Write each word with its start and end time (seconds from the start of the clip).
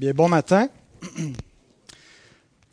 Bien, 0.00 0.12
bon 0.12 0.28
matin. 0.28 0.68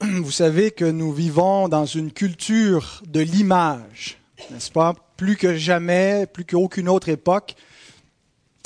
Vous 0.01 0.31
savez 0.31 0.71
que 0.71 0.85
nous 0.85 1.13
vivons 1.13 1.67
dans 1.67 1.85
une 1.85 2.11
culture 2.11 3.03
de 3.07 3.19
l'image, 3.19 4.17
n'est-ce 4.49 4.71
pas? 4.71 4.95
Plus 5.17 5.37
que 5.37 5.55
jamais, 5.55 6.25
plus 6.25 6.45
qu'aucune 6.45 6.89
autre 6.89 7.09
époque, 7.09 7.53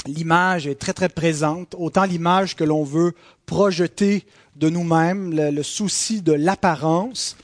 l'image 0.06 0.68
est 0.68 0.80
très 0.80 0.94
très 0.94 1.10
présente. 1.10 1.76
Autant 1.78 2.06
l'image 2.06 2.56
que 2.56 2.64
l'on 2.64 2.86
veut 2.86 3.14
projeter 3.46 4.26
de 4.56 4.70
nous-mêmes, 4.70 5.36
le, 5.36 5.64
souci 5.64 6.22
de 6.22 6.32
l'apparence, 6.32 7.36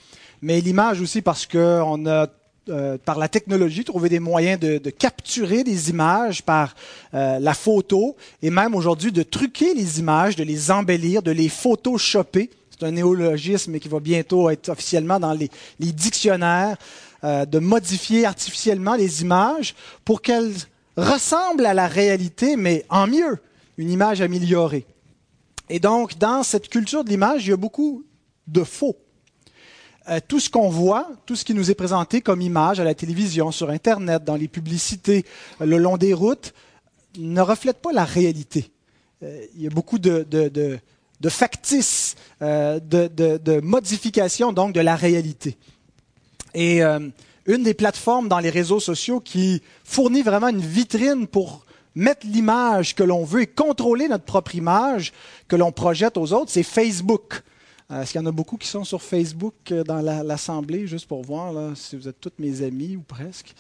mais 0.42 0.62
l'image 0.62 1.02
aussi 1.02 1.22
parce 1.22 1.46
qu'on 1.46 2.06
a 2.06 2.28
euh, 2.70 3.00
par 3.04 3.18
la 3.18 3.28
technologie, 3.28 3.84
trouver 3.84 4.08
des 4.08 4.20
moyens 4.20 4.60
de, 4.60 4.78
capturer 4.92 5.64
des 5.64 5.90
images 5.90 6.44
par 6.44 6.76
euh, 7.16 7.40
la 7.40 7.56
photo 7.56 8.16
et 8.44 8.52
même 8.52 8.76
aujourd'hui 8.76 9.12
de 9.12 9.24
truquer 9.24 9.74
les 9.74 10.00
images, 10.00 10.36
de 10.36 10.44
les 10.44 10.70
embellir, 10.70 11.24
de 11.24 11.32
les 11.32 11.50
photoshopper. 11.50 12.52
C'est 12.70 12.86
un 12.86 12.92
néologisme 12.92 13.80
qui 13.80 13.88
va 13.88 14.00
bientôt 14.00 14.48
être 14.52 14.70
officiellement 14.70 15.20
dans 15.20 15.34
les, 15.34 15.50
les 15.80 15.92
dictionnaires, 15.92 16.78
euh, 17.24 17.46
de 17.46 17.58
modifier 17.58 18.28
artificiellement 18.28 18.94
les 18.94 19.24
images 19.24 19.74
pour 20.06 20.22
qu'elles 20.22 20.54
ressemblent 20.96 21.66
à 21.66 21.74
la 21.74 21.88
réalité, 21.88 22.58
mais 22.58 22.86
en 22.90 23.08
mieux, 23.08 23.40
une 23.80 23.90
image 23.90 24.22
améliorée. 24.22 24.86
Et 25.68 25.80
donc, 25.80 26.16
dans 26.20 26.44
cette 26.44 26.70
culture 26.70 27.04
de 27.04 27.10
l'image, 27.10 27.48
il 27.48 27.50
y 27.50 27.54
a 27.54 27.58
beaucoup 27.58 28.04
de 28.48 28.64
faux. 28.64 28.96
Euh, 30.10 30.20
tout 30.28 30.40
ce 30.40 30.50
qu'on 30.50 30.70
voit, 30.70 31.10
tout 31.28 31.36
ce 31.36 31.46
qui 31.46 31.54
nous 31.54 31.70
est 31.70 31.76
présenté 31.76 32.22
comme 32.22 32.42
image 32.42 32.80
à 32.80 32.84
la 32.84 32.96
télévision, 32.96 33.52
sur 33.52 33.70
Internet, 33.70 34.24
dans 34.24 34.36
les 34.36 34.48
publicités, 34.48 35.26
euh, 35.62 35.66
le 35.66 35.78
long 35.78 35.98
des 35.98 36.14
routes, 36.14 36.54
ne 37.20 37.42
reflète 37.42 37.78
pas 37.78 37.92
la 37.94 38.04
réalité. 38.04 38.72
Euh, 39.22 39.46
il 39.56 39.62
y 39.62 39.68
a 39.68 39.70
beaucoup 39.70 40.00
de, 40.00 40.26
factices, 41.30 42.16
de, 42.42 42.80
de, 43.38 43.60
modifications 43.62 44.54
donc 44.54 44.74
de 44.74 44.80
la 44.80 44.96
réalité. 44.96 45.56
Et 46.56 46.82
une 46.82 47.64
des 47.64 47.76
plateformes 47.76 48.28
dans 48.28 48.40
les 48.40 48.50
réseaux 48.50 48.80
sociaux 48.80 49.20
qui 49.20 49.62
fournit 49.84 50.24
vraiment 50.24 50.48
une 50.48 50.62
vitrine 50.62 51.28
pour 51.28 51.64
mettre 51.94 52.26
l'image 52.26 52.96
que 52.96 53.04
l'on 53.04 53.24
veut 53.24 53.44
et 53.44 53.48
contrôler 53.48 54.08
notre 54.08 54.24
propre 54.24 54.56
image 54.56 55.14
que 55.48 55.56
l'on 55.56 55.72
projette 55.72 56.18
aux 56.18 56.34
autres, 56.34 56.50
c'est 56.50 56.64
Facebook. 56.64 57.44
Euh, 57.92 58.02
est-ce 58.02 58.12
qu'il 58.12 58.22
y 58.22 58.24
en 58.24 58.28
a 58.28 58.32
beaucoup 58.32 58.58
qui 58.58 58.68
sont 58.68 58.84
sur 58.84 59.02
Facebook 59.02 59.56
euh, 59.72 59.84
dans 59.84 60.02
l'Assemblée, 60.02 60.88
juste 60.88 61.08
pour 61.08 61.24
voir 61.24 61.76
si 61.76 61.96
vous 61.96 62.08
êtes 62.08 62.20
tous 62.20 62.32
mes 62.40 62.62
amis 62.62 62.96
ou 62.96 63.02
presque? 63.02 63.54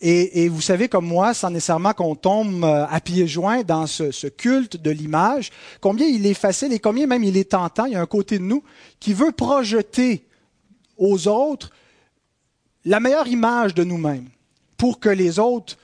Et, 0.00 0.44
et, 0.44 0.48
vous 0.48 0.60
savez, 0.60 0.88
comme 0.88 1.06
moi, 1.06 1.32
sans 1.34 1.50
nécessairement 1.50 1.92
qu'on 1.92 2.14
tombe 2.14 2.64
euh, 2.64 2.86
à 2.88 3.00
pieds 3.00 3.26
joints 3.26 3.62
dans 3.62 3.86
ce, 3.86 4.10
ce 4.10 4.26
culte 4.26 4.76
de 4.76 4.90
l'image, 4.90 5.50
combien 5.80 6.06
il 6.06 6.26
est 6.26 6.34
facile 6.34 6.72
et 6.72 6.78
combien 6.78 7.06
même 7.06 7.24
il 7.24 7.36
est 7.36 7.50
tentant, 7.50 7.86
il 7.86 7.92
y 7.92 7.96
a 7.96 8.00
un 8.00 8.06
côté 8.06 8.38
de 8.38 8.44
nous 8.44 8.62
qui 9.00 9.14
veut 9.14 9.32
projeter 9.32 10.26
aux 10.98 11.28
autres 11.28 11.70
la 12.84 13.00
meilleure 13.00 13.28
image 13.28 13.74
de 13.74 13.84
nous-mêmes 13.84 14.28
pour 14.76 15.00
que 15.00 15.08
les 15.08 15.38
autres 15.38 15.76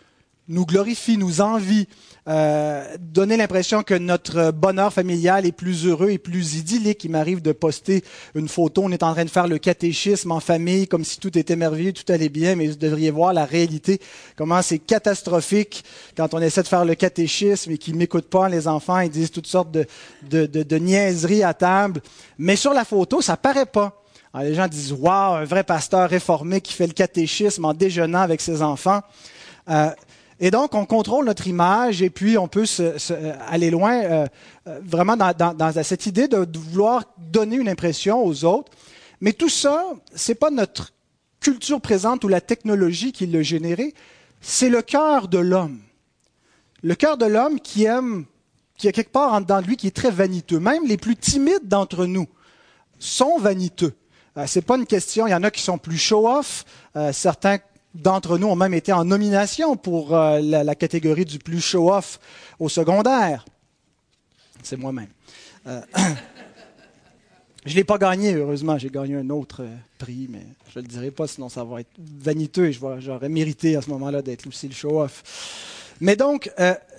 nous 0.48 0.66
glorifient, 0.66 1.16
nous 1.16 1.40
envient, 1.40 1.86
euh, 2.30 2.84
donner 3.00 3.36
l'impression 3.36 3.82
que 3.82 3.94
notre 3.94 4.52
bonheur 4.52 4.92
familial 4.92 5.46
est 5.46 5.52
plus 5.52 5.86
heureux 5.86 6.10
et 6.10 6.18
plus 6.18 6.54
idyllique. 6.54 7.02
Il 7.02 7.10
m'arrive 7.10 7.42
de 7.42 7.50
poster 7.50 8.04
une 8.36 8.48
photo, 8.48 8.82
on 8.84 8.92
est 8.92 9.02
en 9.02 9.14
train 9.14 9.24
de 9.24 9.30
faire 9.30 9.48
le 9.48 9.58
catéchisme 9.58 10.30
en 10.30 10.38
famille, 10.38 10.86
comme 10.86 11.04
si 11.04 11.18
tout 11.18 11.36
était 11.36 11.56
merveilleux, 11.56 11.92
tout 11.92 12.10
allait 12.12 12.28
bien, 12.28 12.54
mais 12.54 12.68
vous 12.68 12.76
devriez 12.76 13.10
voir 13.10 13.32
la 13.32 13.44
réalité, 13.44 14.00
comment 14.36 14.62
c'est 14.62 14.78
catastrophique 14.78 15.84
quand 16.16 16.32
on 16.32 16.40
essaie 16.40 16.62
de 16.62 16.68
faire 16.68 16.84
le 16.84 16.94
catéchisme 16.94 17.72
et 17.72 17.78
qu'ils 17.78 17.96
m'écoutent 17.96 18.30
pas, 18.30 18.48
les 18.48 18.68
enfants, 18.68 19.00
ils 19.00 19.10
disent 19.10 19.32
toutes 19.32 19.48
sortes 19.48 19.72
de, 19.72 20.78
niaiseries 20.78 21.42
à 21.42 21.52
table. 21.52 22.00
Mais 22.38 22.54
sur 22.54 22.72
la 22.72 22.84
photo, 22.84 23.20
ça 23.20 23.36
paraît 23.36 23.66
pas. 23.66 24.04
Les 24.38 24.54
gens 24.54 24.68
disent, 24.68 24.92
waouh, 24.92 25.34
un 25.34 25.44
vrai 25.44 25.64
pasteur 25.64 26.08
réformé 26.08 26.60
qui 26.60 26.74
fait 26.74 26.86
le 26.86 26.92
catéchisme 26.92 27.64
en 27.64 27.74
déjeunant 27.74 28.20
avec 28.20 28.40
ses 28.40 28.62
enfants. 28.62 29.00
Euh, 29.68 29.90
et 30.42 30.50
donc, 30.50 30.74
on 30.74 30.86
contrôle 30.86 31.26
notre 31.26 31.46
image 31.46 32.00
et 32.00 32.08
puis 32.08 32.38
on 32.38 32.48
peut 32.48 32.64
se, 32.64 32.96
se, 32.96 33.12
aller 33.46 33.70
loin 33.70 34.02
euh, 34.02 34.26
euh 34.66 34.80
vraiment 34.82 35.14
dans, 35.14 35.34
dans, 35.36 35.52
dans, 35.52 35.72
cette 35.84 36.06
idée 36.06 36.28
de, 36.28 36.46
vouloir 36.58 37.04
donner 37.18 37.56
une 37.56 37.68
impression 37.68 38.24
aux 38.24 38.44
autres. 38.46 38.72
Mais 39.20 39.34
tout 39.34 39.50
ça, 39.50 39.84
c'est 40.14 40.34
pas 40.34 40.50
notre 40.50 40.92
culture 41.40 41.82
présente 41.82 42.24
ou 42.24 42.28
la 42.28 42.40
technologie 42.40 43.12
qui 43.12 43.26
l'a 43.26 43.42
généré, 43.42 43.94
c'est 44.40 44.70
le 44.70 44.80
cœur 44.80 45.28
de 45.28 45.38
l'homme. 45.38 45.80
Le 46.82 46.94
cœur 46.94 47.18
de 47.18 47.26
l'homme 47.26 47.60
qui 47.60 47.84
aime, 47.84 48.24
qui 48.78 48.88
a 48.88 48.92
quelque 48.92 49.12
part 49.12 49.34
en 49.34 49.42
dedans 49.42 49.60
de 49.60 49.66
lui 49.66 49.76
qui 49.76 49.88
est 49.88 49.94
très 49.94 50.10
vaniteux. 50.10 50.58
Même 50.58 50.86
les 50.86 50.96
plus 50.96 51.16
timides 51.16 51.68
d'entre 51.68 52.06
nous 52.06 52.26
sont 52.98 53.38
vaniteux. 53.38 53.92
Euh, 54.38 54.44
c'est 54.46 54.62
pas 54.62 54.78
une 54.78 54.86
question. 54.86 55.26
Il 55.26 55.32
y 55.32 55.34
en 55.34 55.42
a 55.42 55.50
qui 55.50 55.60
sont 55.60 55.76
plus 55.76 55.98
show-off. 55.98 56.64
Euh, 56.96 57.12
certains 57.12 57.58
d'entre 57.94 58.38
nous 58.38 58.46
ont 58.46 58.56
même 58.56 58.74
été 58.74 58.92
en 58.92 59.04
nomination 59.04 59.76
pour 59.76 60.14
euh, 60.14 60.40
la, 60.40 60.74
catégorie 60.74 61.24
du 61.24 61.38
plus 61.38 61.60
show-off 61.60 62.20
au 62.58 62.68
secondaire. 62.68 63.44
C'est 64.62 64.76
moi-même. 64.76 65.08
Euh, 65.66 65.80
je 67.64 67.70
ne 67.70 67.76
l'ai 67.76 67.84
pas 67.84 67.98
gagné, 67.98 68.34
heureusement. 68.34 68.78
J'ai 68.78 68.90
gagné 68.90 69.16
un 69.16 69.30
autre 69.30 69.62
euh, 69.62 69.76
prix, 69.98 70.28
mais 70.30 70.46
je 70.72 70.78
ne 70.78 70.84
le 70.84 70.88
dirai 70.88 71.10
pas, 71.10 71.26
sinon 71.26 71.48
ça 71.48 71.64
va 71.64 71.80
être 71.80 71.90
vaniteux 71.98 72.66
et 72.66 72.72
j'aurais 72.72 73.28
mérité 73.28 73.76
à 73.76 73.82
ce 73.82 73.90
moment-là 73.90 74.22
d'être 74.22 74.46
aussi 74.46 74.68
le 74.68 74.74
show-off. 74.74 75.96
Mais 76.02 76.16
donc, 76.16 76.50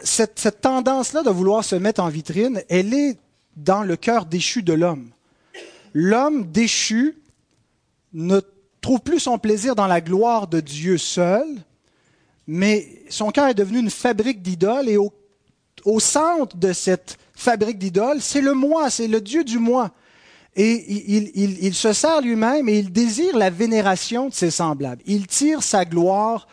cette, 0.03 0.38
cette 0.38 0.62
tendance-là 0.62 1.24
de 1.24 1.31
vouloir 1.31 1.63
se 1.63 1.75
mettre 1.75 2.03
en 2.03 2.09
vitrine, 2.09 2.62
elle 2.69 2.94
est 2.94 3.18
dans 3.57 3.81
le 3.81 3.96
cœur 3.96 4.28
déchu 4.28 4.62
de 4.62 4.74
l'homme. 4.74 5.09
L'homme 5.96 6.51
déchu 6.51 7.18
ne 8.13 8.41
trouve 8.81 9.00
plus 9.00 9.19
son 9.19 9.38
plaisir 9.38 9.75
dans 9.75 9.88
la 9.88 10.02
gloire 10.02 10.47
de 10.47 10.59
Dieu 10.59 10.97
seul, 10.97 11.47
mais 12.47 12.88
son 13.09 13.31
cœur 13.31 13.47
est 13.47 13.53
devenu 13.53 13.80
une 13.80 13.92
fabrique 13.92 14.42
d'idoles 14.42 14.90
et 14.90 14.97
au, 14.97 15.14
centre 16.00 16.58
de 16.58 16.74
cette 16.74 17.18
fabrique 17.34 17.78
d'idoles, 17.78 18.22
c'est 18.22 18.42
le 18.42 18.53
moi, 18.53 18.90
c'est 18.90 19.08
le 19.08 19.22
Dieu 19.22 19.44
du 19.44 19.58
moi. 19.58 19.92
Et 20.56 20.84
il, 21.64 21.74
se 21.74 21.94
sert 21.94 22.22
lui-même 22.22 22.68
et 22.68 22.80
il 22.80 22.92
désire 22.92 23.38
la 23.38 23.50
vénération 23.50 24.28
de 24.28 24.34
ses 24.34 24.52
semblables. 24.52 25.02
Il 25.06 25.25
tire 25.28 25.63
sa 25.63 25.86
gloire 25.86 26.48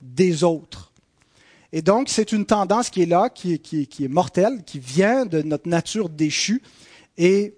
des 0.00 0.44
autres. 0.44 0.92
Et 1.72 1.82
donc, 1.82 2.08
c'est 2.08 2.30
une 2.30 2.46
tendance 2.46 2.88
qui 2.88 3.02
est 3.02 3.06
là, 3.06 3.30
qui, 3.30 3.58
qui, 3.58 3.88
qui 3.88 4.04
est 4.04 4.08
mortelle, 4.08 4.62
qui 4.64 4.78
vient 4.78 5.26
de 5.26 5.42
notre 5.42 5.68
nature 5.68 6.08
déchue. 6.08 6.62
Et 7.18 7.54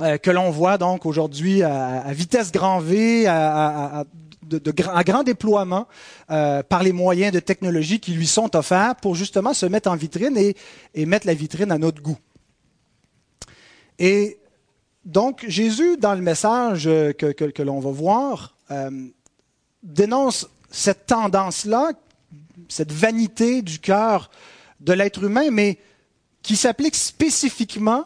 euh, 0.00 0.18
que 0.18 0.30
l'on 0.30 0.50
voit 0.50 0.78
donc 0.78 1.06
aujourd'hui 1.06 1.62
à, 1.62 2.12
vitesse 2.12 2.52
grand 2.52 2.80
V, 2.80 3.26
à, 3.26 4.04
grand 5.04 5.22
déploiement 5.22 5.86
euh, 6.30 6.62
par 6.62 6.82
les 6.82 6.92
moyens 6.92 7.32
de 7.32 7.40
technologie 7.40 8.00
qui 8.00 8.12
lui 8.12 8.26
sont 8.26 8.54
offerts 8.56 8.96
pour 8.96 9.14
justement 9.14 9.54
se 9.54 9.66
mettre 9.66 9.90
en 9.90 9.96
vitrine 9.96 10.36
et, 10.36 10.56
et 10.94 11.06
mettre 11.06 11.26
la 11.26 11.34
vitrine 11.34 11.72
à 11.72 11.78
notre 11.78 12.02
goût. 12.02 12.18
Et 13.98 14.38
donc 15.04 15.44
Jésus, 15.48 15.96
dans 15.96 16.14
le 16.14 16.20
message 16.20 16.84
que 16.84 17.62
l'on 17.62 17.80
va 17.80 17.90
voir, 17.90 18.54
euh, 18.70 18.90
dénonce 19.82 20.48
cette 20.70 21.06
tendance-là, 21.06 21.92
cette 22.68 22.92
vanité 22.92 23.62
du 23.62 23.78
cœur 23.78 24.30
de 24.80 24.92
l'être 24.92 25.24
humain, 25.24 25.50
mais 25.50 25.78
qui 26.42 26.56
s'applique 26.56 26.94
spécifiquement 26.94 28.04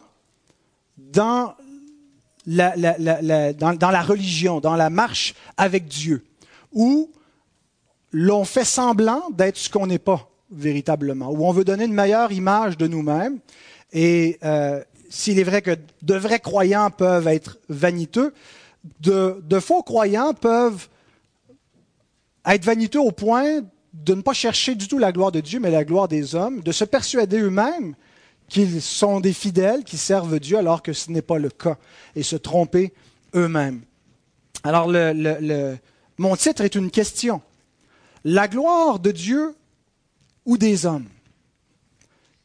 dans 0.97 1.55
dans, 2.45 3.91
la 3.91 4.01
religion, 4.01 4.59
dans 4.59 4.75
la 4.75 4.89
marche 4.89 5.33
avec 5.57 5.87
Dieu, 5.87 6.23
où 6.71 7.11
l'on 8.11 8.43
fait 8.43 8.65
semblant 8.65 9.29
d'être 9.31 9.57
ce 9.57 9.69
qu'on 9.69 9.87
n'est 9.87 9.99
pas 9.99 10.29
véritablement, 10.51 11.29
où 11.29 11.45
on 11.45 11.51
veut 11.51 11.63
donner 11.63 11.85
une 11.85 11.93
meilleure 11.93 12.31
image 12.31 12.77
de 12.77 12.87
nous-mêmes. 12.87 13.39
Et 13.91 14.37
euh, 14.43 14.83
s'il 15.09 15.39
est 15.39 15.43
vrai 15.43 15.61
que 15.61 15.77
de 16.01 16.15
vrais 16.15 16.39
croyants 16.39 16.89
peuvent 16.89 17.27
être 17.27 17.59
vaniteux, 17.69 18.33
de 18.99 19.59
faux 19.59 19.83
croyants 19.83 20.33
peuvent 20.33 20.89
être 22.45 22.65
vaniteux 22.65 22.99
au 22.99 23.11
point 23.11 23.61
de 23.93 24.15
ne 24.15 24.21
pas 24.21 24.33
chercher 24.33 24.75
du 24.75 24.87
tout 24.87 24.97
la 24.97 25.11
gloire 25.11 25.31
de 25.31 25.39
Dieu, 25.39 25.59
mais 25.59 25.71
la 25.71 25.85
gloire 25.85 26.07
des 26.07 26.35
hommes, 26.35 26.61
de 26.61 26.71
se 26.71 26.83
persuader 26.83 27.39
eux-mêmes 27.39 27.95
qu'ils 28.49 28.81
sont 28.81 29.19
des 29.19 29.33
fidèles 29.33 29.83
qui 29.83 29.97
servent 29.97 30.39
Dieu 30.39 30.57
alors 30.57 30.81
que 30.81 30.93
ce 30.93 31.11
n'est 31.11 31.21
pas 31.21 31.37
le 31.37 31.49
cas, 31.49 31.77
et 32.15 32.23
se 32.23 32.35
tromper 32.35 32.93
eux-mêmes. 33.35 33.81
Alors, 34.63 34.87
le, 34.87 35.75
mon 36.17 36.35
titre 36.35 36.61
est 36.61 36.75
une 36.75 36.91
question. 36.91 37.41
La 38.23 38.47
gloire 38.47 38.99
de 38.99 39.11
Dieu 39.11 39.55
ou 40.45 40.57
des 40.57 40.85
hommes? 40.85 41.07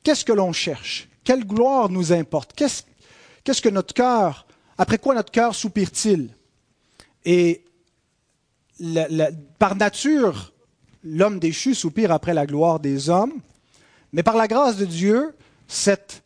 Qu'est-ce 0.02 0.24
que 0.24 0.32
l'on 0.32 0.52
cherche? 0.52 1.08
Quelle 1.22 1.44
gloire 1.44 1.88
nous 1.90 2.12
importe? 2.12 2.54
Qu'est-ce 2.54 3.62
que 3.62 3.68
notre 3.68 3.94
cœur, 3.94 4.46
après 4.78 4.98
quoi 4.98 5.14
notre 5.14 5.30
cœur 5.30 5.54
soupire-t-il? 5.54 6.30
Et 7.24 7.64
par 9.58 9.76
nature, 9.76 10.52
l'homme 11.04 11.38
déchu 11.38 11.74
soupire 11.74 12.12
après 12.12 12.34
la 12.34 12.46
gloire 12.46 12.80
des 12.80 13.10
hommes, 13.10 13.34
mais 14.12 14.22
par 14.22 14.36
la 14.36 14.48
grâce 14.48 14.76
de 14.76 14.86
Dieu, 14.86 15.34
cette 15.69 16.23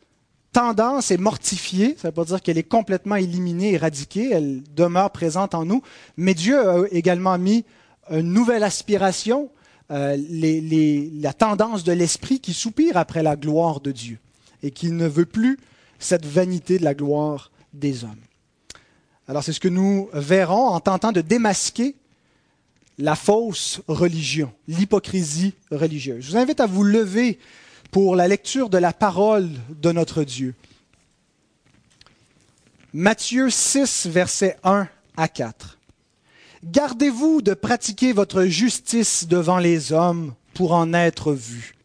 tendance 0.53 1.11
est 1.11 1.17
mortifiée, 1.17 1.95
ça 1.97 2.07
ne 2.07 2.11
veut 2.11 2.15
pas 2.15 2.25
dire 2.25 2.41
qu'elle 2.41 2.57
est 2.57 2.63
complètement 2.63 3.15
éliminée, 3.15 3.73
éradiquée, 3.73 4.31
elle 4.31 4.63
demeure 4.73 5.11
présente 5.11 5.53
en 5.53 5.65
nous, 5.65 5.81
mais 6.17 6.33
Dieu 6.33 6.57
a 6.57 6.83
également 6.91 7.37
mis 7.37 7.65
une 8.09 8.31
nouvelle 8.31 8.63
aspiration, 8.63 9.49
euh, 9.91 10.17
la 10.17 11.33
tendance 11.33 11.83
de 11.83 11.91
l'esprit 11.91 12.39
qui 12.39 12.53
soupire 12.53 12.97
après 12.97 13.23
la 13.23 13.35
gloire 13.35 13.81
de 13.81 13.91
Dieu 13.91 14.19
et 14.61 14.71
qui 14.71 14.91
ne 14.91 15.07
veut 15.07 15.25
plus 15.25 15.59
cette 15.99 16.25
vanité 16.25 16.79
de 16.79 16.83
la 16.83 16.93
gloire 16.93 17.51
des 17.73 18.03
hommes. 18.03 18.15
Alors 19.27 19.43
c'est 19.43 19.53
ce 19.53 19.59
que 19.59 19.67
nous 19.67 20.09
verrons 20.13 20.67
en 20.67 20.79
tentant 20.79 21.11
de 21.11 21.21
démasquer 21.21 21.95
la 22.97 23.15
fausse 23.15 23.81
religion, 23.87 24.53
l'hypocrisie 24.67 25.53
religieuse. 25.71 26.25
Je 26.25 26.31
vous 26.31 26.37
invite 26.37 26.59
à 26.59 26.67
vous 26.67 26.83
lever 26.83 27.39
pour 27.93 28.15
la 28.15 28.27
lecture 28.27 28.69
de 28.69 28.79
la 28.79 28.91
parole 28.91 29.51
de 29.69 29.91
notre 29.91 30.23
Dieu. 30.23 30.55
Matthieu 32.91 33.51
6, 33.51 34.07
versets 34.07 34.57
1 34.63 34.87
à 35.15 35.27
4. 35.27 35.77
Gardez-vous 36.63 37.43
de 37.43 37.53
pratiquer 37.53 38.11
votre 38.11 38.45
justice 38.45 39.27
devant 39.27 39.59
les 39.59 39.93
hommes 39.93 40.33
pour 40.55 40.73
en 40.73 40.91
être 40.95 41.33
vu. 41.33 41.75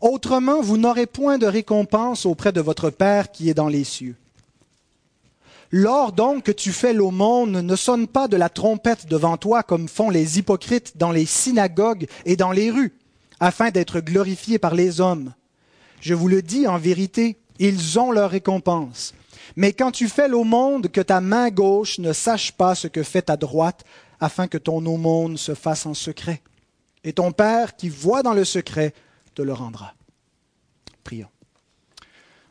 Autrement, 0.00 0.62
vous 0.62 0.78
n'aurez 0.78 1.04
point 1.04 1.36
de 1.36 1.46
récompense 1.46 2.24
auprès 2.24 2.52
de 2.52 2.62
votre 2.62 2.88
Père 2.88 3.30
qui 3.30 3.50
est 3.50 3.54
dans 3.54 3.68
les 3.68 3.84
cieux. 3.84 4.16
Lors 5.70 6.12
donc 6.12 6.44
que 6.44 6.52
tu 6.52 6.72
fais 6.72 6.94
l'aumône, 6.94 7.60
ne 7.60 7.76
sonne 7.76 8.06
pas 8.06 8.26
de 8.26 8.38
la 8.38 8.48
trompette 8.48 9.06
devant 9.06 9.36
toi 9.36 9.62
comme 9.62 9.86
font 9.86 10.08
les 10.08 10.38
hypocrites 10.38 10.96
dans 10.96 11.12
les 11.12 11.26
synagogues 11.26 12.08
et 12.24 12.36
dans 12.36 12.52
les 12.52 12.70
rues, 12.70 12.94
afin 13.40 13.70
d'être 13.70 14.00
glorifiés 14.00 14.58
par 14.58 14.74
les 14.74 15.00
hommes. 15.00 15.34
Je 16.00 16.14
vous 16.14 16.28
le 16.28 16.42
dis 16.42 16.66
en 16.66 16.78
vérité, 16.78 17.38
ils 17.58 17.98
ont 17.98 18.12
leur 18.12 18.30
récompense. 18.30 19.14
Mais 19.56 19.72
quand 19.72 19.90
tu 19.90 20.08
fais 20.08 20.28
l'aumône, 20.28 20.88
que 20.88 21.00
ta 21.00 21.20
main 21.20 21.50
gauche 21.50 21.98
ne 21.98 22.12
sache 22.12 22.52
pas 22.52 22.74
ce 22.74 22.86
que 22.86 23.02
fait 23.02 23.22
ta 23.22 23.36
droite, 23.36 23.84
afin 24.20 24.48
que 24.48 24.58
ton 24.58 24.84
aumône 24.84 25.36
se 25.36 25.54
fasse 25.54 25.86
en 25.86 25.94
secret. 25.94 26.42
Et 27.04 27.12
ton 27.12 27.32
Père 27.32 27.76
qui 27.76 27.88
voit 27.88 28.22
dans 28.22 28.34
le 28.34 28.44
secret 28.44 28.92
te 29.34 29.42
le 29.42 29.52
rendra. 29.52 29.94
Prions. 31.04 31.28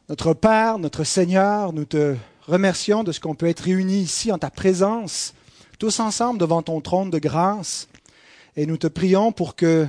Notre 0.09 0.33
Père, 0.33 0.79
notre 0.79 1.03
Seigneur, 1.03 1.73
nous 1.73 1.85
te 1.85 2.15
remercions 2.47 3.03
de 3.03 3.11
ce 3.11 3.19
qu'on 3.19 3.35
peut 3.35 3.47
être 3.47 3.61
réunis 3.61 4.01
ici 4.01 4.31
en 4.31 4.37
ta 4.37 4.49
présence, 4.49 5.33
tous 5.79 5.99
ensemble 5.99 6.39
devant 6.39 6.61
ton 6.61 6.79
trône 6.79 7.09
de 7.09 7.19
grâce, 7.19 7.89
et 8.55 8.65
nous 8.65 8.77
te 8.77 8.87
prions 8.87 9.31
pour 9.31 9.55
que 9.55 9.87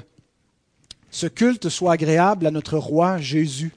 ce 1.10 1.26
culte 1.26 1.69
soit 1.69 1.93
agréable 1.93 2.46
à 2.46 2.50
notre 2.50 2.76
roi 2.78 3.19
Jésus, 3.19 3.72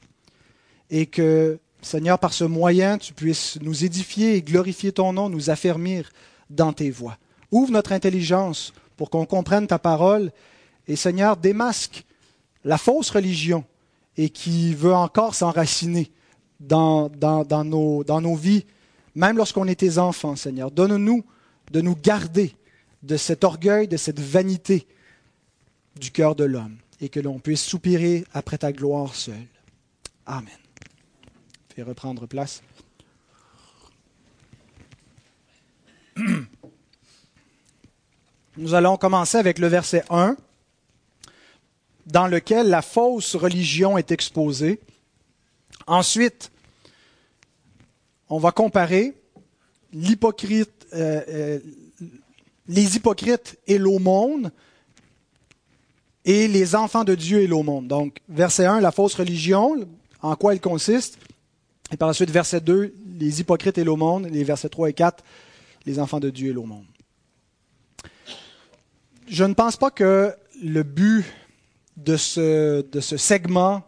et 0.90 1.06
que, 1.06 1.60
Seigneur, 1.82 2.20
par 2.20 2.34
ce 2.34 2.44
moyen, 2.44 2.98
tu 2.98 3.14
puisses 3.14 3.58
nous 3.62 3.86
édifier 3.86 4.36
et 4.36 4.42
glorifier 4.42 4.92
ton 4.92 5.14
nom, 5.14 5.30
nous 5.30 5.50
affermir 5.50 6.12
dans 6.50 6.74
tes 6.74 6.92
voies. 6.92 7.18
Ouvre 7.52 7.72
notre 7.72 7.94
intelligence 7.94 8.74
pour 8.98 9.10
qu'on 9.10 9.26
comprenne 9.26 9.68
ta 9.68 9.80
parole, 9.80 10.32
et 10.88 10.96
Seigneur, 10.96 11.38
démasque 11.38 12.04
la 12.64 12.78
fausse 12.78 13.10
religion 13.10 13.64
et 14.18 14.30
qui 14.30 14.74
veut 14.74 14.94
encore 14.94 15.36
s'enraciner 15.36 16.12
dans, 16.60 17.10
nos, 17.66 18.04
dans 18.04 18.22
nos 18.22 18.36
vies, 18.36 18.66
même 19.16 19.38
lorsqu'on 19.38 19.68
est 19.68 19.80
tes 19.80 19.98
enfants, 19.98 20.36
Seigneur. 20.36 20.72
Donne-nous 20.72 21.24
de 21.72 21.82
nous 21.82 21.96
garder 21.96 22.54
de 23.04 23.18
cet 23.18 23.44
orgueil, 23.44 23.88
de 23.88 23.98
cette 23.98 24.20
vanité 24.20 24.86
du 26.00 26.12
cœur 26.12 26.36
de 26.36 26.44
l'homme, 26.44 26.78
et 27.02 27.10
que 27.10 27.20
l'on 27.20 27.40
puisse 27.40 27.64
soupirer 27.64 28.24
après 28.32 28.60
ta 28.60 28.72
gloire 28.72 29.16
seule. 29.16 29.48
Amen. 30.26 30.48
Fais 31.76 31.82
reprendre 31.82 32.28
place. 32.28 32.62
Nous 38.58 38.74
allons 38.74 38.98
commencer 38.98 39.38
avec 39.38 39.58
le 39.58 39.68
verset 39.68 40.04
1, 40.10 40.38
dans 42.06 42.28
lequel 42.28 42.70
la 42.70 42.82
fausse 42.82 43.36
religion 43.36 43.98
est 43.98 44.12
exposée. 44.12 44.80
Ensuite, 45.88 46.52
on 48.30 48.38
va 48.38 48.52
comparer 48.52 49.16
l'hypocrite, 49.92 50.88
euh, 50.94 51.22
euh, 51.28 51.60
les 52.68 52.96
hypocrites 52.96 53.58
et 53.68 53.78
l'aumône 53.78 54.52
et 56.26 56.48
les 56.48 56.76
enfants 56.76 57.04
de 57.04 57.16
Dieu 57.16 57.42
et 57.42 57.48
l'aumône. 57.48 57.88
Donc, 57.88 58.20
verset 58.30 58.66
1, 58.66 58.82
la 58.82 58.92
fausse 58.92 59.16
religion, 59.16 59.76
en 60.22 60.36
quoi 60.36 60.54
elle 60.54 60.62
consiste? 60.62 61.18
Et 61.92 61.98
par 61.98 62.08
la 62.08 62.14
suite, 62.14 62.32
verset 62.32 62.62
2, 62.62 62.94
les 63.20 63.42
hypocrites 63.42 63.78
et 63.78 63.84
l'aumône. 63.84 64.28
Les 64.28 64.44
versets 64.44 64.70
3 64.70 64.90
et 64.90 64.94
4, 64.94 65.24
les 65.86 66.00
enfants 66.00 66.20
de 66.20 66.30
Dieu 66.30 66.52
et 66.52 66.54
l'aumône. 66.54 66.86
Je 69.28 69.44
ne 69.44 69.54
pense 69.54 69.78
pas 69.78 69.92
que 69.92 70.34
le 70.62 70.84
but 70.84 71.26
de 71.98 72.18
ce, 72.18 72.82
de 72.82 73.00
ce 73.00 73.18
segment 73.18 73.84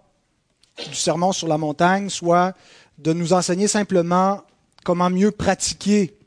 du 0.90 0.96
sermon 0.96 1.32
sur 1.32 1.48
la 1.48 1.58
montagne 1.58 2.10
soit 2.10 2.56
de 2.98 3.14
nous 3.14 3.34
enseigner 3.34 3.68
simplement 3.68 4.44
comment 4.84 5.10
mieux 5.10 5.32
pratiquer 5.32 6.18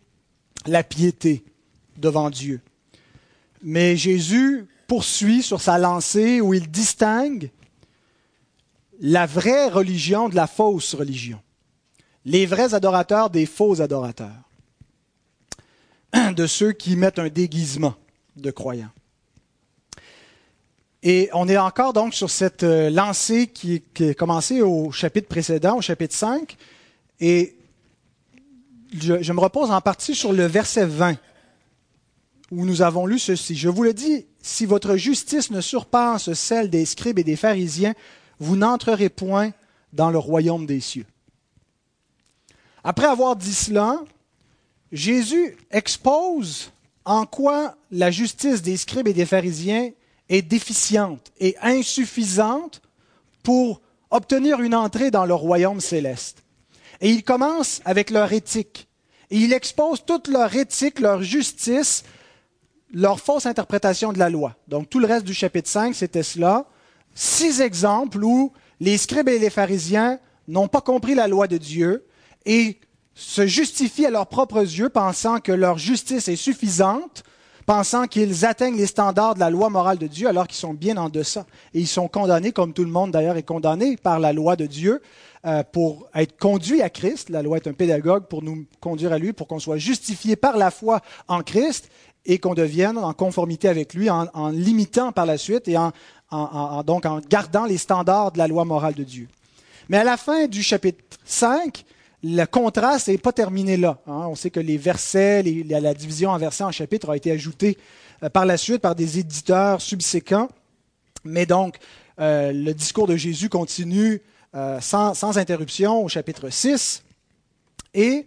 la 0.66 0.82
piété 0.82 1.44
devant 1.96 2.30
Dieu. 2.30 2.60
Mais 3.62 3.96
Jésus 3.96 4.66
poursuit 4.86 5.42
sur 5.42 5.60
sa 5.60 5.78
lancée 5.78 6.40
où 6.40 6.54
il 6.54 6.70
distingue 6.70 7.50
la 9.00 9.26
vraie 9.26 9.68
religion 9.68 10.28
de 10.28 10.36
la 10.36 10.46
fausse 10.46 10.94
religion, 10.94 11.40
les 12.24 12.46
vrais 12.46 12.74
adorateurs 12.74 13.30
des 13.30 13.46
faux 13.46 13.80
adorateurs, 13.80 14.48
de 16.34 16.46
ceux 16.46 16.72
qui 16.72 16.96
mettent 16.96 17.18
un 17.18 17.28
déguisement 17.28 17.94
de 18.36 18.50
croyants. 18.50 18.90
Et 21.02 21.28
on 21.34 21.46
est 21.48 21.58
encore 21.58 21.92
donc 21.92 22.14
sur 22.14 22.30
cette 22.30 22.64
euh, 22.64 22.90
lancée 22.90 23.46
qui, 23.46 23.82
qui 23.94 24.08
a 24.08 24.14
commencé 24.14 24.62
au 24.62 24.90
chapitre 24.90 25.28
précédent, 25.28 25.76
au 25.76 25.80
chapitre 25.80 26.16
5. 26.16 26.56
Et 27.20 27.54
je, 28.92 29.22
je, 29.22 29.32
me 29.32 29.38
repose 29.38 29.70
en 29.70 29.80
partie 29.80 30.16
sur 30.16 30.32
le 30.32 30.46
verset 30.46 30.84
20, 30.84 31.16
où 32.50 32.64
nous 32.64 32.82
avons 32.82 33.06
lu 33.06 33.18
ceci. 33.18 33.56
Je 33.56 33.68
vous 33.68 33.82
le 33.82 33.94
dis, 33.94 34.26
si 34.40 34.66
votre 34.66 34.96
justice 34.96 35.50
ne 35.50 35.60
surpasse 35.60 36.32
celle 36.34 36.70
des 36.70 36.84
scribes 36.84 37.18
et 37.18 37.24
des 37.24 37.36
pharisiens, 37.36 37.94
vous 38.38 38.56
n'entrerez 38.56 39.08
point 39.08 39.52
dans 39.92 40.10
le 40.10 40.18
royaume 40.18 40.66
des 40.66 40.80
cieux. 40.80 41.06
Après 42.84 43.06
avoir 43.06 43.34
dit 43.34 43.54
cela, 43.54 44.00
Jésus 44.92 45.56
expose 45.70 46.70
en 47.04 47.26
quoi 47.26 47.76
la 47.90 48.10
justice 48.10 48.62
des 48.62 48.76
scribes 48.76 49.08
et 49.08 49.12
des 49.12 49.26
pharisiens 49.26 49.90
est 50.28 50.42
déficiente 50.42 51.32
et 51.40 51.56
insuffisante 51.62 52.82
pour 53.42 53.80
obtenir 54.10 54.60
une 54.60 54.74
entrée 54.74 55.10
dans 55.10 55.24
le 55.24 55.34
royaume 55.34 55.80
céleste. 55.80 56.42
Et 57.00 57.10
il 57.10 57.24
commence 57.24 57.80
avec 57.84 58.10
leur 58.10 58.32
éthique. 58.32 58.88
Et 59.30 59.38
il 59.38 59.52
expose 59.52 60.04
toute 60.04 60.28
leur 60.28 60.54
éthique, 60.54 61.00
leur 61.00 61.22
justice, 61.22 62.04
leur 62.92 63.20
fausse 63.20 63.46
interprétation 63.46 64.12
de 64.12 64.18
la 64.18 64.30
loi. 64.30 64.56
Donc 64.68 64.88
tout 64.88 64.98
le 64.98 65.06
reste 65.06 65.24
du 65.24 65.34
chapitre 65.34 65.68
5, 65.68 65.94
c'était 65.94 66.22
cela. 66.22 66.66
Six 67.14 67.60
exemples 67.60 68.22
où 68.22 68.52
les 68.80 68.98
scribes 68.98 69.28
et 69.28 69.38
les 69.38 69.50
pharisiens 69.50 70.18
n'ont 70.48 70.68
pas 70.68 70.80
compris 70.80 71.14
la 71.14 71.28
loi 71.28 71.46
de 71.46 71.56
Dieu 71.56 72.06
et 72.44 72.80
se 73.14 73.46
justifient 73.46 74.06
à 74.06 74.10
leurs 74.10 74.26
propres 74.26 74.60
yeux 74.60 74.90
pensant 74.90 75.40
que 75.40 75.52
leur 75.52 75.78
justice 75.78 76.28
est 76.28 76.36
suffisante 76.36 77.24
pensant 77.66 78.06
qu'ils 78.06 78.46
atteignent 78.46 78.76
les 78.76 78.86
standards 78.86 79.34
de 79.34 79.40
la 79.40 79.50
loi 79.50 79.68
morale 79.68 79.98
de 79.98 80.06
Dieu 80.06 80.28
alors 80.28 80.46
qu'ils 80.46 80.56
sont 80.56 80.72
bien 80.72 80.96
en 80.96 81.08
deçà. 81.08 81.46
Et 81.74 81.80
ils 81.80 81.88
sont 81.88 82.08
condamnés, 82.08 82.52
comme 82.52 82.72
tout 82.72 82.84
le 82.84 82.90
monde 82.90 83.10
d'ailleurs 83.10 83.36
est 83.36 83.42
condamné 83.42 83.96
par 83.96 84.20
la 84.20 84.32
loi 84.32 84.56
de 84.56 84.66
Dieu, 84.66 85.02
euh, 85.44 85.62
pour 85.70 86.08
être 86.14 86.38
conduits 86.38 86.80
à 86.80 86.88
Christ. 86.88 87.28
La 87.28 87.42
loi 87.42 87.56
est 87.56 87.66
un 87.66 87.72
pédagogue 87.72 88.28
pour 88.28 88.42
nous 88.42 88.66
conduire 88.80 89.12
à 89.12 89.18
lui, 89.18 89.32
pour 89.32 89.48
qu'on 89.48 89.58
soit 89.58 89.78
justifié 89.78 90.36
par 90.36 90.56
la 90.56 90.70
foi 90.70 91.00
en 91.28 91.42
Christ 91.42 91.90
et 92.26 92.38
qu'on 92.38 92.54
devienne 92.54 92.98
en 92.98 93.12
conformité 93.12 93.68
avec 93.68 93.94
lui 93.94 94.10
en, 94.10 94.48
limitant 94.50 95.12
par 95.12 95.26
la 95.26 95.38
suite 95.38 95.68
et 95.68 95.76
en, 95.78 95.92
donc 96.82 97.06
en 97.06 97.20
gardant 97.20 97.64
les 97.64 97.78
standards 97.78 98.32
de 98.32 98.38
la 98.38 98.48
loi 98.48 98.64
morale 98.64 98.94
de 98.94 99.04
Dieu. 99.04 99.28
Mais 99.88 99.98
à 99.98 100.04
la 100.04 100.16
fin 100.16 100.46
du 100.46 100.62
chapitre 100.62 100.98
5, 101.24 101.84
le 102.24 102.44
contraste 102.44 103.08
n'est 103.08 103.18
pas 103.18 103.32
terminé 103.32 103.76
là. 103.76 103.98
Hein. 104.06 104.26
On 104.28 104.34
sait 104.34 104.50
que 104.50 104.60
les 104.60 104.76
versets, 104.76 105.42
la 105.42 105.94
division 105.94 106.30
en 106.30 106.38
versets 106.38 106.64
en 106.64 106.72
chapitres 106.72 107.10
a 107.10 107.16
été 107.16 107.30
ajoutée 107.30 107.78
euh, 108.22 108.28
par 108.28 108.46
la 108.46 108.56
suite 108.56 108.80
par 108.80 108.96
des 108.96 109.18
éditeurs 109.18 109.80
subséquents. 109.80 110.48
Mais 111.24 111.46
donc, 111.46 111.76
euh, 112.18 112.52
le 112.52 112.72
discours 112.74 113.06
de 113.06 113.16
Jésus 113.16 113.48
continue 113.48 114.22
euh, 114.54 114.80
sans, 114.80 115.14
sans, 115.14 115.38
interruption 115.38 116.02
au 116.02 116.08
chapitre 116.08 116.50
6. 116.50 117.04
Et 117.94 118.26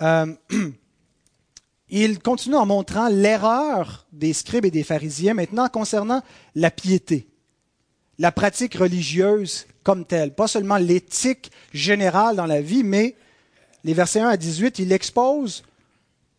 il 1.88 2.18
continue 2.18 2.56
en 2.56 2.66
montrant 2.66 3.08
l'erreur 3.08 4.06
des 4.12 4.32
scribes 4.32 4.64
et 4.64 4.70
des 4.70 4.84
pharisiens 4.84 5.34
maintenant 5.34 5.68
concernant 5.68 6.22
la 6.54 6.70
piété. 6.70 7.28
la 8.18 8.32
pratique 8.32 8.74
religieuse 8.74 9.66
comme 9.82 10.04
telle, 10.04 10.34
pas 10.34 10.48
seulement 10.48 10.78
l'éthique 10.78 11.52
générale 11.72 12.34
dans 12.34 12.46
la 12.46 12.60
vie, 12.60 12.82
mais 12.82 13.14
les 13.84 13.94
versets 13.94 14.20
1 14.20 14.28
à 14.28 14.36
18, 14.36 14.80
il 14.80 14.90
expose 14.90 15.62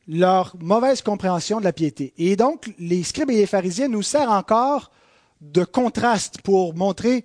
leur 0.08 0.56
mauvaise 0.60 1.01
compréhension 1.01 1.60
de 1.60 1.63
la 1.63 1.72
piété. 1.72 2.13
Et 2.18 2.36
donc, 2.36 2.74
les 2.80 3.04
scribes 3.04 3.32
et 3.32 3.38
les 3.38 3.46
pharisiens 3.46 3.88
nous 3.88 4.01
servent 4.01 4.32
encore 4.32 4.92
de 5.39 5.63
contraste 5.63 6.42
pour 6.42 6.74
montrer 6.74 7.24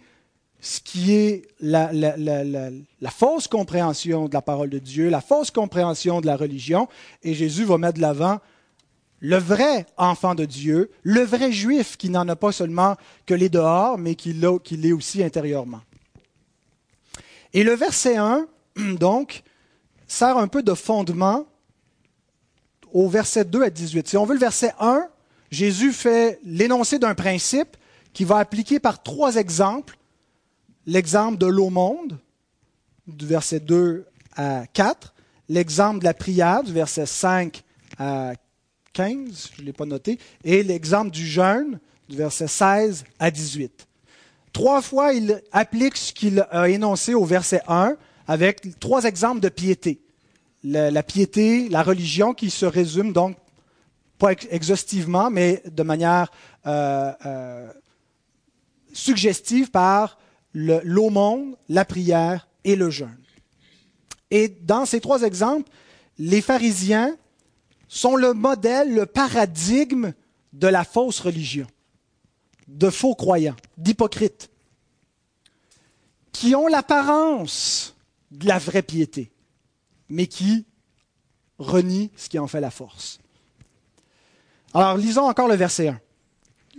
ce 0.62 0.80
qui 0.80 1.12
est 1.12 1.42
la, 1.60 1.90
fausse 3.10 3.48
compréhension 3.48 4.28
de 4.28 4.32
la 4.32 4.40
parole 4.40 4.70
de 4.70 4.78
Dieu, 4.78 5.10
la 5.10 5.20
fausse 5.20 5.50
compréhension 5.50 6.20
de 6.20 6.26
la 6.26 6.36
religion. 6.36 6.88
Et 7.24 7.34
Jésus 7.34 7.64
va 7.64 7.78
mettre 7.78 7.96
de 7.96 8.00
l'avant 8.00 8.38
le 9.18 9.36
vrai 9.36 9.86
enfant 9.96 10.36
de 10.36 10.44
Dieu, 10.44 10.90
le 11.02 11.22
vrai 11.22 11.50
juif 11.50 11.96
qui 11.96 12.10
n'en 12.10 12.28
a 12.28 12.36
pas 12.36 12.52
seulement 12.52 12.96
que 13.26 13.34
les 13.34 13.48
dehors, 13.48 13.98
mais 13.98 14.14
qui 14.14 14.32
l'est 14.32 14.92
aussi 14.92 15.22
intérieurement. 15.22 15.80
Et 17.52 17.64
le 17.64 17.74
verset 17.74 18.16
1, 18.16 18.46
donc, 19.00 19.42
sert 20.06 20.38
un 20.38 20.48
peu 20.48 20.62
de 20.62 20.74
fondement 20.74 21.44
au 22.92 23.08
verset 23.08 23.44
2 23.44 23.64
à 23.64 23.70
18. 23.70 24.06
Si 24.06 24.16
on 24.16 24.26
veut 24.26 24.34
le 24.34 24.40
verset 24.40 24.72
1, 24.78 25.08
Jésus 25.50 25.92
fait 25.92 26.38
l'énoncé 26.44 27.00
d'un 27.00 27.16
principe 27.16 27.76
qui 28.12 28.24
va 28.24 28.38
appliquer 28.38 28.78
par 28.78 29.02
trois 29.02 29.36
exemples. 29.36 29.96
L'exemple 30.86 31.38
de 31.38 31.46
l'aumône, 31.46 32.18
du 33.06 33.26
verset 33.26 33.60
2 33.60 34.06
à 34.36 34.66
4, 34.72 35.14
l'exemple 35.48 36.00
de 36.00 36.04
la 36.04 36.14
prière, 36.14 36.62
du 36.62 36.72
verset 36.72 37.06
5 37.06 37.62
à 37.98 38.32
15, 38.92 39.50
je 39.56 39.60
ne 39.62 39.66
l'ai 39.66 39.72
pas 39.72 39.86
noté, 39.86 40.18
et 40.44 40.62
l'exemple 40.62 41.10
du 41.10 41.26
jeûne, 41.26 41.78
du 42.08 42.16
verset 42.16 42.48
16 42.48 43.04
à 43.18 43.30
18. 43.30 43.86
Trois 44.52 44.82
fois, 44.82 45.12
il 45.12 45.40
applique 45.52 45.96
ce 45.96 46.12
qu'il 46.12 46.46
a 46.50 46.68
énoncé 46.68 47.14
au 47.14 47.24
verset 47.24 47.62
1 47.68 47.96
avec 48.26 48.78
trois 48.80 49.04
exemples 49.04 49.40
de 49.40 49.48
piété. 49.48 50.00
La, 50.64 51.02
piété, 51.02 51.68
la 51.68 51.82
religion 51.82 52.34
qui 52.34 52.50
se 52.50 52.66
résume 52.66 53.12
donc 53.12 53.36
pas 54.18 54.32
exhaustivement, 54.50 55.30
mais 55.30 55.62
de 55.66 55.82
manière 55.82 56.30
euh, 56.66 57.12
euh, 57.26 57.72
suggestive 58.92 59.70
par 59.70 60.18
l'aumône, 60.54 61.56
la 61.68 61.84
prière 61.84 62.48
et 62.64 62.76
le 62.76 62.90
jeûne. 62.90 63.18
Et 64.30 64.48
dans 64.48 64.86
ces 64.86 65.00
trois 65.00 65.22
exemples, 65.22 65.70
les 66.18 66.40
pharisiens 66.40 67.16
sont 67.88 68.16
le 68.16 68.32
modèle, 68.32 68.94
le 68.94 69.06
paradigme 69.06 70.12
de 70.52 70.66
la 70.66 70.84
fausse 70.84 71.20
religion, 71.20 71.66
de 72.68 72.90
faux 72.90 73.14
croyants, 73.14 73.56
d'hypocrites, 73.76 74.50
qui 76.32 76.54
ont 76.54 76.66
l'apparence 76.66 77.94
de 78.30 78.48
la 78.48 78.58
vraie 78.58 78.82
piété, 78.82 79.30
mais 80.08 80.26
qui 80.26 80.64
renient 81.58 82.10
ce 82.16 82.28
qui 82.28 82.38
en 82.38 82.46
fait 82.46 82.60
la 82.60 82.70
force. 82.70 83.18
Alors 84.74 84.96
lisons 84.96 85.28
encore 85.28 85.48
le 85.48 85.54
verset 85.54 85.88
1, 85.88 86.00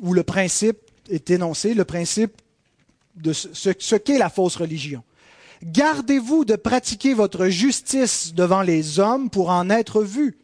où 0.02 0.14
le 0.14 0.24
principe 0.24 0.80
est 1.10 1.30
énoncé, 1.30 1.74
le 1.74 1.86
principe 1.86 2.42
de 3.16 3.34
ce, 3.34 3.96
qu'est 3.96 4.18
la 4.18 4.30
fausse 4.30 4.56
religion. 4.56 5.04
Gardez-vous 5.64 6.46
de 6.46 6.56
pratiquer 6.56 7.14
votre 7.14 7.48
justice 7.48 8.34
devant 8.34 8.62
les 8.62 9.00
hommes 9.00 9.30
pour 9.30 9.50
en 9.50 9.70
être 9.70 10.04
vu. 10.04 10.38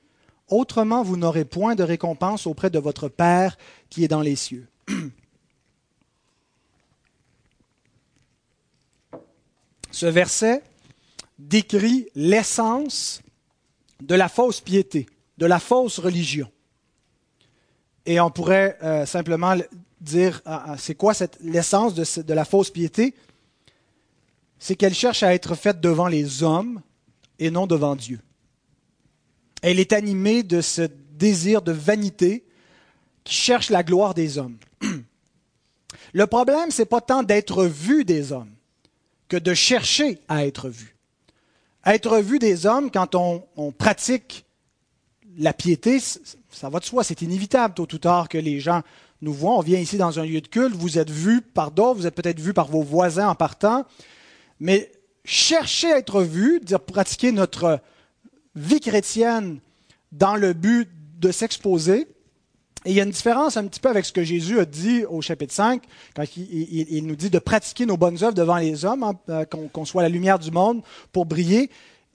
Autrement, 0.47 1.03
vous 1.03 1.17
n'aurez 1.17 1.45
point 1.45 1.75
de 1.75 1.83
récompense 1.83 2.47
auprès 2.47 2.69
de 2.69 2.79
votre 2.79 3.09
Père 3.09 3.57
qui 3.89 4.03
est 4.03 4.07
dans 4.07 4.21
les 4.21 4.35
cieux. 4.35 4.67
Ce 9.91 10.05
verset 10.05 10.63
décrit 11.38 12.07
l'essence 12.15 13.21
de 14.01 14.15
la 14.15 14.29
fausse 14.29 14.61
piété, 14.61 15.07
de 15.38 15.45
la 15.45 15.59
fausse 15.59 15.99
religion. 15.99 16.49
Et 18.05 18.19
on 18.19 18.31
pourrait 18.31 18.77
euh, 18.81 19.05
simplement 19.05 19.55
dire, 20.01 20.41
c'est 20.77 20.96
quoi 20.96 21.13
l'essence 21.41 21.94
de, 21.94 22.22
de 22.22 22.34
la 22.34 22.46
fausse 22.46 22.70
piété? 22.70 23.13
C'est 24.58 24.75
qu'elle 24.75 24.94
cherche 24.94 25.24
à 25.24 25.34
être 25.34 25.56
faite 25.56 25.79
devant 25.79 26.08
les 26.08 26.44
hommes 26.44 26.82
et 27.39 27.50
non 27.50 27.68
devant 27.68 27.96
Dieu. 27.96 28.20
Elle 29.62 29.79
est 29.79 29.94
animée 29.94 30.44
de 30.44 30.62
ce 30.62 30.89
désir 31.12 31.62
de 31.62 31.72
vanité 31.72 32.46
qui 33.24 33.34
cherche 33.34 33.70
la 33.70 33.84
gloire 33.84 34.13
des 34.13 34.38
hommes. 34.38 34.58
Le 36.13 36.27
problème, 36.27 36.72
c'est 36.72 36.86
pas 36.86 37.01
tant 37.01 37.24
d'être 37.24 37.65
vu 37.65 38.06
des 38.06 38.32
hommes 38.32 38.51
que 39.27 39.38
de 39.38 39.53
chercher 39.53 40.20
à 40.27 40.46
être 40.46 40.70
vu. 40.70 40.96
Être 41.86 42.20
vu 42.20 42.39
des 42.39 42.65
hommes 42.65 42.91
quand 42.91 43.15
on 43.15 43.72
pratique 43.72 44.46
la 45.38 45.53
piété, 45.53 46.00
ça 46.50 46.70
va 46.70 46.79
de 46.79 46.86
soi, 46.86 47.03
c'est 47.03 47.22
inévitable 47.22 47.74
tôt 47.74 47.88
ou 47.94 47.98
tard 47.98 48.29
que 48.29 48.38
les 48.38 48.60
gens 48.60 48.82
nous 49.21 49.33
voient. 49.33 49.57
On 49.57 49.61
vient 49.61 49.79
ici 49.79 49.97
dans 49.97 50.19
un 50.19 50.25
lieu 50.25 50.41
de 50.41 50.47
culte, 50.47 50.75
vous 50.75 50.97
êtes 50.97 51.09
vu 51.09 51.41
par 51.41 51.71
d'autres, 51.71 51.99
vous 51.99 52.07
êtes 52.07 52.15
peut-être 52.15 52.39
vu 52.39 52.53
par 52.53 52.67
vos 52.67 52.83
voisins 52.83 53.29
en 53.29 53.35
partant, 53.35 53.85
mais 54.59 54.91
chercher 55.25 55.91
à 55.91 55.97
être 55.97 56.21
vu, 56.21 56.59
dire 56.59 56.79
pratiquer 56.79 57.31
notre 57.31 57.79
vie 58.55 58.79
chrétienne 58.79 59.59
dans 60.11 60.35
le 60.35 60.53
but 60.53 60.89
de 61.19 61.31
s'exposer, 61.31 62.07
et 62.85 62.91
il 62.91 62.95
y 62.95 63.01
a 63.01 63.03
une 63.03 63.11
différence 63.11 63.57
un 63.57 63.67
petit 63.67 63.81
peu 63.81 63.89
avec 63.89 64.05
ce 64.05 64.13
que 64.13 64.23
Jésus 64.23 64.59
a 64.59 64.65
dit 64.65 65.03
au 65.03 65.21
chapitre 65.21 65.53
5, 65.53 65.83
quand 66.15 66.23
il, 66.38 67.05
nous 67.05 67.17
dit 67.17 67.29
de 67.29 67.39
pratiquer 67.39 67.85
nos 67.85 67.97
bonnes 67.97 68.23
œuvres 68.23 68.33
devant 68.33 68.55
les 68.55 68.85
hommes, 68.85 69.03
hein, 69.03 69.13
euh, 69.29 69.43
qu'on 69.45 69.83
soit 69.83 70.01
la 70.01 70.07
lumière 70.07 70.39
du 70.39 70.49
monde 70.49 70.81
pour 71.11 71.25
briller. 71.25 71.69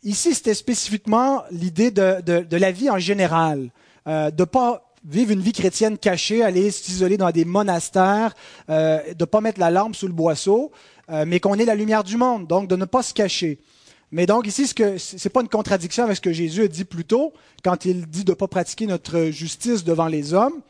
Ici, 0.04 0.34
c'était 0.34 0.54
spécifiquement 0.54 1.42
l'idée 1.50 1.90
de, 1.90 2.56
la 2.56 2.72
vie 2.72 2.88
en 2.88 2.98
général, 2.98 3.70
euh, 4.06 4.30
de 4.30 4.42
ne 4.42 4.46
pas 4.46 4.93
vivre 5.04 5.32
une 5.32 5.40
vie 5.40 5.52
chrétienne 5.52 5.98
cachée, 5.98 6.42
aller 6.42 6.70
s'isoler 6.70 7.16
dans 7.16 7.30
des 7.30 7.44
monastères, 7.44 8.34
euh, 8.70 9.00
de 9.12 9.16
ne 9.20 9.24
pas 9.24 9.40
mettre 9.40 9.60
la 9.60 9.70
lampe 9.70 9.96
sous 9.96 10.06
le 10.06 10.12
boisseau, 10.12 10.72
euh, 11.10 11.24
mais 11.26 11.40
qu'on 11.40 11.54
est 11.54 11.64
la 11.64 11.74
lumière 11.74 12.04
du 12.04 12.16
monde, 12.16 12.46
donc 12.46 12.68
de 12.68 12.76
ne 12.76 12.84
pas 12.84 13.02
se 13.02 13.12
cacher. 13.12 13.60
Mais 14.10 14.26
donc 14.26 14.46
ici, 14.46 14.66
ce 14.66 14.74
n'est 14.82 15.30
pas 15.30 15.40
une 15.40 15.48
contradiction 15.48 16.04
avec 16.04 16.16
ce 16.16 16.20
que 16.20 16.32
Jésus 16.32 16.62
a 16.62 16.68
dit 16.68 16.84
plus 16.84 17.04
tôt, 17.04 17.32
quand 17.62 17.84
il 17.84 18.06
dit 18.06 18.24
de 18.24 18.32
ne 18.32 18.36
pas 18.36 18.48
pratiquer 18.48 18.86
notre 18.86 19.30
justice 19.30 19.84
devant 19.84 20.06
les 20.06 20.32
hommes, 20.32 20.60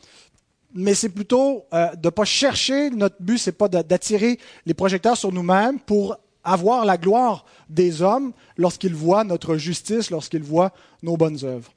mais 0.75 0.95
c'est 0.95 1.11
plutôt 1.11 1.67
de 1.73 2.07
ne 2.07 2.11
pas 2.11 2.25
chercher, 2.25 2.91
notre 2.91 3.17
but, 3.21 3.39
c'est 3.39 3.53
pas 3.53 3.69
d'attirer 3.69 4.39
les 4.67 4.75
projecteurs 4.75 5.17
sur 5.17 5.31
nous-mêmes 5.31 5.79
pour 5.79 6.17
avoir 6.43 6.85
la 6.85 6.97
gloire 6.97 7.45
des 7.69 8.03
hommes 8.03 8.33
lorsqu'ils 8.57 8.95
voient 8.95 9.25
notre 9.25 9.57
justice, 9.57 10.11
lorsqu'ils 10.11 10.43
voient 10.43 10.73
nos 11.03 11.17
bonnes 11.17 11.39
œuvres. 11.45 11.71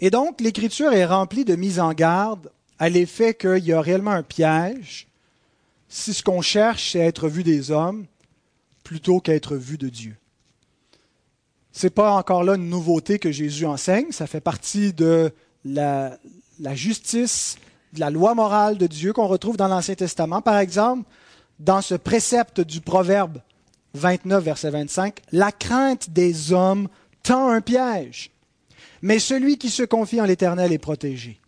Et 0.00 0.10
donc, 0.10 0.40
l'Écriture 0.40 0.92
est 0.92 1.04
remplie 1.04 1.44
de 1.44 1.56
mises 1.56 1.80
en 1.80 1.92
garde 1.92 2.50
à 2.78 2.88
l'effet 2.88 3.34
qu'il 3.34 3.64
y 3.64 3.72
a 3.72 3.80
réellement 3.80 4.10
un 4.10 4.22
piège 4.22 5.06
si 5.92 6.14
ce 6.14 6.22
qu'on 6.22 6.40
cherche, 6.40 6.92
c'est 6.92 7.00
être 7.00 7.28
vu 7.28 7.42
des 7.42 7.70
hommes 7.70 8.06
plutôt 8.82 9.20
qu'être 9.20 9.56
vu 9.56 9.76
de 9.76 9.90
Dieu. 9.90 10.16
Ce 11.70 11.86
n'est 11.86 11.90
pas 11.90 12.12
encore 12.12 12.44
là 12.44 12.54
une 12.54 12.70
nouveauté 12.70 13.18
que 13.18 13.30
Jésus 13.30 13.66
enseigne, 13.66 14.10
ça 14.10 14.26
fait 14.26 14.40
partie 14.40 14.94
de 14.94 15.30
la, 15.66 16.16
la 16.60 16.74
justice, 16.74 17.56
de 17.92 18.00
la 18.00 18.08
loi 18.08 18.34
morale 18.34 18.78
de 18.78 18.86
Dieu 18.86 19.12
qu'on 19.12 19.26
retrouve 19.26 19.58
dans 19.58 19.68
l'Ancien 19.68 19.94
Testament. 19.94 20.40
Par 20.40 20.56
exemple, 20.56 21.06
dans 21.60 21.82
ce 21.82 21.94
précepte 21.94 22.62
du 22.62 22.80
Proverbe 22.80 23.42
29, 23.92 24.42
verset 24.42 24.70
25, 24.70 25.20
la 25.30 25.52
crainte 25.52 26.08
des 26.08 26.54
hommes 26.54 26.88
tend 27.22 27.50
un 27.50 27.60
piège, 27.60 28.31
mais 29.02 29.18
celui 29.18 29.58
qui 29.58 29.68
se 29.68 29.82
confie 29.82 30.20
en 30.20 30.24
l'Éternel 30.24 30.72
est 30.72 30.78
protégé. 30.78 31.38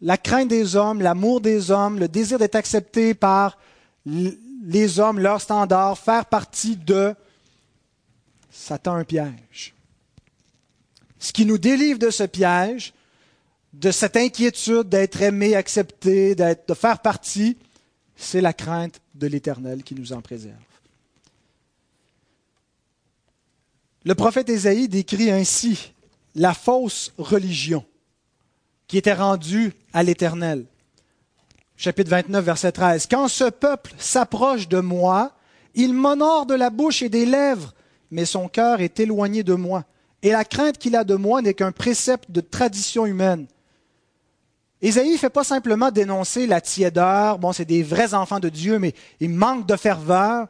La 0.00 0.16
crainte 0.16 0.48
des 0.48 0.76
hommes, 0.76 1.02
l'amour 1.02 1.40
des 1.40 1.70
hommes, 1.70 1.98
le 1.98 2.08
désir 2.08 2.38
d'être 2.38 2.54
accepté 2.54 3.12
par 3.12 3.58
les 4.06 5.00
hommes, 5.00 5.18
leurs 5.18 5.42
standards, 5.42 5.98
faire 5.98 6.24
partie 6.24 6.76
de, 6.76 7.14
ça 8.50 8.78
tend 8.78 8.94
un 8.94 9.04
piège. 9.04 9.74
Ce 11.18 11.32
qui 11.32 11.44
nous 11.44 11.58
délivre 11.58 11.98
de 11.98 12.10
ce 12.10 12.22
piège, 12.22 12.94
de 13.74 13.90
cette 13.90 14.16
inquiétude 14.16 14.88
d'être 14.88 15.20
aimé, 15.20 15.54
accepté, 15.54 16.34
de 16.34 16.74
faire 16.74 17.00
partie, 17.00 17.58
c'est 18.16 18.40
la 18.40 18.52
crainte 18.52 19.00
de 19.14 19.26
l'Éternel 19.26 19.82
qui 19.82 19.94
nous 19.94 20.12
en 20.12 20.22
préserve. 20.22 20.54
Le 24.04 24.14
prophète 24.14 24.48
Ésaïe 24.48 24.88
décrit 24.88 25.30
ainsi 25.30 25.92
la 26.34 26.54
fausse 26.54 27.12
religion 27.18 27.84
qui 28.86 28.98
était 28.98 29.14
rendue 29.14 29.72
à 29.92 30.02
l'Éternel. 30.02 30.64
Chapitre 31.76 32.10
29, 32.10 32.44
verset 32.44 32.72
13. 32.72 33.06
Quand 33.10 33.28
ce 33.28 33.50
peuple 33.50 33.92
s'approche 33.98 34.68
de 34.68 34.80
moi, 34.80 35.32
il 35.74 35.94
m'honore 35.94 36.46
de 36.46 36.54
la 36.54 36.70
bouche 36.70 37.02
et 37.02 37.08
des 37.08 37.24
lèvres, 37.24 37.74
mais 38.10 38.24
son 38.24 38.48
cœur 38.48 38.80
est 38.80 39.00
éloigné 39.00 39.42
de 39.42 39.54
moi. 39.54 39.84
Et 40.22 40.30
la 40.30 40.44
crainte 40.44 40.78
qu'il 40.78 40.96
a 40.96 41.04
de 41.04 41.14
moi 41.14 41.40
n'est 41.40 41.54
qu'un 41.54 41.72
précepte 41.72 42.30
de 42.30 42.40
tradition 42.40 43.06
humaine 43.06 43.46
Ésaïe 44.82 45.12
ne 45.12 45.18
fait 45.18 45.30
pas 45.30 45.44
simplement 45.44 45.90
dénoncer 45.90 46.46
la 46.46 46.60
tiédeur, 46.60 47.38
bon, 47.38 47.52
c'est 47.52 47.66
des 47.66 47.82
vrais 47.82 48.14
enfants 48.14 48.40
de 48.40 48.48
Dieu, 48.48 48.78
mais 48.78 48.94
ils 49.20 49.30
manquent 49.30 49.66
de 49.66 49.76
ferveur. 49.76 50.48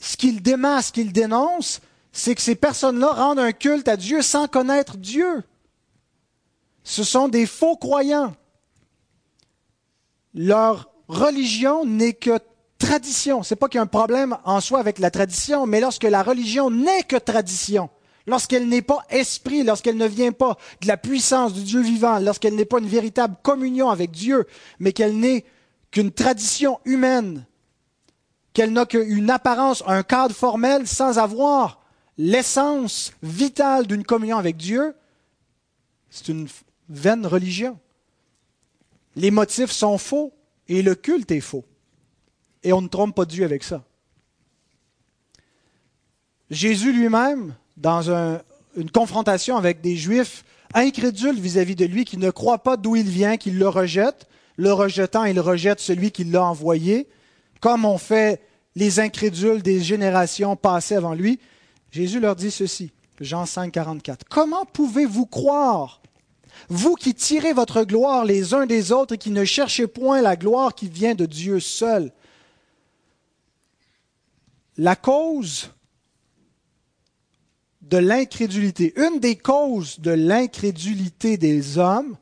Ce 0.00 0.16
qu'il 0.16 0.42
dément, 0.42 0.80
ce 0.80 0.92
qu'il 0.92 1.12
dénonce, 1.12 1.80
c'est 2.12 2.34
que 2.34 2.42
ces 2.42 2.54
personnes-là 2.54 3.08
rendent 3.08 3.38
un 3.38 3.52
culte 3.52 3.88
à 3.88 3.96
Dieu 3.96 4.22
sans 4.22 4.48
connaître 4.48 4.96
Dieu. 4.96 5.44
Ce 6.82 7.04
sont 7.04 7.28
des 7.28 7.46
faux 7.46 7.76
croyants. 7.76 8.34
Leur 10.34 10.90
religion 11.08 11.84
n'est 11.84 12.14
que 12.14 12.38
tradition. 12.78 13.42
C'est 13.42 13.56
pas 13.56 13.68
qu'il 13.68 13.78
y 13.78 13.80
a 13.80 13.82
un 13.82 13.86
problème 13.86 14.36
en 14.44 14.60
soi 14.60 14.78
avec 14.78 14.98
la 14.98 15.10
tradition, 15.10 15.66
mais 15.66 15.80
lorsque 15.80 16.04
la 16.04 16.22
religion 16.22 16.70
n'est 16.70 17.02
que 17.02 17.16
tradition, 17.16 17.90
lorsqu'elle 18.26 18.68
n'est 18.68 18.82
pas 18.82 19.04
esprit, 19.10 19.64
lorsqu'elle 19.64 19.96
ne 19.96 20.06
vient 20.06 20.32
pas 20.32 20.56
de 20.80 20.86
la 20.86 20.96
puissance 20.96 21.52
du 21.52 21.62
Dieu 21.62 21.80
vivant, 21.80 22.18
lorsqu'elle 22.20 22.54
n'est 22.54 22.64
pas 22.64 22.78
une 22.78 22.86
véritable 22.86 23.36
communion 23.42 23.90
avec 23.90 24.12
Dieu, 24.12 24.46
mais 24.78 24.92
qu'elle 24.92 25.18
n'est 25.18 25.44
qu'une 25.90 26.12
tradition 26.12 26.78
humaine, 26.84 27.44
qu'elle 28.52 28.72
n'a 28.72 28.86
qu'une 28.86 29.30
apparence, 29.30 29.82
un 29.86 30.02
cadre 30.02 30.34
formel 30.34 30.86
sans 30.86 31.18
avoir 31.18 31.77
l'essence 32.18 33.12
vitale 33.22 33.86
d'une 33.86 34.04
communion 34.04 34.36
avec 34.36 34.56
Dieu, 34.56 34.94
c'est 36.10 36.28
une 36.28 36.48
vaine 36.88 37.26
religion. 37.26 37.78
Les 39.16 39.30
motifs 39.30 39.70
sont 39.70 39.98
faux 39.98 40.32
et 40.68 40.82
le 40.82 40.94
culte 40.94 41.30
est 41.30 41.40
faux. 41.40 41.64
Et 42.64 42.72
on 42.72 42.82
ne 42.82 42.88
trompe 42.88 43.14
pas 43.14 43.24
Dieu 43.24 43.44
avec 43.44 43.62
ça. 43.62 43.84
Jésus 46.50 46.92
lui-même, 46.92 47.54
dans 47.76 48.10
une 48.76 48.90
confrontation 48.90 49.56
avec 49.56 49.80
des 49.80 49.96
Juifs 49.96 50.44
incrédules 50.74 51.38
vis-à-vis 51.38 51.76
de 51.76 51.84
lui, 51.84 52.04
qui 52.04 52.16
ne 52.16 52.30
croient 52.30 52.62
pas 52.62 52.76
d'où 52.76 52.96
il 52.96 53.08
vient, 53.08 53.36
qui 53.36 53.50
le 53.50 53.68
rejettent, 53.68 54.26
le 54.56 54.72
rejetant, 54.72 55.24
il 55.24 55.38
rejette 55.38 55.78
celui 55.78 56.10
qui 56.10 56.24
l'a 56.24 56.44
envoyé, 56.44 57.06
comme 57.60 57.84
ont 57.84 57.98
fait 57.98 58.42
les 58.74 58.98
incrédules 58.98 59.62
des 59.62 59.80
générations 59.80 60.56
passées 60.56 60.96
avant 60.96 61.14
lui. 61.14 61.38
Jésus 61.90 62.20
leur 62.20 62.36
dit 62.36 62.50
ceci, 62.50 62.92
Jean 63.20 63.46
5, 63.46 63.72
44. 63.72 64.26
Comment 64.28 64.64
pouvez-vous 64.66 65.26
croire, 65.26 66.02
vous 66.68 66.94
qui 66.94 67.14
tirez 67.14 67.52
votre 67.52 67.84
gloire 67.84 68.24
les 68.24 68.54
uns 68.54 68.66
des 68.66 68.92
autres 68.92 69.14
et 69.14 69.18
qui 69.18 69.30
ne 69.30 69.44
cherchez 69.44 69.86
point 69.86 70.20
la 70.20 70.36
gloire 70.36 70.74
qui 70.74 70.88
vient 70.88 71.14
de 71.14 71.26
Dieu 71.26 71.60
seul? 71.60 72.12
La 74.76 74.94
cause 74.94 75.70
de 77.82 77.96
l'incrédulité, 77.96 78.92
une 78.96 79.18
des 79.18 79.36
causes 79.36 79.98
de 79.98 80.10
l'incrédulité 80.10 81.36
des 81.36 81.78
hommes, 81.78 82.16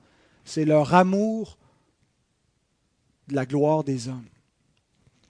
c'est 0.44 0.64
leur 0.64 0.94
amour 0.94 1.58
de 3.28 3.35
la 3.35 3.44
gloire 3.44 3.82
des 3.82 4.08
hommes. 4.08 4.25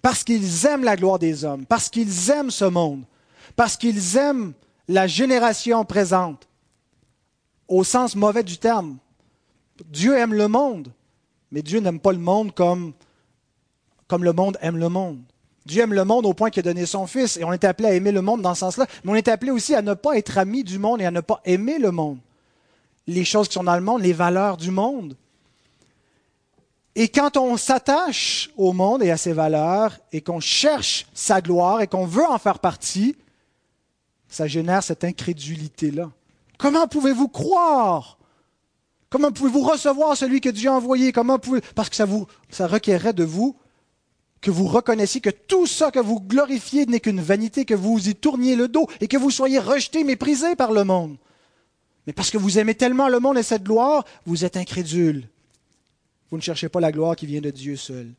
Parce 0.02 0.23
qu'ils 0.23 0.66
aiment 0.66 0.85
la 0.85 0.95
gloire 0.95 1.19
des 1.19 1.45
hommes, 1.45 1.64
parce 1.64 1.88
qu'ils 1.88 2.31
aiment 2.31 2.50
ce 2.50 2.66
monde, 2.66 3.05
parce 3.55 3.76
qu'ils 3.76 4.17
aiment 4.17 4.53
la 4.88 5.07
génération 5.07 5.85
présente, 5.85 6.49
au 7.69 7.85
sens 7.85 8.15
mauvais 8.15 8.43
du 8.43 8.59
terme. 8.59 8.99
Dieu 9.87 10.17
aime 10.17 10.35
le 10.35 10.49
monde, 10.49 10.93
mais 11.50 11.62
Dieu 11.62 11.81
n'aime 11.81 12.00
pas 12.00 12.12
le 12.12 12.19
monde 12.19 12.55
comme, 12.55 12.93
le 14.11 14.33
monde 14.33 14.57
aime 14.61 14.79
le 14.79 14.88
monde. 14.88 15.21
Dieu 15.65 15.83
aime 15.83 15.95
le 15.95 16.05
monde 16.05 16.26
au 16.26 16.35
point 16.35 16.50
qu'il 16.50 16.61
a 16.61 16.62
donné 16.62 16.87
son 16.87 17.07
Fils, 17.07 17.37
et 17.37 17.45
on 17.45 17.53
est 17.53 17.65
appelé 17.65 17.88
à 17.88 17.95
aimer 17.95 18.12
le 18.12 18.23
monde 18.23 18.41
dans 18.41 18.55
ce 18.55 18.61
sens-là, 18.61 18.87
mais 19.05 19.12
on 19.12 19.17
est 19.17 19.29
appelé 19.29 19.50
aussi 19.50 19.75
à 19.75 19.83
ne 19.83 19.95
pas 19.95 20.17
être 20.17 20.38
ami 20.38 20.62
du 20.62 20.79
monde 20.79 21.00
et 21.03 21.07
à 21.07 21.11
ne 21.11 21.21
pas 21.21 21.41
aimer 21.45 21.79
le 21.79 21.91
monde. 21.91 22.19
Les 23.09 23.25
choses 23.25 23.49
qui 23.49 23.55
sont 23.55 23.65
dans 23.65 23.75
le 23.75 23.83
monde, 23.83 24.03
les 24.03 24.12
valeurs 24.12 24.57
du 24.57 24.71
monde. 24.71 25.17
Et 26.95 27.09
quand 27.09 27.37
on 27.37 27.57
s'attache 27.57 28.50
au 28.57 28.73
monde 28.73 29.03
et 29.03 29.11
à 29.11 29.17
ses 29.17 29.33
valeurs, 29.33 29.99
et 30.12 30.21
qu'on 30.21 30.41
cherche 30.41 31.07
sa 31.12 31.41
gloire 31.41 31.81
et 31.81 31.88
qu'on 31.88 32.07
veut 32.07 32.25
en 32.25 32.38
faire 32.38 32.59
partie, 32.59 33.17
ça 34.37 34.47
génère 34.47 34.82
cette 34.82 35.02
incrédulité-là. 35.02 36.10
Comment 36.58 36.87
pouvez-vous 36.87 37.28
croire? 37.28 38.19
Comment 39.08 39.32
pouvez-vous 39.32 39.63
recevoir 39.63 40.15
celui 40.15 40.43
que 40.43 40.50
Dieu 40.50 40.69
a 40.69 40.75
envoyé? 40.75 41.10
Comment 41.10 41.39
pouvez 41.39 41.63
Parce 41.75 41.89
que 41.89 41.97
ça, 41.97 42.04
vous, 42.04 42.26
ça 42.50 42.67
requerrait 42.67 43.15
de 43.15 43.25
vous 43.25 43.56
que 44.43 44.50
vous 44.50 44.67
reconnaissiez 44.67 45.23
que 45.23 45.30
tout 45.30 45.67
ça 45.67 45.91
que 45.91 45.99
vous 45.99 46.21
glorifiez 46.21 46.84
n'est 46.84 47.00
qu'une 47.00 47.21
vanité, 47.21 47.65
que 47.65 47.75
vous 47.75 48.10
y 48.10 48.15
tourniez 48.15 48.56
le 48.56 48.69
dos 48.69 48.87
et 49.00 49.08
que 49.08 49.17
vous 49.17 49.30
soyez 49.30 49.58
rejeté, 49.58 50.04
méprisé 50.04 50.54
par 50.54 50.73
le 50.73 50.84
monde. 50.84 51.17
Mais 52.06 52.13
parce 52.13 52.30
que 52.30 52.39
vous 52.39 52.58
aimez 52.58 52.75
tellement 52.75 53.08
le 53.08 53.19
monde 53.19 53.39
et 53.39 53.43
cette 53.43 53.65
gloire, 53.65 54.04
vous 54.26 54.45
êtes 54.45 54.58
incrédule. 54.58 55.28
Vous 56.30 56.37
ne 56.37 56.43
cherchez 56.43 56.69
pas 56.69 56.80
la 56.80 56.93
gloire 56.93 57.17
qui 57.17 57.25
vient 57.25 57.41
de 57.41 57.50
Dieu 57.50 57.76
seul. 57.76 58.13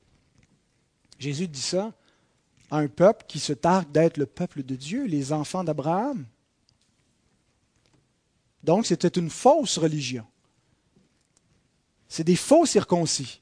Jésus 1.20 1.48
dit 1.48 1.62
ça 1.62 1.94
un 2.72 2.88
peuple 2.88 3.26
qui 3.28 3.40
se 3.40 3.54
targue 3.54 3.92
d'être 3.92 4.18
le 4.18 4.26
peuple 4.26 4.64
de 4.64 4.76
Dieu, 4.76 5.06
les 5.06 5.32
enfants 5.32 5.64
d'Abraham. 5.64 6.26
Donc 8.64 8.86
c'était 8.86 9.08
une 9.08 9.30
fausse 9.30 9.78
religion. 9.78 10.26
C'est 12.10 12.24
des 12.24 12.36
faux 12.36 12.66
circoncis 12.66 13.40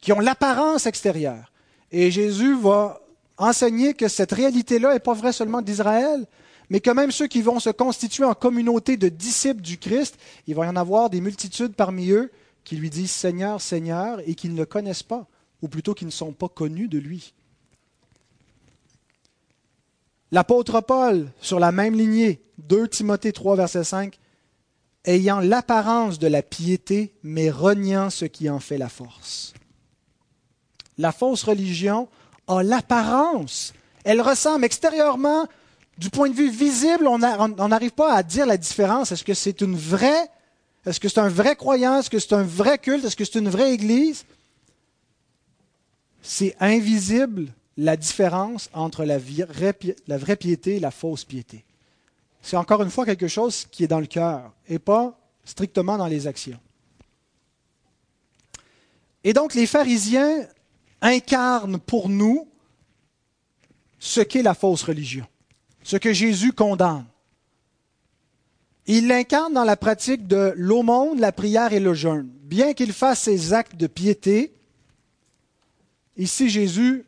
qui 0.00 0.12
ont 0.12 0.20
l'apparence 0.20 0.86
extérieure. 0.86 1.52
Et 1.90 2.10
Jésus 2.10 2.56
va 2.58 3.00
enseigner 3.36 3.94
que 3.94 4.08
cette 4.08 4.32
réalité-là 4.32 4.94
n'est 4.94 5.00
pas 5.00 5.14
vraie 5.14 5.32
seulement 5.32 5.62
d'Israël, 5.62 6.26
mais 6.70 6.80
que 6.80 6.90
même 6.90 7.10
ceux 7.10 7.26
qui 7.26 7.42
vont 7.42 7.60
se 7.60 7.70
constituer 7.70 8.24
en 8.24 8.34
communauté 8.34 8.96
de 8.96 9.08
disciples 9.08 9.60
du 9.60 9.78
Christ, 9.78 10.16
il 10.46 10.54
va 10.54 10.66
y 10.66 10.68
en 10.68 10.76
avoir 10.76 11.10
des 11.10 11.20
multitudes 11.20 11.74
parmi 11.74 12.10
eux 12.10 12.30
qui 12.64 12.76
lui 12.76 12.90
disent 12.90 13.10
Seigneur, 13.10 13.60
Seigneur, 13.60 14.20
et 14.26 14.34
qu'ils 14.34 14.54
ne 14.54 14.58
le 14.58 14.66
connaissent 14.66 15.02
pas, 15.02 15.26
ou 15.60 15.68
plutôt 15.68 15.94
qu'ils 15.94 16.06
ne 16.06 16.12
sont 16.12 16.32
pas 16.32 16.48
connus 16.48 16.88
de 16.88 16.98
lui. 16.98 17.34
L'apôtre 20.32 20.80
Paul, 20.80 21.30
sur 21.42 21.60
la 21.60 21.72
même 21.72 21.94
lignée, 21.94 22.40
2 22.56 22.88
Timothée 22.88 23.32
3, 23.32 23.54
verset 23.54 23.84
5, 23.84 24.18
ayant 25.04 25.40
l'apparence 25.40 26.18
de 26.18 26.26
la 26.26 26.42
piété, 26.42 27.12
mais 27.22 27.50
reniant 27.50 28.08
ce 28.08 28.24
qui 28.24 28.48
en 28.48 28.58
fait 28.58 28.78
la 28.78 28.88
force. 28.88 29.52
La 30.96 31.12
fausse 31.12 31.42
religion 31.42 32.08
a 32.48 32.62
l'apparence. 32.62 33.74
Elle 34.04 34.22
ressemble 34.22 34.64
extérieurement, 34.64 35.46
du 35.98 36.08
point 36.08 36.30
de 36.30 36.34
vue 36.34 36.50
visible, 36.50 37.06
on 37.06 37.18
n'arrive 37.18 37.92
pas 37.92 38.14
à 38.14 38.22
dire 38.22 38.46
la 38.46 38.56
différence. 38.56 39.12
Est-ce 39.12 39.24
que 39.24 39.34
c'est 39.34 39.60
une 39.60 39.76
vraie, 39.76 40.30
est-ce 40.86 40.98
que 40.98 41.10
c'est 41.10 41.20
un 41.20 41.28
vrai 41.28 41.56
croyant, 41.56 41.98
est-ce 41.98 42.08
que 42.08 42.18
c'est 42.18 42.32
un 42.34 42.42
vrai 42.42 42.78
culte, 42.78 43.04
est-ce 43.04 43.16
que 43.16 43.26
c'est 43.26 43.38
une 43.38 43.50
vraie 43.50 43.74
église? 43.74 44.24
C'est 46.22 46.56
invisible 46.58 47.52
la 47.76 47.96
différence 47.96 48.68
entre 48.72 49.04
la 49.04 49.18
vraie 49.18 50.36
piété 50.36 50.76
et 50.76 50.80
la 50.80 50.90
fausse 50.90 51.24
piété 51.24 51.64
c'est 52.42 52.56
encore 52.56 52.82
une 52.82 52.90
fois 52.90 53.06
quelque 53.06 53.28
chose 53.28 53.66
qui 53.70 53.84
est 53.84 53.88
dans 53.88 54.00
le 54.00 54.06
cœur 54.06 54.52
et 54.68 54.80
pas 54.80 55.16
strictement 55.44 55.96
dans 55.96 56.08
les 56.08 56.26
actions. 56.26 56.58
Et 59.24 59.32
donc 59.32 59.54
les 59.54 59.66
pharisiens 59.66 60.46
incarnent 61.00 61.78
pour 61.78 62.08
nous 62.08 62.48
ce 64.00 64.20
qu'est 64.20 64.42
la 64.42 64.54
fausse 64.54 64.82
religion, 64.82 65.24
ce 65.84 65.96
que 65.96 66.12
Jésus 66.12 66.52
condamne. 66.52 67.06
Ils 68.86 69.06
l'incarnent 69.06 69.54
dans 69.54 69.62
la 69.62 69.76
pratique 69.76 70.26
de 70.26 70.52
l'aumône, 70.56 71.20
la 71.20 71.30
prière 71.30 71.72
et 71.72 71.78
le 71.78 71.94
jeûne. 71.94 72.28
Bien 72.42 72.74
qu'ils 72.74 72.92
fassent 72.92 73.22
ces 73.22 73.52
actes 73.52 73.76
de 73.76 73.86
piété, 73.86 74.52
ici 76.16 76.50
Jésus 76.50 77.04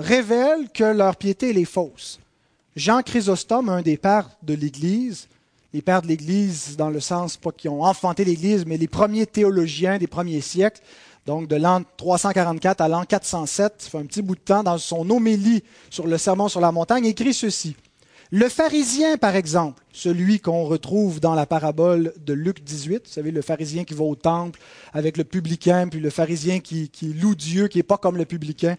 révèle 0.00 0.68
que 0.72 0.84
leur 0.84 1.16
piété 1.16 1.50
est 1.50 1.64
fausse. 1.64 2.18
Jean 2.76 3.02
Chrysostome, 3.02 3.68
un 3.68 3.82
des 3.82 3.96
pères 3.96 4.30
de 4.42 4.54
l'Église, 4.54 5.28
les 5.72 5.82
pères 5.82 6.02
de 6.02 6.08
l'Église 6.08 6.76
dans 6.76 6.90
le 6.90 7.00
sens 7.00 7.36
pas 7.36 7.52
qui 7.52 7.68
ont 7.68 7.82
enfanté 7.82 8.24
l'Église, 8.24 8.64
mais 8.66 8.76
les 8.76 8.88
premiers 8.88 9.26
théologiens 9.26 9.98
des 9.98 10.06
premiers 10.06 10.40
siècles, 10.40 10.80
donc 11.26 11.48
de 11.48 11.56
l'an 11.56 11.82
344 11.96 12.80
à 12.80 12.88
l'an 12.88 13.04
407, 13.04 13.74
ça 13.78 13.90
fait 13.90 13.98
un 13.98 14.06
petit 14.06 14.22
bout 14.22 14.34
de 14.34 14.40
temps, 14.40 14.62
dans 14.62 14.78
son 14.78 15.08
homélie 15.10 15.62
sur 15.90 16.06
le 16.06 16.18
sermon 16.18 16.48
sur 16.48 16.60
la 16.60 16.72
montagne, 16.72 17.06
écrit 17.06 17.34
ceci. 17.34 17.76
Le 18.32 18.48
pharisien, 18.48 19.16
par 19.16 19.34
exemple, 19.34 19.82
celui 19.92 20.38
qu'on 20.38 20.64
retrouve 20.64 21.18
dans 21.18 21.34
la 21.34 21.46
parabole 21.46 22.14
de 22.24 22.32
Luc 22.32 22.62
18, 22.62 23.02
vous 23.06 23.12
savez, 23.12 23.32
le 23.32 23.42
pharisien 23.42 23.82
qui 23.82 23.94
va 23.94 24.04
au 24.04 24.14
temple 24.14 24.60
avec 24.92 25.16
le 25.16 25.24
publicain, 25.24 25.88
puis 25.88 25.98
le 25.98 26.10
pharisien 26.10 26.60
qui, 26.60 26.88
qui 26.88 27.12
loue 27.12 27.34
Dieu, 27.34 27.66
qui 27.66 27.78
n'est 27.78 27.82
pas 27.82 27.98
comme 27.98 28.16
le 28.16 28.24
publicain, 28.24 28.76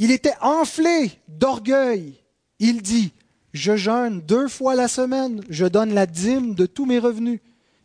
il 0.00 0.10
était 0.10 0.34
enflé 0.40 1.12
d'orgueil 1.28 2.20
il 2.60 2.82
dit, 2.82 3.12
je 3.52 3.74
jeûne 3.74 4.20
deux 4.20 4.46
fois 4.46 4.74
la 4.74 4.86
semaine, 4.86 5.40
je 5.48 5.64
donne 5.64 5.94
la 5.94 6.06
dîme 6.06 6.54
de 6.54 6.66
tous 6.66 6.84
mes 6.84 6.98
revenus. 6.98 7.40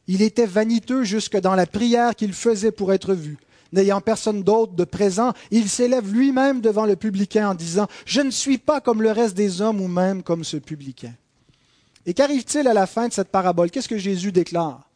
Il 0.08 0.22
était 0.22 0.46
vaniteux 0.46 1.04
jusque 1.04 1.38
dans 1.38 1.56
la 1.56 1.66
prière 1.66 2.14
qu'il 2.14 2.34
faisait 2.34 2.74
pour 2.74 2.94
être 2.94 3.14
vu. 3.14 3.38
N'ayant 3.72 4.02
personne 4.02 4.44
d'autre 4.44 4.74
de 4.74 4.84
présent, 4.84 5.34
il 5.50 5.70
s'élève 5.70 6.14
lui-même 6.14 6.62
devant 6.62 6.86
le 6.86 6.96
publicain 6.96 7.50
en 7.50 7.56
disant, 7.56 7.88
Je 8.06 8.22
ne 8.22 8.30
suis 8.30 8.58
pas 8.58 8.82
comme 8.82 9.02
le 9.02 9.12
reste 9.12 9.36
des 9.36 9.62
hommes 9.62 9.82
ou 9.82 9.88
même 9.88 10.22
comme 10.22 10.44
ce 10.44 10.58
publicain. 10.58 11.14
Et 12.06 12.14
qu'arrive-t-il 12.14 12.68
à 12.68 12.74
la 12.74 12.86
fin 12.86 13.08
de 13.08 13.14
cette 13.14 13.30
parabole? 13.30 13.72
Qu'est-ce 13.72 13.90
que 13.90 13.98
Jésus 13.98 14.32
déclare? 14.32 14.88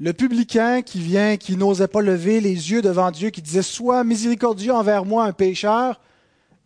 Le 0.00 0.12
publicain 0.12 0.82
qui 0.82 1.00
vient, 1.00 1.36
qui 1.36 1.56
n'osait 1.56 1.88
pas 1.88 2.00
lever 2.00 2.40
les 2.40 2.70
yeux 2.70 2.82
devant 2.82 3.10
Dieu, 3.10 3.30
qui 3.30 3.42
disait 3.42 3.62
Sois 3.62 4.04
miséricordieux 4.04 4.72
envers 4.72 5.04
moi, 5.04 5.24
un 5.24 5.32
pécheur, 5.32 6.00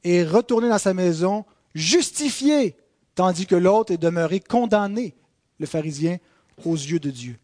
et 0.05 0.23
retourné 0.23 0.69
dans 0.69 0.79
sa 0.79 0.93
maison, 0.93 1.45
justifié, 1.75 2.77
tandis 3.15 3.47
que 3.47 3.55
l'autre 3.55 3.93
est 3.93 3.99
demeuré 3.99 4.41
condamné, 4.41 5.15
le 5.59 5.67
pharisien, 5.67 6.19
aux 6.65 6.75
yeux 6.75 6.99
de 6.99 7.11
Dieu. 7.11 7.39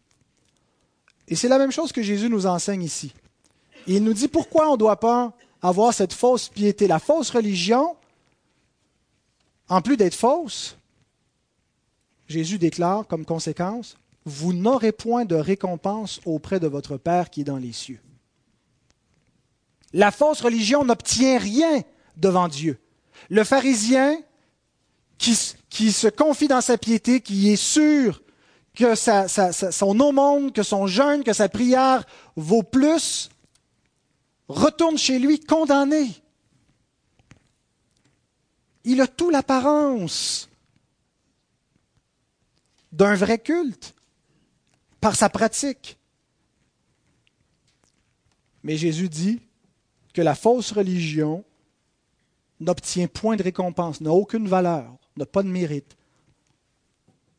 Et 1.27 1.35
c'est 1.35 1.47
la 1.47 1.57
même 1.57 1.71
chose 1.71 1.91
que 1.91 2.01
Jésus 2.01 2.29
nous 2.29 2.45
enseigne 2.45 2.83
ici. 2.83 3.13
il 3.87 4.03
nous 4.03 4.13
dit 4.13 4.27
pourquoi 4.27 4.69
on 4.69 4.73
ne 4.73 4.77
doit 4.77 4.99
pas 4.99 5.33
avoir 5.61 5.93
cette 5.93 6.13
fausse 6.13 6.49
piété. 6.49 6.87
La 6.87 6.99
fausse 6.99 7.29
religion, 7.29 7.95
en 9.67 9.81
plus 9.81 9.97
d'être 9.97 10.15
fausse, 10.15 10.77
Jésus 12.27 12.57
déclare 12.57 13.07
comme 13.07 13.25
conséquence, 13.25 13.97
vous 14.29 14.53
n'aurez 14.53 14.91
point 14.91 15.25
de 15.25 15.35
récompense 15.35 16.21
auprès 16.25 16.59
de 16.59 16.67
votre 16.67 16.97
Père 16.97 17.29
qui 17.29 17.41
est 17.41 17.45
dans 17.45 17.57
les 17.57 17.73
cieux. 17.73 17.99
La 19.91 20.11
fausse 20.11 20.41
religion 20.41 20.85
n'obtient 20.85 21.39
rien 21.39 21.81
devant 22.15 22.47
Dieu. 22.47 22.79
Le 23.29 23.43
pharisien 23.43 24.17
qui, 25.17 25.35
se 25.91 26.07
confie 26.07 26.47
dans 26.47 26.61
sa 26.61 26.77
piété, 26.77 27.21
qui 27.21 27.49
est 27.51 27.55
sûr 27.55 28.21
que 28.75 28.95
son 28.95 29.99
aumône, 29.99 30.51
que 30.51 30.63
son 30.63 30.87
jeûne, 30.87 31.23
que 31.23 31.33
sa 31.33 31.49
prière 31.49 32.05
vaut 32.35 32.63
plus, 32.63 33.29
retourne 34.47 34.97
chez 34.97 35.19
lui 35.19 35.39
condamné. 35.39 36.09
Il 38.85 39.01
a 39.01 39.07
tout 39.07 39.29
l'apparence 39.29 40.49
d'un 42.91 43.15
vrai 43.15 43.39
culte 43.39 43.93
par 45.01 45.15
sa 45.15 45.29
pratique. 45.29 45.97
Mais 48.63 48.77
Jésus 48.77 49.09
dit 49.09 49.39
que 50.13 50.21
la 50.21 50.35
fausse 50.35 50.71
religion 50.71 51.43
n'obtient 52.59 53.07
point 53.07 53.35
de 53.35 53.43
récompense, 53.43 54.01
n'a 54.01 54.11
aucune 54.11 54.47
valeur, 54.47 54.93
n'a 55.15 55.25
pas 55.25 55.43
de 55.43 55.47
mérite 55.47 55.95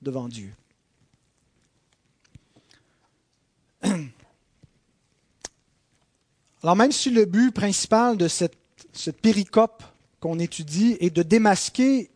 devant 0.00 0.28
Dieu. 0.28 0.54
Alors 6.62 6.76
même 6.76 6.92
si 6.92 7.10
le 7.10 7.24
but 7.24 7.50
principal 7.52 8.16
de 8.16 8.28
cette, 8.28 8.56
péricope 9.22 9.82
qu'on 10.20 10.38
étudie 10.38 10.96
est 11.00 11.10
de 11.10 11.22
démasquer 11.22 12.10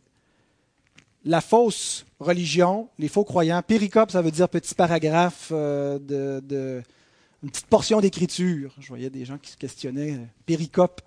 la 1.25 1.41
fausse 1.41 2.05
religion, 2.25 2.89
les 2.99 3.09
faux 3.09 3.25
croyants. 3.25 3.63
Péricope, 3.63 4.11
ça 4.11 4.23
veut 4.23 4.31
dire 4.31 4.49
petit 4.49 4.75
paragraphe 4.75 5.49
euh, 5.53 5.99
de, 5.99 6.83
une 7.43 7.51
petite 7.51 7.67
portion 7.67 8.01
d'écriture. 8.01 8.75
Je 8.81 8.89
voyais 8.89 9.11
des 9.11 9.25
gens 9.25 9.39
qui 9.39 9.51
se 9.51 9.57
questionnaient. 9.57 10.19
Péricope, 10.47 11.01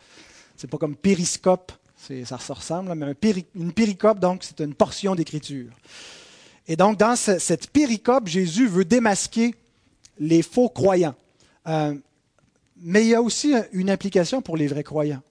c'est 0.56 0.69
pas 0.69 0.77
comme 0.77 0.95
périscope, 0.95 1.71
ça 1.97 2.38
se 2.38 2.51
ressemble, 2.51 2.93
mais 2.95 3.13
une 3.56 3.73
péricope, 3.73 4.19
donc, 4.19 4.43
c'est 4.43 4.62
une 4.62 4.73
portion 4.73 5.15
d'écriture. 5.15 5.71
Et 6.67 6.75
donc, 6.75 6.97
dans 6.97 7.15
cette 7.15 7.69
péricope, 7.71 8.27
Jésus 8.27 8.67
veut 8.67 8.86
démasquer 8.86 9.56
les 10.19 10.41
faux 10.41 10.69
croyants. 10.69 11.15
Euh, 11.67 11.95
mais 12.77 13.03
il 13.03 13.10
y 13.10 13.15
a 13.15 13.21
aussi 13.21 13.53
une 13.71 13.89
implication 13.89 14.41
pour 14.41 14.58
les 14.58 14.67
vrais 14.67 14.84
croyants. 14.84 15.21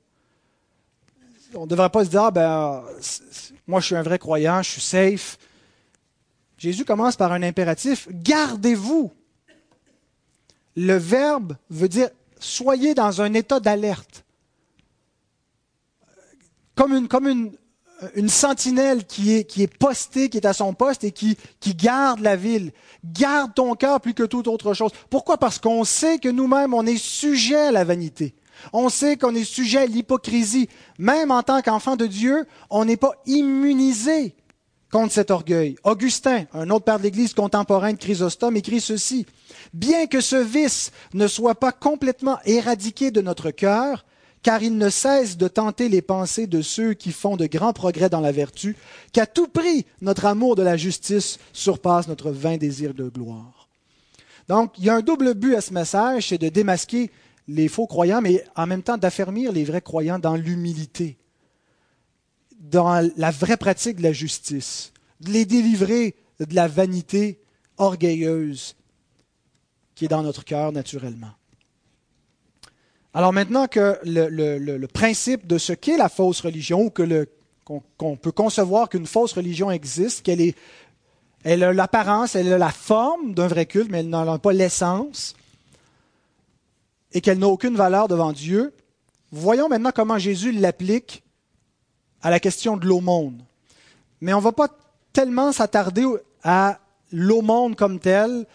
On 1.54 1.62
ne 1.62 1.66
devrait 1.66 1.90
pas 1.90 2.04
se 2.04 2.10
dire, 2.10 2.22
ah, 2.22 2.30
ben, 2.30 2.84
moi 3.66 3.80
je 3.80 3.86
suis 3.86 3.94
un 3.94 4.02
vrai 4.02 4.18
croyant, 4.18 4.62
je 4.62 4.70
suis 4.70 4.80
safe. 4.80 5.38
Jésus 6.58 6.84
commence 6.84 7.16
par 7.16 7.32
un 7.32 7.42
impératif, 7.42 8.08
gardez-vous. 8.10 9.12
Le 10.74 10.94
verbe 10.94 11.56
veut 11.70 11.88
dire, 11.88 12.08
soyez 12.38 12.94
dans 12.94 13.20
un 13.20 13.34
état 13.34 13.60
d'alerte. 13.60 14.24
Comme 16.74 16.94
une, 16.94 17.08
comme 17.08 17.28
une, 17.28 17.52
une 18.14 18.28
sentinelle 18.28 19.06
qui 19.06 19.32
est, 19.32 19.44
qui 19.44 19.62
est 19.62 19.74
postée, 19.74 20.28
qui 20.28 20.36
est 20.36 20.46
à 20.46 20.52
son 20.52 20.74
poste 20.74 21.04
et 21.04 21.12
qui, 21.12 21.36
qui 21.60 21.74
garde 21.74 22.20
la 22.20 22.36
ville. 22.36 22.72
Garde 23.04 23.54
ton 23.54 23.74
cœur 23.74 24.00
plus 24.00 24.14
que 24.14 24.22
toute 24.22 24.48
autre 24.48 24.74
chose. 24.74 24.92
Pourquoi? 25.08 25.38
Parce 25.38 25.58
qu'on 25.58 25.84
sait 25.84 26.18
que 26.18 26.28
nous-mêmes, 26.28 26.74
on 26.74 26.86
est 26.86 26.98
sujet 26.98 27.56
à 27.68 27.72
la 27.72 27.84
vanité. 27.84 28.34
On 28.72 28.88
sait 28.88 29.16
qu'on 29.16 29.34
est 29.34 29.44
sujet 29.44 29.80
à 29.80 29.86
l'hypocrisie. 29.86 30.68
Même 30.98 31.30
en 31.30 31.42
tant 31.42 31.62
qu'enfant 31.62 31.96
de 31.96 32.06
Dieu, 32.06 32.46
on 32.70 32.84
n'est 32.84 32.96
pas 32.96 33.14
immunisé 33.26 34.34
contre 34.96 35.12
cet 35.12 35.30
orgueil. 35.30 35.76
Augustin, 35.84 36.46
un 36.54 36.70
autre 36.70 36.86
père 36.86 36.96
de 36.96 37.02
l'Église 37.02 37.34
contemporain 37.34 37.92
de 37.92 37.98
Chrysostome, 37.98 38.56
écrit 38.56 38.80
ceci. 38.80 39.26
Bien 39.74 40.06
que 40.06 40.22
ce 40.22 40.36
vice 40.36 40.90
ne 41.12 41.26
soit 41.26 41.56
pas 41.56 41.70
complètement 41.70 42.38
éradiqué 42.46 43.10
de 43.10 43.20
notre 43.20 43.50
cœur, 43.50 44.06
car 44.42 44.62
il 44.62 44.78
ne 44.78 44.88
cesse 44.88 45.36
de 45.36 45.48
tenter 45.48 45.90
les 45.90 46.00
pensées 46.00 46.46
de 46.46 46.62
ceux 46.62 46.94
qui 46.94 47.12
font 47.12 47.36
de 47.36 47.44
grands 47.44 47.74
progrès 47.74 48.08
dans 48.08 48.22
la 48.22 48.32
vertu, 48.32 48.74
qu'à 49.12 49.26
tout 49.26 49.48
prix 49.48 49.84
notre 50.00 50.24
amour 50.24 50.56
de 50.56 50.62
la 50.62 50.78
justice 50.78 51.38
surpasse 51.52 52.08
notre 52.08 52.30
vain 52.30 52.56
désir 52.56 52.94
de 52.94 53.10
gloire. 53.10 53.68
Donc, 54.48 54.72
il 54.78 54.84
y 54.84 54.88
a 54.88 54.94
un 54.94 55.02
double 55.02 55.34
but 55.34 55.56
à 55.56 55.60
ce 55.60 55.74
message, 55.74 56.28
c'est 56.28 56.38
de 56.38 56.48
démasquer 56.48 57.10
les 57.48 57.68
faux 57.68 57.86
croyants, 57.86 58.22
mais 58.22 58.42
en 58.56 58.66
même 58.66 58.82
temps 58.82 58.96
d'affermir 58.96 59.52
les 59.52 59.64
vrais 59.64 59.82
croyants 59.82 60.18
dans 60.18 60.36
l'humilité, 60.36 61.18
dans 62.60 63.10
la 63.16 63.30
vraie 63.30 63.56
pratique 63.56 63.96
de 63.96 64.02
la 64.02 64.12
justice, 64.12 64.92
de 65.20 65.30
les 65.30 65.44
délivrer 65.44 66.14
de 66.40 66.54
la 66.54 66.68
vanité 66.68 67.40
orgueilleuse 67.78 68.76
qui 69.94 70.04
est 70.04 70.08
dans 70.08 70.22
notre 70.22 70.44
cœur 70.44 70.72
naturellement. 70.72 71.32
Alors 73.14 73.32
maintenant 73.32 73.66
que 73.66 73.98
le, 74.04 74.86
principe 74.86 75.46
de 75.46 75.56
ce 75.56 75.72
qu'est 75.72 75.96
la 75.96 76.10
fausse 76.10 76.40
religion, 76.40 76.82
ou 76.82 76.90
que 76.90 77.26
qu'on 77.64 78.16
peut 78.16 78.30
concevoir 78.30 78.88
qu'une 78.88 79.06
fausse 79.06 79.32
religion 79.32 79.70
existe, 79.70 80.22
qu'elle 80.22 80.40
est, 80.40 80.54
a 81.44 81.56
l'apparence, 81.56 82.36
elle 82.36 82.52
a 82.52 82.58
la 82.58 82.70
forme 82.70 83.32
d'un 83.32 83.48
vrai 83.48 83.66
culte, 83.66 83.90
mais 83.90 84.00
elle 84.00 84.10
n'en 84.10 84.30
a 84.30 84.38
pas 84.38 84.52
l'essence, 84.52 85.34
et 87.12 87.22
qu'elle 87.22 87.38
n'a 87.38 87.48
aucune 87.48 87.74
valeur 87.74 88.06
devant 88.06 88.32
Dieu, 88.32 88.74
voyons 89.32 89.68
maintenant 89.68 89.92
comment 89.94 90.18
Jésus 90.18 90.52
l'applique 90.52 91.24
à 92.22 92.30
la 92.30 92.40
question 92.40 92.76
de 92.76 92.86
l'aumône. 92.86 93.42
Mais 94.20 94.32
on 94.34 94.38
ne 94.38 94.42
va 94.42 94.52
pas 94.52 94.68
tellement 95.12 95.52
s'attarder 95.52 96.04
à 96.42 96.78
l'aumône 97.12 97.74
comme 97.74 97.98
tel, 97.98 98.46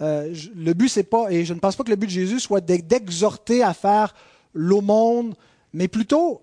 euh, 0.00 0.34
le 0.56 0.72
but, 0.72 0.88
c'est 0.88 1.02
pas, 1.02 1.30
et 1.30 1.44
je 1.44 1.52
ne 1.52 1.58
pense 1.58 1.76
pas 1.76 1.84
que 1.84 1.90
le 1.90 1.96
but 1.96 2.06
de 2.06 2.12
Jésus 2.12 2.40
soit 2.40 2.60
d'exhorter 2.60 3.62
à 3.62 3.74
faire 3.74 4.14
l'aumône, 4.54 5.34
mais 5.72 5.88
plutôt 5.88 6.42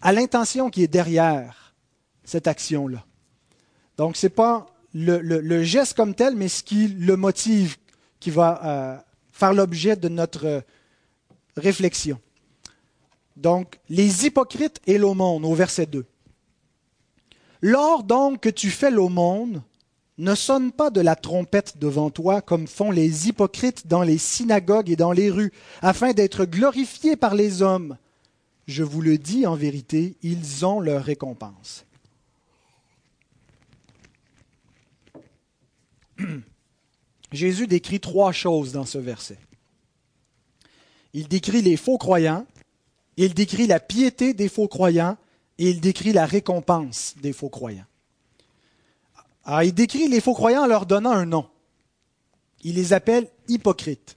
à 0.00 0.12
l'intention 0.12 0.70
qui 0.70 0.82
est 0.82 0.88
derrière 0.88 1.74
cette 2.24 2.46
action-là. 2.46 3.04
Donc, 3.98 4.16
ce 4.16 4.26
n'est 4.26 4.30
pas 4.30 4.66
le, 4.94 5.62
geste 5.62 5.94
comme 5.94 6.14
tel, 6.14 6.34
mais 6.34 6.48
ce 6.48 6.62
qui 6.62 6.88
le 6.88 7.16
motive 7.16 7.76
qui 8.20 8.30
va 8.30 8.60
euh, 8.64 8.96
faire 9.32 9.52
l'objet 9.52 9.96
de 9.96 10.08
notre 10.08 10.62
réflexion. 11.56 12.18
Donc, 13.36 13.78
les 13.88 14.26
hypocrites 14.26 14.80
et 14.86 14.98
l'aumône, 14.98 15.44
au 15.44 15.54
verset 15.54 15.86
2. 15.86 16.04
Lors 17.62 18.02
donc 18.02 18.40
que 18.40 18.48
tu 18.48 18.70
fais 18.70 18.90
l'aumône, 18.90 19.62
ne 20.18 20.34
sonne 20.34 20.72
pas 20.72 20.90
de 20.90 21.00
la 21.00 21.16
trompette 21.16 21.78
devant 21.78 22.10
toi 22.10 22.42
comme 22.42 22.66
font 22.66 22.90
les 22.90 23.28
hypocrites 23.28 23.86
dans 23.86 24.02
les 24.02 24.18
synagogues 24.18 24.90
et 24.90 24.96
dans 24.96 25.12
les 25.12 25.30
rues, 25.30 25.52
afin 25.80 26.12
d'être 26.12 26.44
glorifiés 26.44 27.16
par 27.16 27.34
les 27.34 27.62
hommes. 27.62 27.96
Je 28.66 28.82
vous 28.82 29.00
le 29.00 29.18
dis 29.18 29.46
en 29.46 29.54
vérité, 29.54 30.16
ils 30.22 30.66
ont 30.66 30.80
leur 30.80 31.02
récompense. 31.02 31.84
Jésus 37.32 37.66
décrit 37.66 38.00
trois 38.00 38.32
choses 38.32 38.72
dans 38.72 38.84
ce 38.84 38.98
verset. 38.98 39.38
Il 41.14 41.28
décrit 41.28 41.62
les 41.62 41.76
faux 41.76 41.98
croyants, 41.98 42.46
il 43.16 43.34
décrit 43.34 43.66
la 43.66 43.80
piété 43.80 44.34
des 44.34 44.48
faux 44.48 44.68
croyants 44.68 45.16
et 45.58 45.70
il 45.70 45.80
décrit 45.80 46.12
la 46.12 46.26
récompense 46.26 47.14
des 47.20 47.32
faux 47.32 47.50
croyants. 47.50 47.84
Alors, 49.44 49.62
il 49.62 49.74
décrit 49.74 50.08
les 50.08 50.20
faux 50.20 50.34
croyants 50.34 50.62
en 50.62 50.66
leur 50.66 50.86
donnant 50.86 51.12
un 51.12 51.26
nom. 51.26 51.46
Il 52.62 52.76
les 52.76 52.92
appelle 52.92 53.28
hypocrites. 53.48 54.16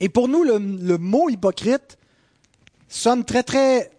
Et 0.00 0.08
pour 0.08 0.28
nous, 0.28 0.42
le, 0.42 0.58
mot 0.98 1.28
hypocrite 1.28 1.98
sonne 2.88 3.24
très, 3.24 3.42
très 3.42 3.90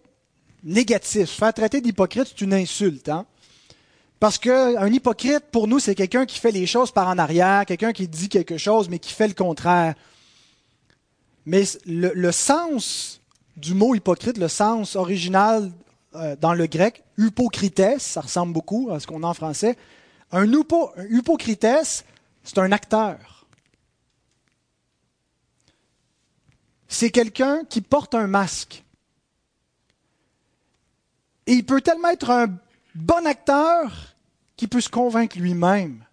négatif. 0.62 1.30
Faire 1.30 1.54
traiter 1.54 1.80
d'hypocrite, 1.80 2.28
c'est 2.28 2.40
une 2.42 2.54
insulte. 2.54 3.08
Hein? 3.08 3.24
Parce 4.20 4.38
qu'un 4.38 4.86
hypocrite, 4.88 5.44
pour 5.50 5.68
nous, 5.68 5.78
c'est 5.78 5.94
quelqu'un 5.94 6.26
qui 6.26 6.38
fait 6.38 6.50
les 6.50 6.66
choses 6.66 6.92
par 6.92 7.08
en 7.08 7.18
arrière, 7.18 7.64
quelqu'un 7.66 7.92
qui 7.92 8.08
dit 8.08 8.28
quelque 8.28 8.58
chose, 8.58 8.88
mais 8.88 8.98
qui 8.98 9.12
fait 9.12 9.28
le 9.28 9.34
contraire. 9.34 9.94
Mais 11.46 11.64
le 11.86 12.30
sens 12.30 13.21
du 13.56 13.74
mot 13.74 13.94
hypocrite, 13.94 14.38
le 14.38 14.48
sens 14.48 14.96
original 14.96 15.70
euh, 16.14 16.36
dans 16.36 16.54
le 16.54 16.66
grec, 16.66 17.02
hypocrites, 17.18 17.98
ça 17.98 18.20
ressemble 18.22 18.52
beaucoup 18.52 18.90
à 18.90 19.00
ce 19.00 19.06
qu'on 19.06 19.22
a 19.22 19.26
en 19.26 19.34
français. 19.34 19.76
Un, 20.30 20.50
upo, 20.52 20.90
un 20.96 21.06
hypocrites, 21.06 21.66
c'est 22.44 22.58
un 22.58 22.72
acteur. 22.72 23.46
C'est 26.88 27.10
quelqu'un 27.10 27.64
qui 27.64 27.80
porte 27.80 28.14
un 28.14 28.26
masque. 28.26 28.84
Et 31.46 31.52
il 31.54 31.64
peut 31.64 31.80
tellement 31.80 32.10
être 32.10 32.30
un 32.30 32.46
bon 32.94 33.26
acteur 33.26 34.14
qu'il 34.56 34.68
peut 34.68 34.80
se 34.80 34.90
convaincre 34.90 35.38
lui-même 35.38 36.04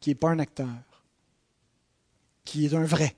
qu'il 0.00 0.12
n'est 0.12 0.16
pas 0.16 0.30
un 0.30 0.38
acteur, 0.38 0.68
qu'il 2.44 2.64
est 2.64 2.74
un 2.74 2.84
vrai. 2.84 3.14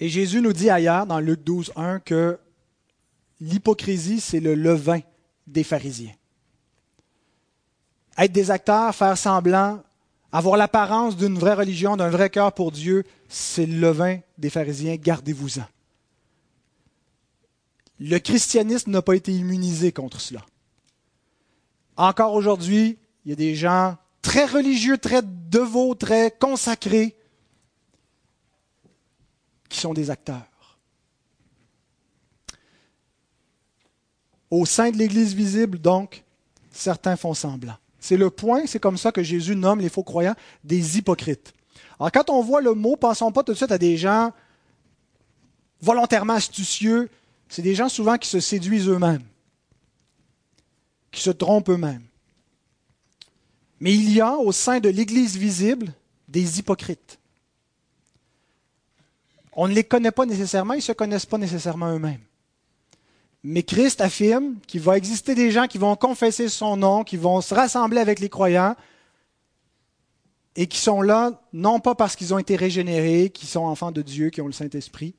Et 0.00 0.08
Jésus 0.08 0.40
nous 0.40 0.54
dit 0.54 0.70
ailleurs, 0.70 1.06
dans 1.06 1.20
Luc 1.20 1.44
12, 1.44 1.72
1, 1.76 2.00
que 2.00 2.38
l'hypocrisie, 3.40 4.20
c'est 4.20 4.40
le 4.40 4.54
levain 4.54 5.00
des 5.46 5.62
pharisiens. 5.62 6.14
Être 8.16 8.32
des 8.32 8.50
acteurs, 8.50 8.94
faire 8.94 9.18
semblant, 9.18 9.82
avoir 10.32 10.56
l'apparence 10.56 11.16
d'une 11.16 11.38
vraie 11.38 11.54
religion, 11.54 11.96
d'un 11.96 12.08
vrai 12.08 12.30
cœur 12.30 12.52
pour 12.52 12.72
Dieu, 12.72 13.04
c'est 13.28 13.66
le 13.66 13.78
levain 13.78 14.20
des 14.38 14.50
pharisiens. 14.50 14.96
Gardez-vous-en. 14.96 15.66
Le 17.98 18.18
christianisme 18.18 18.90
n'a 18.90 19.02
pas 19.02 19.14
été 19.14 19.32
immunisé 19.32 19.92
contre 19.92 20.20
cela. 20.20 20.40
Encore 21.98 22.32
aujourd'hui, 22.32 22.98
il 23.24 23.30
y 23.30 23.32
a 23.32 23.36
des 23.36 23.54
gens 23.54 23.98
très 24.22 24.46
religieux, 24.46 24.96
très 24.96 25.20
devots, 25.22 25.94
très 25.94 26.30
consacrés, 26.30 27.16
qui 29.70 29.78
sont 29.78 29.94
des 29.94 30.10
acteurs. 30.10 30.42
Au 34.50 34.66
sein 34.66 34.90
de 34.90 34.96
l'Église 34.96 35.32
visible, 35.32 35.78
donc, 35.78 36.24
certains 36.70 37.16
font 37.16 37.32
semblant. 37.32 37.76
C'est 38.00 38.16
le 38.16 38.30
point, 38.30 38.66
c'est 38.66 38.80
comme 38.80 38.98
ça 38.98 39.12
que 39.12 39.22
Jésus 39.22 39.54
nomme 39.54 39.80
les 39.80 39.88
faux 39.88 40.02
croyants 40.02 40.34
des 40.64 40.98
hypocrites. 40.98 41.54
Alors 41.98 42.10
quand 42.10 42.28
on 42.30 42.42
voit 42.42 42.60
le 42.60 42.74
mot, 42.74 42.96
pensons 42.96 43.30
pas 43.30 43.44
tout 43.44 43.52
de 43.52 43.56
suite 43.56 43.70
à 43.70 43.78
des 43.78 43.96
gens 43.96 44.32
volontairement 45.80 46.34
astucieux, 46.34 47.08
c'est 47.48 47.62
des 47.62 47.74
gens 47.74 47.88
souvent 47.88 48.18
qui 48.18 48.28
se 48.28 48.40
séduisent 48.40 48.88
eux-mêmes, 48.88 49.24
qui 51.12 51.20
se 51.20 51.30
trompent 51.30 51.70
eux-mêmes. 51.70 52.04
Mais 53.78 53.94
il 53.94 54.12
y 54.12 54.20
a 54.20 54.34
au 54.34 54.50
sein 54.50 54.80
de 54.80 54.88
l'Église 54.88 55.36
visible 55.36 55.92
des 56.28 56.58
hypocrites. 56.58 57.19
On 59.52 59.68
ne 59.68 59.74
les 59.74 59.84
connaît 59.84 60.10
pas 60.10 60.26
nécessairement, 60.26 60.74
ils 60.74 60.78
ne 60.78 60.82
se 60.82 60.92
connaissent 60.92 61.26
pas 61.26 61.38
nécessairement 61.38 61.94
eux-mêmes. 61.94 62.20
Mais 63.42 63.62
Christ 63.62 64.00
affirme 64.00 64.56
qu'il 64.66 64.80
va 64.80 64.96
exister 64.96 65.34
des 65.34 65.50
gens 65.50 65.66
qui 65.66 65.78
vont 65.78 65.96
confesser 65.96 66.48
son 66.48 66.76
nom, 66.76 67.04
qui 67.04 67.16
vont 67.16 67.40
se 67.40 67.54
rassembler 67.54 68.00
avec 68.00 68.20
les 68.20 68.28
croyants 68.28 68.76
et 70.56 70.66
qui 70.66 70.78
sont 70.78 71.00
là 71.00 71.40
non 71.52 71.80
pas 71.80 71.94
parce 71.94 72.16
qu'ils 72.16 72.34
ont 72.34 72.38
été 72.38 72.56
régénérés, 72.56 73.30
qui 73.30 73.46
sont 73.46 73.60
enfants 73.60 73.92
de 73.92 74.02
Dieu, 74.02 74.30
qui 74.30 74.40
ont 74.40 74.46
le 74.46 74.52
Saint-Esprit, 74.52 75.14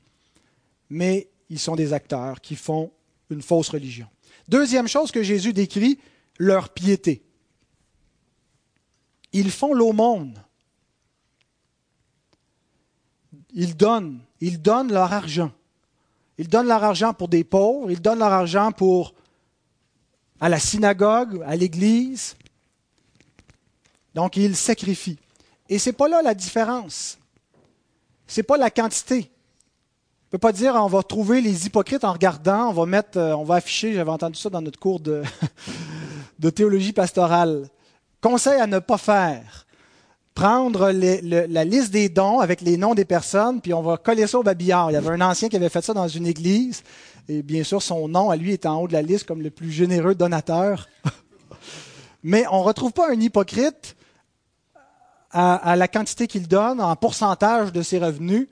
mais 0.88 1.30
ils 1.48 1.58
sont 1.58 1.74
des 1.74 1.92
acteurs 1.92 2.40
qui 2.40 2.54
font 2.54 2.92
une 3.30 3.42
fausse 3.42 3.70
religion. 3.70 4.06
Deuxième 4.48 4.88
chose 4.88 5.10
que 5.10 5.22
Jésus 5.22 5.52
décrit, 5.52 5.98
leur 6.38 6.68
piété. 6.68 7.22
Ils 9.32 9.50
font 9.50 9.72
l'aumône. 9.72 10.34
Ils 13.54 13.76
donnent, 13.76 14.18
ils 14.40 14.60
donnent 14.60 14.92
leur 14.92 15.12
argent. 15.12 15.50
Ils 16.38 16.48
donnent 16.48 16.68
leur 16.68 16.82
argent 16.82 17.12
pour 17.12 17.28
des 17.28 17.44
pauvres, 17.44 17.90
ils 17.90 18.00
donnent 18.00 18.18
leur 18.18 18.32
argent 18.32 18.72
pour 18.72 19.14
à 20.40 20.48
la 20.48 20.58
synagogue, 20.58 21.42
à 21.46 21.54
l'église. 21.54 22.36
Donc 24.14 24.36
ils 24.36 24.56
sacrifient. 24.56 25.18
Et 25.68 25.78
ce 25.78 25.90
n'est 25.90 25.92
pas 25.94 26.08
là 26.08 26.22
la 26.22 26.34
différence. 26.34 27.18
Ce 28.26 28.40
n'est 28.40 28.44
pas 28.44 28.56
la 28.56 28.70
quantité. 28.70 29.30
On 30.24 30.26
ne 30.26 30.30
peut 30.32 30.38
pas 30.38 30.52
dire 30.52 30.74
on 30.74 30.86
va 30.86 31.02
trouver 31.02 31.40
les 31.40 31.66
hypocrites 31.66 32.04
en 32.04 32.12
regardant, 32.12 32.70
on 32.70 32.72
va 32.72 32.86
mettre, 32.86 33.18
euh, 33.18 33.36
on 33.36 33.44
va 33.44 33.56
afficher, 33.56 33.92
j'avais 33.92 34.10
entendu 34.10 34.38
ça 34.38 34.48
dans 34.48 34.62
notre 34.62 34.78
cours 34.78 34.98
de 34.98 35.22
théologie 36.50 36.92
pastorale. 36.92 37.68
Conseil 38.22 38.58
à 38.58 38.66
ne 38.66 38.78
pas 38.78 38.98
faire 38.98 39.66
prendre 40.34 40.90
la 40.90 41.64
liste 41.64 41.90
des 41.92 42.08
dons 42.08 42.40
avec 42.40 42.60
les 42.60 42.76
noms 42.76 42.94
des 42.94 43.04
personnes, 43.04 43.60
puis 43.60 43.74
on 43.74 43.82
va 43.82 43.96
coller 43.96 44.26
ça 44.26 44.38
au 44.38 44.42
babillard. 44.42 44.90
Il 44.90 44.94
y 44.94 44.96
avait 44.96 45.10
un 45.10 45.20
ancien 45.20 45.48
qui 45.48 45.56
avait 45.56 45.68
fait 45.68 45.84
ça 45.84 45.92
dans 45.92 46.08
une 46.08 46.26
église, 46.26 46.82
et 47.28 47.42
bien 47.42 47.64
sûr, 47.64 47.82
son 47.82 48.08
nom 48.08 48.30
à 48.30 48.36
lui 48.36 48.52
est 48.52 48.66
en 48.66 48.80
haut 48.80 48.88
de 48.88 48.92
la 48.92 49.02
liste 49.02 49.26
comme 49.26 49.42
le 49.42 49.50
plus 49.50 49.70
généreux 49.70 50.14
donateur. 50.14 50.88
Mais 52.22 52.44
on 52.50 52.60
ne 52.60 52.64
retrouve 52.64 52.92
pas 52.92 53.10
un 53.10 53.20
hypocrite 53.20 53.96
à, 55.30 55.76
la 55.76 55.88
quantité 55.88 56.26
qu'il 56.26 56.46
donne 56.46 56.80
en 56.80 56.94
pourcentage 56.94 57.72
de 57.72 57.82
ses 57.82 57.98
revenus. 57.98 58.48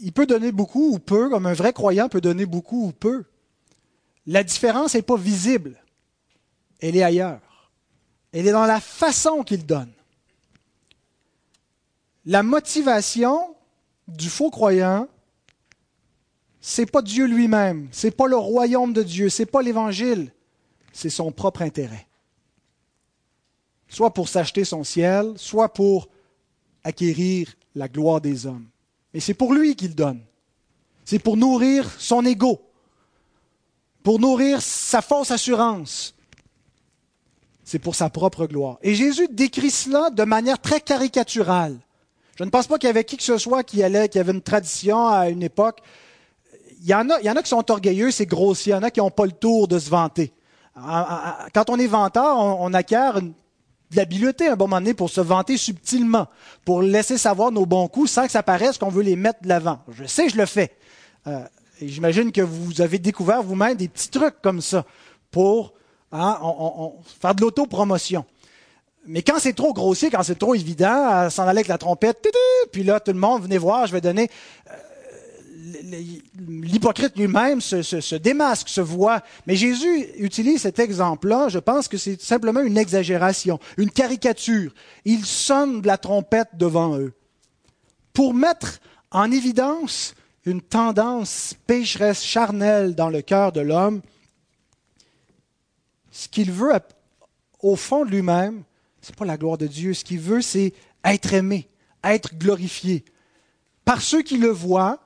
Il 0.00 0.12
peut 0.12 0.26
donner 0.26 0.52
beaucoup 0.52 0.92
ou 0.92 0.98
peu, 0.98 1.30
comme 1.30 1.46
un 1.46 1.54
vrai 1.54 1.72
croyant 1.72 2.08
peut 2.08 2.20
donner 2.20 2.46
beaucoup 2.46 2.88
ou 2.88 2.92
peu. 2.92 3.24
La 4.26 4.42
différence 4.42 4.94
n'est 4.94 5.02
pas 5.02 5.16
visible. 5.16 5.76
Elle 6.80 6.96
est 6.96 7.02
ailleurs. 7.02 7.40
Elle 8.32 8.46
est 8.46 8.52
dans 8.52 8.66
la 8.66 8.80
façon 8.80 9.42
qu'il 9.42 9.64
donne. 9.64 9.92
La 12.26 12.42
motivation 12.42 13.54
du 14.06 14.28
faux 14.28 14.50
croyant, 14.50 15.08
c'est 16.60 16.90
pas 16.90 17.02
Dieu 17.02 17.26
lui-même, 17.26 17.88
c'est 17.92 18.10
pas 18.10 18.26
le 18.26 18.36
royaume 18.36 18.92
de 18.92 19.02
Dieu, 19.02 19.28
c'est 19.28 19.46
pas 19.46 19.62
l'évangile, 19.62 20.32
c'est 20.92 21.10
son 21.10 21.32
propre 21.32 21.62
intérêt. 21.62 22.06
Soit 23.88 24.12
pour 24.12 24.28
s'acheter 24.28 24.64
son 24.64 24.84
ciel, 24.84 25.32
soit 25.36 25.72
pour 25.72 26.08
acquérir 26.84 27.54
la 27.74 27.88
gloire 27.88 28.20
des 28.20 28.44
hommes. 28.44 28.66
Mais 29.14 29.20
c'est 29.20 29.34
pour 29.34 29.54
lui 29.54 29.76
qu'il 29.76 29.94
donne. 29.94 30.20
C'est 31.04 31.18
pour 31.18 31.38
nourrir 31.38 31.90
son 31.98 32.26
ego, 32.26 32.60
pour 34.02 34.18
nourrir 34.18 34.60
sa 34.60 35.00
fausse 35.00 35.30
assurance, 35.30 36.14
c'est 37.68 37.78
pour 37.78 37.94
sa 37.94 38.08
propre 38.08 38.46
gloire. 38.46 38.78
Et 38.80 38.94
Jésus 38.94 39.28
décrit 39.30 39.70
cela 39.70 40.08
de 40.08 40.24
manière 40.24 40.58
très 40.58 40.80
caricaturale. 40.80 41.76
Je 42.36 42.44
ne 42.44 42.48
pense 42.48 42.66
pas 42.66 42.78
qu'il 42.78 42.86
y 42.86 42.90
avait 42.90 43.04
qui 43.04 43.18
que 43.18 43.22
ce 43.22 43.36
soit 43.36 43.62
qui 43.62 43.82
allait, 43.82 44.08
qui 44.08 44.18
avait 44.18 44.32
une 44.32 44.40
tradition 44.40 45.06
à 45.06 45.28
une 45.28 45.42
époque. 45.42 45.80
Il 46.80 46.86
y 46.86 46.94
en 46.94 47.10
a, 47.10 47.20
il 47.20 47.26
y 47.26 47.30
en 47.30 47.36
a 47.36 47.42
qui 47.42 47.50
sont 47.50 47.70
orgueilleux, 47.70 48.10
c'est 48.10 48.24
grossier. 48.24 48.72
Il 48.72 48.76
y 48.76 48.78
en 48.78 48.82
a 48.82 48.90
qui 48.90 49.00
n'ont 49.00 49.10
pas 49.10 49.26
le 49.26 49.32
tour 49.32 49.68
de 49.68 49.78
se 49.78 49.90
vanter. 49.90 50.32
Quand 50.74 51.68
on 51.68 51.78
est 51.78 51.86
vanteur, 51.86 52.38
on, 52.38 52.72
acquiert 52.72 53.20
de 53.20 53.32
l'habileté 53.92 54.48
à 54.48 54.52
un 54.52 54.56
bon 54.56 54.66
moment 54.66 54.80
donné 54.80 54.94
pour 54.94 55.10
se 55.10 55.20
vanter 55.20 55.58
subtilement, 55.58 56.26
pour 56.64 56.80
laisser 56.80 57.18
savoir 57.18 57.52
nos 57.52 57.66
bons 57.66 57.88
coups 57.88 58.10
sans 58.10 58.24
que 58.24 58.32
ça 58.32 58.42
paraisse 58.42 58.78
qu'on 58.78 58.88
veut 58.88 59.02
les 59.02 59.16
mettre 59.16 59.42
de 59.42 59.48
l'avant. 59.48 59.80
Je 59.90 60.04
sais, 60.04 60.30
je 60.30 60.38
le 60.38 60.46
fais. 60.46 60.72
Euh, 61.26 61.44
et 61.82 61.88
j'imagine 61.88 62.32
que 62.32 62.40
vous 62.40 62.80
avez 62.80 62.98
découvert 62.98 63.42
vous-même 63.42 63.76
des 63.76 63.88
petits 63.88 64.08
trucs 64.08 64.40
comme 64.40 64.62
ça 64.62 64.86
pour 65.30 65.74
Hein, 66.10 66.38
on, 66.42 66.94
faire 67.20 67.34
de 67.34 67.42
l'autopromotion. 67.42 68.24
Mais 69.06 69.22
quand 69.22 69.38
c'est 69.38 69.52
trop 69.52 69.72
grossier, 69.72 70.10
quand 70.10 70.22
c'est 70.22 70.38
trop 70.38 70.54
évident, 70.54 71.28
s'en 71.30 71.42
aller 71.42 71.58
avec 71.58 71.68
la 71.68 71.78
trompette, 71.78 72.26
puis 72.72 72.82
là, 72.82 73.00
tout 73.00 73.12
le 73.12 73.18
monde, 73.18 73.42
venez 73.42 73.58
voir, 73.58 73.86
je 73.86 73.92
vais 73.92 74.00
donner. 74.00 74.30
Euh, 74.70 74.72
l'hypocrite 76.48 77.16
lui-même 77.16 77.60
se, 77.60 77.82
se, 77.82 78.14
démasque, 78.14 78.68
se 78.68 78.80
voit. 78.80 79.22
Mais 79.46 79.54
Jésus 79.54 80.06
utilise 80.18 80.62
cet 80.62 80.78
exemple-là, 80.78 81.48
je 81.48 81.58
pense 81.58 81.88
que 81.88 81.98
c'est 81.98 82.20
simplement 82.20 82.60
une 82.60 82.78
exagération, 82.78 83.58
une 83.76 83.90
caricature. 83.90 84.72
Il 85.04 85.24
sonne 85.24 85.82
de 85.82 85.86
la 85.86 85.98
trompette 85.98 86.50
devant 86.54 86.98
eux 86.98 87.12
pour 88.12 88.34
mettre 88.34 88.80
en 89.10 89.30
évidence 89.30 90.14
une 90.44 90.62
tendance 90.62 91.54
pécheresse 91.66 92.22
charnelle 92.22 92.94
dans 92.94 93.10
le 93.10 93.22
cœur 93.22 93.52
de 93.52 93.60
l'homme 93.60 94.00
ce 96.18 96.26
qu'il 96.26 96.50
veut 96.50 96.72
au 97.60 97.76
fond 97.76 98.04
de 98.04 98.10
lui-même, 98.10 98.64
ce 99.02 99.12
n'est 99.12 99.16
pas 99.16 99.24
la 99.24 99.36
gloire 99.36 99.56
de 99.56 99.68
Dieu. 99.68 99.94
Ce 99.94 100.02
qu'il 100.02 100.18
veut, 100.18 100.42
c'est 100.42 100.72
être 101.04 101.32
aimé, 101.32 101.68
être 102.02 102.34
glorifié. 102.34 103.04
Par 103.84 104.02
ceux 104.02 104.22
qui 104.22 104.36
le 104.36 104.48
voient, 104.48 104.98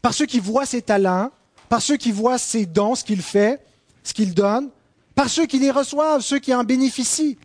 par 0.00 0.14
ceux 0.14 0.26
qui 0.26 0.38
voient 0.38 0.66
ses 0.66 0.80
talents, 0.80 1.32
par 1.68 1.82
ceux 1.82 1.96
qui 1.96 2.12
voient 2.12 2.38
ses 2.38 2.66
dons, 2.66 2.94
ce 2.94 3.02
qu'il 3.02 3.20
fait, 3.20 3.60
ce 4.04 4.14
qu'il 4.14 4.32
donne, 4.32 4.70
par 5.16 5.28
ceux 5.28 5.44
qui 5.44 5.58
les 5.58 5.72
reçoivent, 5.72 6.20
ceux 6.20 6.38
qui 6.38 6.54
en 6.54 6.62
bénéficient, 6.62 7.36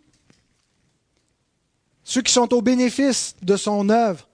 ceux 2.04 2.22
qui 2.22 2.32
sont 2.32 2.54
au 2.54 2.62
bénéfice 2.62 3.36
de 3.42 3.58
son 3.58 3.90
œuvre. 3.90 4.30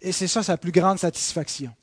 Et 0.00 0.12
c'est 0.12 0.28
ça 0.28 0.42
sa 0.42 0.56
plus 0.56 0.72
grande 0.72 0.98
satisfaction. 0.98 1.74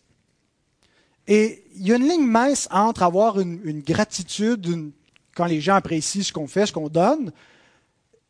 Et 1.28 1.64
il 1.76 1.88
y 1.88 1.94
a 1.94 1.98
une 1.98 2.10
ligne 2.10 2.26
mince 2.26 2.68
entre 2.72 3.04
avoir 3.04 3.40
une, 3.40 3.82
gratitude, 3.82 4.66
une 4.66 4.92
quand 5.36 5.46
les 5.46 5.62
gens 5.62 5.76
apprécient 5.76 6.24
ce 6.24 6.34
qu'on 6.34 6.48
fait, 6.48 6.66
ce 6.66 6.74
qu'on 6.74 6.90
donne, 6.90 7.32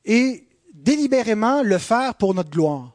et 0.04 0.48
délibérément 0.74 1.62
le 1.62 1.78
faire 1.78 2.15
pour 2.15 2.34
notre 2.34 2.50
gloire. 2.50 2.94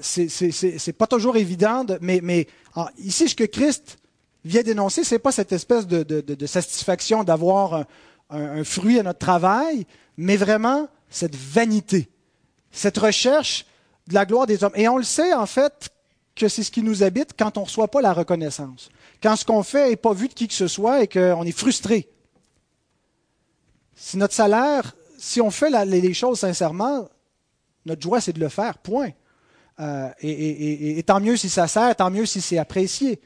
C'est 0.00 0.96
pas 0.96 1.06
toujours 1.06 1.36
évident, 1.36 1.84
mais, 2.00 2.20
mais 2.22 2.46
ah, 2.74 2.90
ici, 2.98 3.28
ce 3.28 3.34
que 3.34 3.44
Christ 3.44 3.98
vient 4.44 4.62
dénoncer, 4.62 5.04
ce 5.04 5.14
n'est 5.14 5.18
pas 5.18 5.32
cette 5.32 5.52
espèce 5.52 5.86
de, 5.86 6.46
satisfaction 6.46 7.24
d'avoir 7.24 7.74
un, 7.74 7.86
un, 8.30 8.64
fruit 8.64 8.98
à 8.98 9.02
notre 9.02 9.18
travail, 9.18 9.86
mais 10.16 10.36
vraiment 10.36 10.88
cette 11.08 11.36
vanité, 11.36 12.08
cette 12.70 12.98
recherche 12.98 13.66
de 14.08 14.14
la 14.14 14.26
gloire 14.26 14.46
des 14.46 14.64
hommes. 14.64 14.72
Et 14.74 14.88
on 14.88 14.96
le 14.96 15.04
sait, 15.04 15.34
en 15.34 15.46
fait, 15.46 15.90
que 16.34 16.48
c'est 16.48 16.62
ce 16.62 16.70
qui 16.70 16.82
nous 16.82 17.02
habite 17.02 17.30
quand 17.38 17.56
on 17.58 17.60
ne 17.60 17.66
reçoit 17.66 17.88
pas 17.88 18.00
la 18.00 18.12
reconnaissance. 18.12 18.90
Quand 19.22 19.36
ce 19.36 19.44
qu'on 19.44 19.62
fait 19.62 19.90
n'est 19.90 19.96
pas 19.96 20.12
vu 20.12 20.28
de 20.28 20.34
qui 20.34 20.48
que 20.48 20.54
ce 20.54 20.68
soit 20.68 21.02
et 21.02 21.08
qu'on 21.08 21.44
est 21.44 21.56
frustré. 21.56 22.08
Si 24.02 24.16
notre 24.16 24.32
salaire, 24.32 24.96
si 25.18 25.42
on 25.42 25.50
fait 25.50 25.68
les 25.84 26.14
choses 26.14 26.40
sincèrement, 26.40 27.06
notre 27.84 28.00
joie, 28.00 28.18
c'est 28.22 28.32
de 28.32 28.40
le 28.40 28.48
faire, 28.48 28.78
point. 28.78 29.10
Euh, 29.78 30.08
et, 30.22 31.02
tant 31.06 31.20
mieux 31.20 31.36
si 31.36 31.50
ça 31.50 31.68
sert, 31.68 31.94
tant 31.94 32.10
mieux 32.10 32.24
si 32.24 32.40
c'est 32.40 32.56
apprécié. 32.56 33.20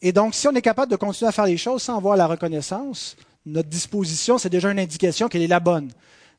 Et 0.00 0.12
donc, 0.12 0.36
si 0.36 0.46
on 0.46 0.52
est 0.52 0.62
capable 0.62 0.92
de 0.92 0.96
continuer 0.96 1.28
à 1.28 1.32
faire 1.32 1.46
les 1.46 1.56
choses 1.56 1.82
sans 1.82 1.96
avoir 1.96 2.16
la 2.16 2.28
reconnaissance, 2.28 3.16
notre 3.44 3.68
disposition, 3.68 4.38
c'est 4.38 4.48
déjà 4.48 4.70
une 4.70 4.78
indication 4.78 5.28
qu'elle 5.28 5.42
est 5.42 5.48
la 5.48 5.58
bonne. 5.58 5.90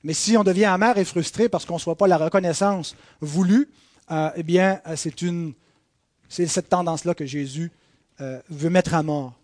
Mais 0.02 0.14
si 0.14 0.38
on 0.38 0.46
devient 0.46 0.66
amer 0.66 0.98
et 0.98 1.04
frustré 1.04 1.50
parce 1.50 1.66
qu'on 1.66 1.76
ne 1.76 1.80
soit 1.80 1.98
pas 1.98 2.08
la 2.08 2.18
reconnaissance 2.18 2.96
voulue, 3.20 3.70
euh, 4.12 4.30
eh 4.38 4.44
bien, 4.44 4.80
euh, 4.88 4.96
c'est 4.96 5.22
une, 5.22 5.54
c'est 6.30 6.48
cette 6.48 6.70
tendance-là 6.70 7.14
que 7.14 7.26
Jésus 7.26 7.70
veut 8.50 8.70
mettre 8.70 8.94
à 8.94 9.02
mort. 9.02 9.41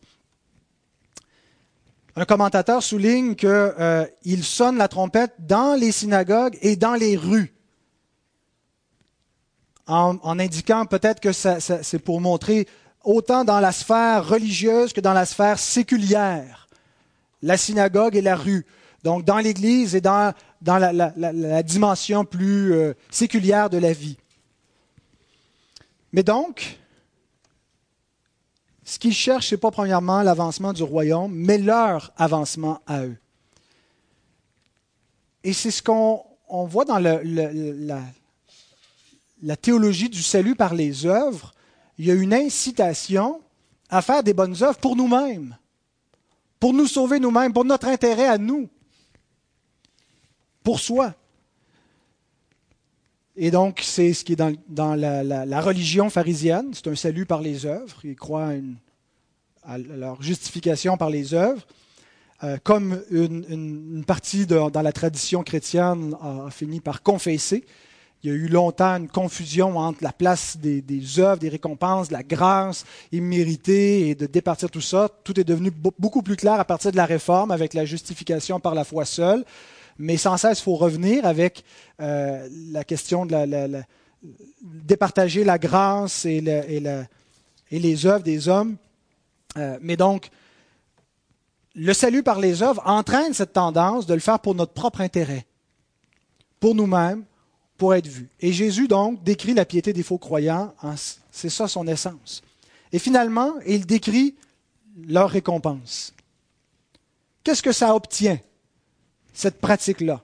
Un 2.18 2.26
commentateur 2.26 2.82
souligne 2.82 3.36
qu'il 3.36 4.44
sonne 4.44 4.78
la 4.78 4.88
trompette 4.88 5.34
dans 5.40 5.80
les 5.80 5.92
synagogues 5.92 6.58
et 6.62 6.76
dans 6.76 6.96
les 6.96 7.16
rues 7.16 7.54
en, 9.88 10.40
indiquant 10.40 10.86
peut-être 10.86 11.20
que 11.20 11.32
c'est 11.32 12.00
pour 12.00 12.20
montrer 12.20 12.68
autant 13.04 13.46
dans 13.46 13.60
la 13.60 13.72
sphère 13.72 14.28
religieuse 14.28 14.94
que 14.94 15.00
dans 15.00 15.14
la 15.14 15.26
sphère 15.26 15.60
séculière, 15.60 16.68
la 17.42 17.56
synagogue 17.56 18.16
et 18.16 18.22
la 18.22 18.36
rue. 18.36 18.66
Donc 19.04 19.24
dans 19.24 19.38
l'Église 19.38 19.96
et 19.96 20.02
dans, 20.02 20.34
la, 20.66 21.64
dimension 21.64 22.26
plus 22.26 22.74
euh, 22.74 22.94
séculière 23.10 23.70
de 23.70 23.78
la 23.78 23.94
vie. 23.94 24.18
Mais 26.12 26.24
donc, 26.24 26.80
qu'ils 29.08 29.16
cherchent, 29.16 29.48
ce 29.48 29.56
n'est 29.56 29.60
pas 29.60 29.72
premièrement 29.72 30.22
l'avancement 30.22 30.74
du 30.74 30.84
royaume, 30.84 31.34
mais 31.34 31.58
leur 31.58 32.12
avancement 32.18 32.82
à 32.86 33.06
eux. 33.06 33.18
Et 35.44 35.54
c'est 35.54 35.72
ce 35.72 35.82
qu'on 35.82 36.26
voit 36.50 36.86
dans 36.86 37.00
la, 37.00 37.22
la 39.42 39.56
théologie 39.56 40.10
du 40.10 40.22
salut 40.22 40.56
par 40.56 40.74
les 40.74 41.06
œuvres, 41.06 41.54
il 41.98 42.06
y 42.06 42.12
a 42.12 42.16
une 42.16 42.34
incitation 42.34 43.42
à 43.90 44.02
faire 44.02 44.24
des 44.24 44.34
bonnes 44.34 44.62
œuvres 44.62 44.78
pour 44.78 44.96
nous-mêmes, 44.96 45.58
pour 46.60 46.74
nous 46.74 46.88
sauver 46.88 47.20
nous-mêmes, 47.20 47.54
pour 47.54 47.66
notre 47.66 47.88
intérêt 47.88 48.28
à 48.28 48.38
nous, 48.38 48.68
pour 50.64 50.80
soi. 50.80 51.14
Et 53.40 53.52
donc, 53.52 53.82
c'est 53.84 54.14
ce 54.14 54.26
qui 54.26 54.34
est 54.34 54.44
dans, 54.68 54.96
la, 54.96 55.62
religion 55.62 56.10
pharisienne, 56.10 56.72
c'est 56.74 56.88
un 56.88 56.96
salut 56.96 57.28
par 57.28 57.42
les 57.42 57.66
œuvres. 57.68 58.04
Ils 58.04 58.16
croient 58.16 58.48
à 58.48 58.54
leur 59.76 60.22
justification 60.22 60.98
par 60.98 61.10
les 61.10 61.34
œuvres. 61.34 61.66
Euh, 62.44 62.58
comme 62.64 63.02
une, 63.10 64.04
partie 64.06 64.46
dans 64.46 64.70
la 64.70 64.92
tradition 64.92 65.42
chrétienne 65.44 66.16
a 66.22 66.52
fini 66.52 66.80
par 66.80 67.02
confesser, 67.02 67.66
il 68.24 68.30
y 68.32 68.34
a 68.34 68.36
eu 68.36 68.48
longtemps 68.48 68.98
une 68.98 69.08
confusion 69.08 69.78
entre 69.78 70.04
la 70.04 70.12
place 70.12 70.58
des, 70.58 71.20
œuvres, 71.20 71.40
des 71.40 71.50
récompenses, 71.50 72.08
de 72.08 72.14
la 72.14 72.24
grâce 72.24 72.84
imméritée 73.12 74.10
et 74.10 74.16
de 74.16 74.26
départir 74.26 74.72
tout 74.72 74.82
ça. 74.82 75.10
Tout 75.24 75.40
est 75.40 75.44
devenu 75.44 75.72
beaucoup 75.72 76.24
plus 76.24 76.36
clair 76.36 76.60
à 76.60 76.66
partir 76.66 76.92
de 76.92 76.98
la 76.98 77.06
réforme 77.06 77.52
avec 77.52 77.74
la 77.74 77.86
justification 77.86 78.60
par 78.60 78.74
la 78.74 78.84
foi 78.84 79.06
seule. 79.06 79.46
Mais 80.00 80.18
sans 80.18 80.38
cesse, 80.38 80.60
il 80.60 80.64
faut 80.64 80.76
revenir 80.76 81.26
avec 81.26 81.64
euh, 82.02 82.48
la 82.72 82.84
question 82.84 83.26
de 83.26 83.84
départager 84.64 85.44
la 85.44 85.60
grâce 85.60 86.26
et, 86.26 86.42
les 87.72 88.06
œuvres 88.06 88.24
des 88.24 88.48
hommes. 88.48 88.78
Euh, 89.58 89.78
mais 89.82 89.98
donc, 89.98 90.30
le 91.76 91.94
salut 91.94 92.24
par 92.24 92.40
les 92.40 92.64
œuvres 92.64 92.82
entraîne 92.86 93.34
cette 93.34 93.54
tendance 93.54 94.06
de 94.06 94.14
le 94.14 94.20
faire 94.20 94.40
pour 94.40 94.56
notre 94.56 94.74
propre 94.74 95.02
intérêt, 95.02 95.46
pour 96.60 96.76
nous-mêmes, 96.76 97.24
pour 97.78 97.94
être 97.94 98.08
vu. 98.08 98.30
Et 98.40 98.52
Jésus, 98.52 98.88
donc, 98.88 99.24
décrit 99.24 99.54
la 99.54 99.66
piété 99.66 99.94
des 99.94 100.04
faux 100.04 100.18
croyants, 100.18 100.74
c'est 101.32 101.50
ça 101.50 101.68
son 101.68 101.88
essence. 101.88 102.42
Et 102.92 103.00
finalement, 103.00 103.54
il 103.66 103.86
décrit 103.86 104.36
leur 105.08 105.30
récompense. 105.30 106.14
Qu'est-ce 107.44 107.62
que 107.62 107.72
ça 107.72 107.96
obtient, 107.96 108.40
cette 109.34 109.60
pratique-là? 109.60 110.24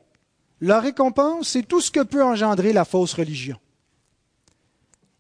Leur 0.60 0.82
récompense, 0.82 1.50
c'est 1.50 1.64
tout 1.68 1.82
ce 1.82 1.92
que 1.92 2.02
peut 2.02 2.24
engendrer 2.24 2.74
la 2.74 2.86
fausse 2.86 3.14
religion. 3.14 3.58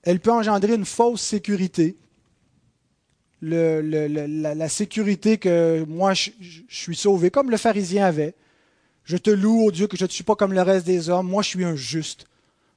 Elle 0.02 0.20
peut 0.20 0.32
engendrer 0.32 0.74
une 0.74 0.86
fausse 0.86 1.22
sécurité, 1.22 1.98
la, 3.44 4.70
sécurité 4.70 5.38
que 5.38 5.84
moi 5.88 6.14
je, 6.14 6.32
suis 6.70 6.96
sauvé, 6.96 7.30
comme 7.30 7.50
le 7.50 7.58
pharisien 7.58 8.06
avait. 8.06 8.36
Je 9.04 9.18
te 9.18 9.30
loue, 9.30 9.66
ô 9.66 9.72
Dieu, 9.72 9.88
que 9.88 9.98
je 9.98 10.06
ne 10.06 10.10
suis 10.10 10.24
pas 10.24 10.36
comme 10.36 10.54
le 10.54 10.62
reste 10.62 10.86
des 10.86 11.10
hommes. 11.10 11.28
Moi, 11.28 11.44
je 11.44 11.50
suis 11.50 11.66
un 11.66 11.76
juste. 11.76 12.26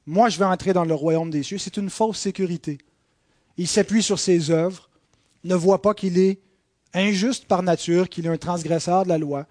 Moi, 0.06 0.28
je 0.28 0.38
vais 0.38 0.44
entrer 0.44 0.72
dans 0.72 0.84
le 0.84 0.94
royaume 0.94 1.30
des 1.30 1.44
cieux. 1.44 1.58
C'est 1.58 1.76
une 1.76 1.88
fausse 1.88 2.18
sécurité. 2.18 2.78
Il 3.56 3.68
s'appuie 3.68 4.02
sur 4.02 4.18
ses 4.18 4.50
œuvres, 4.50 4.90
ne 5.44 5.54
voit 5.54 5.82
pas 5.82 5.94
qu'il 5.94 6.18
est 6.18 6.40
injuste 6.94 7.44
par 7.46 7.62
nature, 7.62 8.08
qu'il 8.08 8.26
est 8.26 8.30
un 8.30 8.36
transgresseur 8.36 9.04
de 9.04 9.08
la 9.08 9.18
loi. 9.18 9.46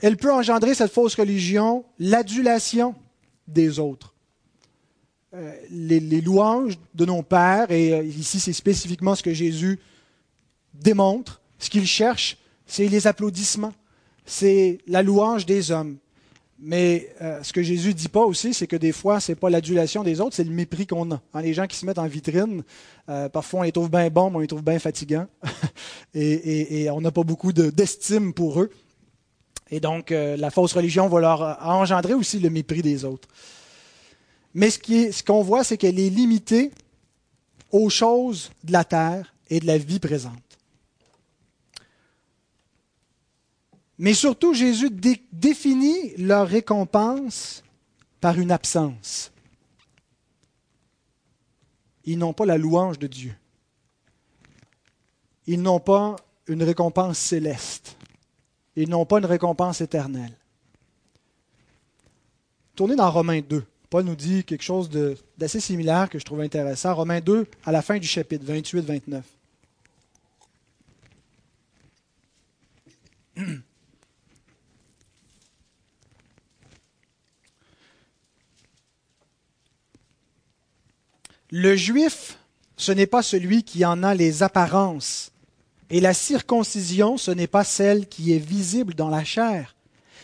Elle 0.00 0.16
peut 0.16 0.32
engendrer, 0.32 0.74
cette 0.74 0.92
fausse 0.92 1.16
religion, 1.16 1.84
l'adulation 1.98 2.94
des 3.48 3.78
autres. 3.78 4.14
Euh, 5.34 5.52
les, 5.70 6.20
louanges 6.20 6.78
de 6.94 7.04
nos 7.04 7.22
pères, 7.22 7.70
et 7.72 7.92
euh, 7.92 8.04
ici 8.04 8.38
c'est 8.38 8.52
spécifiquement 8.52 9.16
ce 9.16 9.22
que 9.22 9.34
Jésus 9.34 9.80
démontre, 10.74 11.40
ce 11.58 11.70
qu'il 11.70 11.86
cherche, 11.86 12.36
c'est 12.66 12.88
les 12.88 13.06
applaudissements 13.06 13.72
c'est 14.24 14.78
la 14.86 15.02
louange 15.02 15.46
des 15.46 15.70
hommes. 15.70 15.98
Mais 16.58 17.10
euh, 17.20 17.42
ce 17.42 17.52
que 17.52 17.62
Jésus 17.62 17.92
dit 17.94 18.08
pas 18.08 18.24
aussi, 18.24 18.54
c'est 18.54 18.66
que 18.66 18.76
des 18.76 18.92
fois, 18.92 19.20
ce 19.20 19.32
n'est 19.32 19.36
pas 19.36 19.50
l'adulation 19.50 20.02
des 20.02 20.20
autres, 20.20 20.36
c'est 20.36 20.44
le 20.44 20.50
mépris 20.50 20.86
qu'on 20.86 21.10
a. 21.10 21.20
Hein, 21.34 21.42
les 21.42 21.52
gens 21.52 21.66
qui 21.66 21.76
se 21.76 21.84
mettent 21.84 21.98
en 21.98 22.06
vitrine, 22.06 22.62
euh, 23.08 23.28
parfois 23.28 23.60
on 23.60 23.62
les 23.64 23.72
trouve 23.72 23.90
bien 23.90 24.08
bons, 24.08 24.30
mais 24.30 24.36
on 24.36 24.40
les 24.40 24.46
trouve 24.46 24.62
bien 24.62 24.78
fatigants. 24.78 25.26
et, 26.14 26.88
on 26.90 27.00
n'a 27.00 27.10
pas 27.10 27.24
beaucoup 27.24 27.52
d'estime 27.52 28.32
pour 28.32 28.62
eux. 28.62 28.70
Et 29.70 29.80
donc, 29.80 30.12
euh, 30.12 30.36
la 30.36 30.50
fausse 30.50 30.72
religion 30.72 31.08
va 31.08 31.20
leur 31.20 31.58
engendrer 31.66 32.14
aussi 32.14 32.38
le 32.38 32.48
mépris 32.50 32.82
des 32.82 33.04
autres. 33.04 33.28
Mais 34.54 34.70
ce 34.70 35.22
qu'on 35.22 35.42
voit, 35.42 35.64
c'est 35.64 35.76
qu'elle 35.76 35.98
est 35.98 36.10
limitée 36.10 36.70
aux 37.72 37.90
choses 37.90 38.52
de 38.62 38.72
la 38.72 38.84
terre 38.84 39.34
et 39.50 39.58
de 39.58 39.66
la 39.66 39.76
vie 39.76 39.98
présente. 39.98 40.43
Mais 43.98 44.14
surtout, 44.14 44.54
Jésus 44.54 44.90
définit 45.32 46.16
leur 46.16 46.48
récompense 46.48 47.62
par 48.20 48.38
une 48.38 48.50
absence. 48.50 49.30
Ils 52.04 52.18
n'ont 52.18 52.32
pas 52.32 52.46
la 52.46 52.58
louange 52.58 52.98
de 52.98 53.06
Dieu. 53.06 53.34
Ils 55.46 55.62
n'ont 55.62 55.80
pas 55.80 56.16
une 56.48 56.62
récompense 56.62 57.18
céleste. 57.18 57.96
Ils 58.76 58.88
n'ont 58.88 59.06
pas 59.06 59.18
une 59.18 59.26
récompense 59.26 59.80
éternelle. 59.80 60.36
Tournez 62.74 62.96
dans 62.96 63.10
Romains 63.10 63.40
2. 63.40 63.64
Paul 63.88 64.04
nous 64.04 64.16
dit 64.16 64.42
quelque 64.42 64.64
chose 64.64 64.90
d'assez 65.38 65.60
similaire 65.60 66.10
que 66.10 66.18
je 66.18 66.24
trouve 66.24 66.40
intéressant. 66.40 66.94
Romains 66.94 67.20
2, 67.20 67.46
à 67.64 67.70
la 67.70 67.80
fin 67.80 67.98
du 67.98 68.08
chapitre 68.08 68.44
28-29. 68.44 69.22
Le 81.56 81.76
juif, 81.76 82.36
ce 82.76 82.90
n'est 82.90 83.06
pas 83.06 83.22
celui 83.22 83.62
qui 83.62 83.84
en 83.84 84.02
a 84.02 84.12
les 84.16 84.42
apparences, 84.42 85.30
et 85.88 86.00
la 86.00 86.12
circoncision, 86.12 87.16
ce 87.16 87.30
n'est 87.30 87.46
pas 87.46 87.62
celle 87.62 88.08
qui 88.08 88.32
est 88.32 88.44
visible 88.44 88.94
dans 88.94 89.08
la 89.08 89.22
chair, 89.22 89.76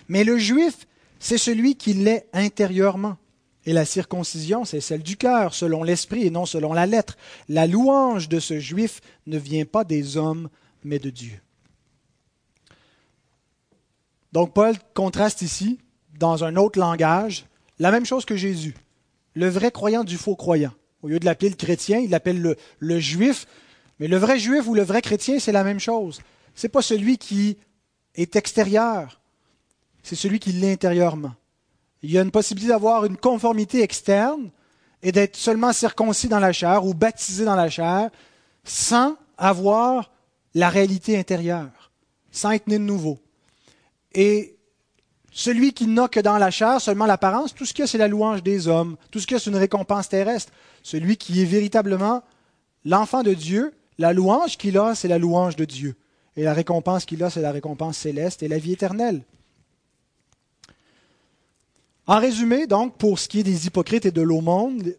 mais 0.08 0.24
le 0.24 0.38
juif, 0.38 0.88
c'est 1.20 1.38
celui 1.38 1.76
qui 1.76 1.92
l'est 1.94 2.26
intérieurement. 2.32 3.16
Et 3.64 3.72
la 3.72 3.84
circoncision, 3.84 4.64
c'est 4.64 4.80
celle 4.80 5.04
du 5.04 5.16
cœur, 5.16 5.54
selon 5.54 5.84
l'esprit 5.84 6.26
et 6.26 6.30
non 6.30 6.46
selon 6.46 6.72
la 6.72 6.86
lettre. 6.86 7.16
La 7.48 7.68
louange 7.68 8.28
de 8.28 8.40
ce 8.40 8.58
juif 8.58 9.00
ne 9.28 9.38
vient 9.38 9.66
pas 9.66 9.84
des 9.84 10.16
hommes, 10.16 10.48
mais 10.82 10.98
de 10.98 11.10
Dieu. 11.10 11.40
Donc 14.32 14.52
Paul 14.52 14.74
contraste 14.94 15.42
ici, 15.42 15.78
dans 16.18 16.42
un 16.42 16.56
autre 16.56 16.80
langage, 16.80 17.44
la 17.78 17.92
même 17.92 18.04
chose 18.04 18.24
que 18.24 18.34
Jésus, 18.34 18.74
le 19.34 19.48
vrai 19.48 19.70
croyant 19.70 20.02
du 20.02 20.16
faux 20.16 20.34
croyant. 20.34 20.72
Au 21.02 21.08
lieu 21.08 21.18
de 21.18 21.24
l'appeler 21.24 21.50
le 21.50 21.56
chrétien, 21.56 21.98
il 21.98 22.10
l'appelle 22.10 22.56
le, 22.78 23.00
juif. 23.00 23.46
Mais 23.98 24.08
le 24.08 24.16
vrai 24.16 24.38
juif 24.38 24.66
ou 24.66 24.74
le 24.74 24.82
vrai 24.82 25.02
chrétien, 25.02 25.38
c'est 25.38 25.52
la 25.52 25.64
même 25.64 25.80
chose. 25.80 26.20
Ce 26.54 26.66
n'est 26.66 26.70
pas 26.70 26.82
celui 26.82 27.18
qui 27.18 27.56
est 28.14 28.36
extérieur, 28.36 29.20
c'est 30.02 30.16
celui 30.16 30.38
qui 30.38 30.52
l'est 30.52 30.72
intérieurement. 30.72 31.34
Il 32.02 32.10
y 32.10 32.18
a 32.18 32.22
une 32.22 32.30
possibilité 32.30 32.72
d'avoir 32.72 33.04
une 33.04 33.16
conformité 33.16 33.82
externe 33.82 34.50
et 35.02 35.12
d'être 35.12 35.36
seulement 35.36 35.72
circoncis 35.72 36.28
dans 36.28 36.38
la 36.38 36.52
chair 36.52 36.84
ou 36.84 36.94
baptisé 36.94 37.44
dans 37.44 37.56
la 37.56 37.70
chair 37.70 38.10
sans 38.64 39.16
avoir 39.38 40.10
la 40.54 40.68
réalité 40.68 41.18
intérieure, 41.18 41.90
sans 42.30 42.50
être 42.50 42.66
né 42.66 42.78
de 42.78 42.84
nouveau. 42.84 43.18
Et 44.12 44.56
celui 45.30 45.72
qui 45.72 45.86
n'a 45.86 46.08
que 46.08 46.20
dans 46.20 46.38
la 46.38 46.50
chair 46.50 46.80
seulement 46.80 47.06
l'apparence, 47.06 47.54
tout 47.54 47.64
ce 47.64 47.72
qu'il 47.72 47.84
a, 47.84 47.86
c'est 47.86 47.98
la 47.98 48.08
louange 48.08 48.42
des 48.42 48.66
hommes, 48.66 48.96
tout 49.10 49.20
ce 49.20 49.26
qu'il 49.26 49.36
y 49.36 49.36
a, 49.36 49.40
c'est 49.40 49.50
une 49.50 49.56
récompense 49.56 50.08
terrestre. 50.08 50.52
Celui 50.82 51.16
qui 51.16 51.40
est 51.40 51.44
véritablement 51.44 52.22
l'enfant 52.84 53.22
de 53.22 53.34
Dieu, 53.34 53.72
la 53.98 54.12
louange 54.12 54.56
qu'il 54.56 54.76
a, 54.76 54.94
c'est 54.94 55.08
la 55.08 55.18
louange 55.18 55.56
de 55.56 55.64
Dieu. 55.64 55.96
Et 56.36 56.42
la 56.42 56.52
récompense 56.52 57.04
qu'il 57.04 57.22
a, 57.22 57.30
c'est 57.30 57.42
la 57.42 57.52
récompense 57.52 57.98
céleste 57.98 58.42
et 58.42 58.48
la 58.48 58.58
vie 58.58 58.72
éternelle. 58.72 59.22
En 62.06 62.18
résumé, 62.18 62.66
donc, 62.66 62.96
pour 62.96 63.18
ce 63.18 63.28
qui 63.28 63.40
est 63.40 63.44
des 63.44 63.66
hypocrites 63.66 64.06
et 64.06 64.10
de 64.10 64.22
l'aumône, 64.22 64.94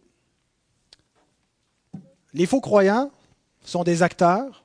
les 2.33 2.45
faux 2.45 2.61
croyants 2.61 3.11
sont 3.63 3.83
des 3.83 4.01
acteurs 4.01 4.63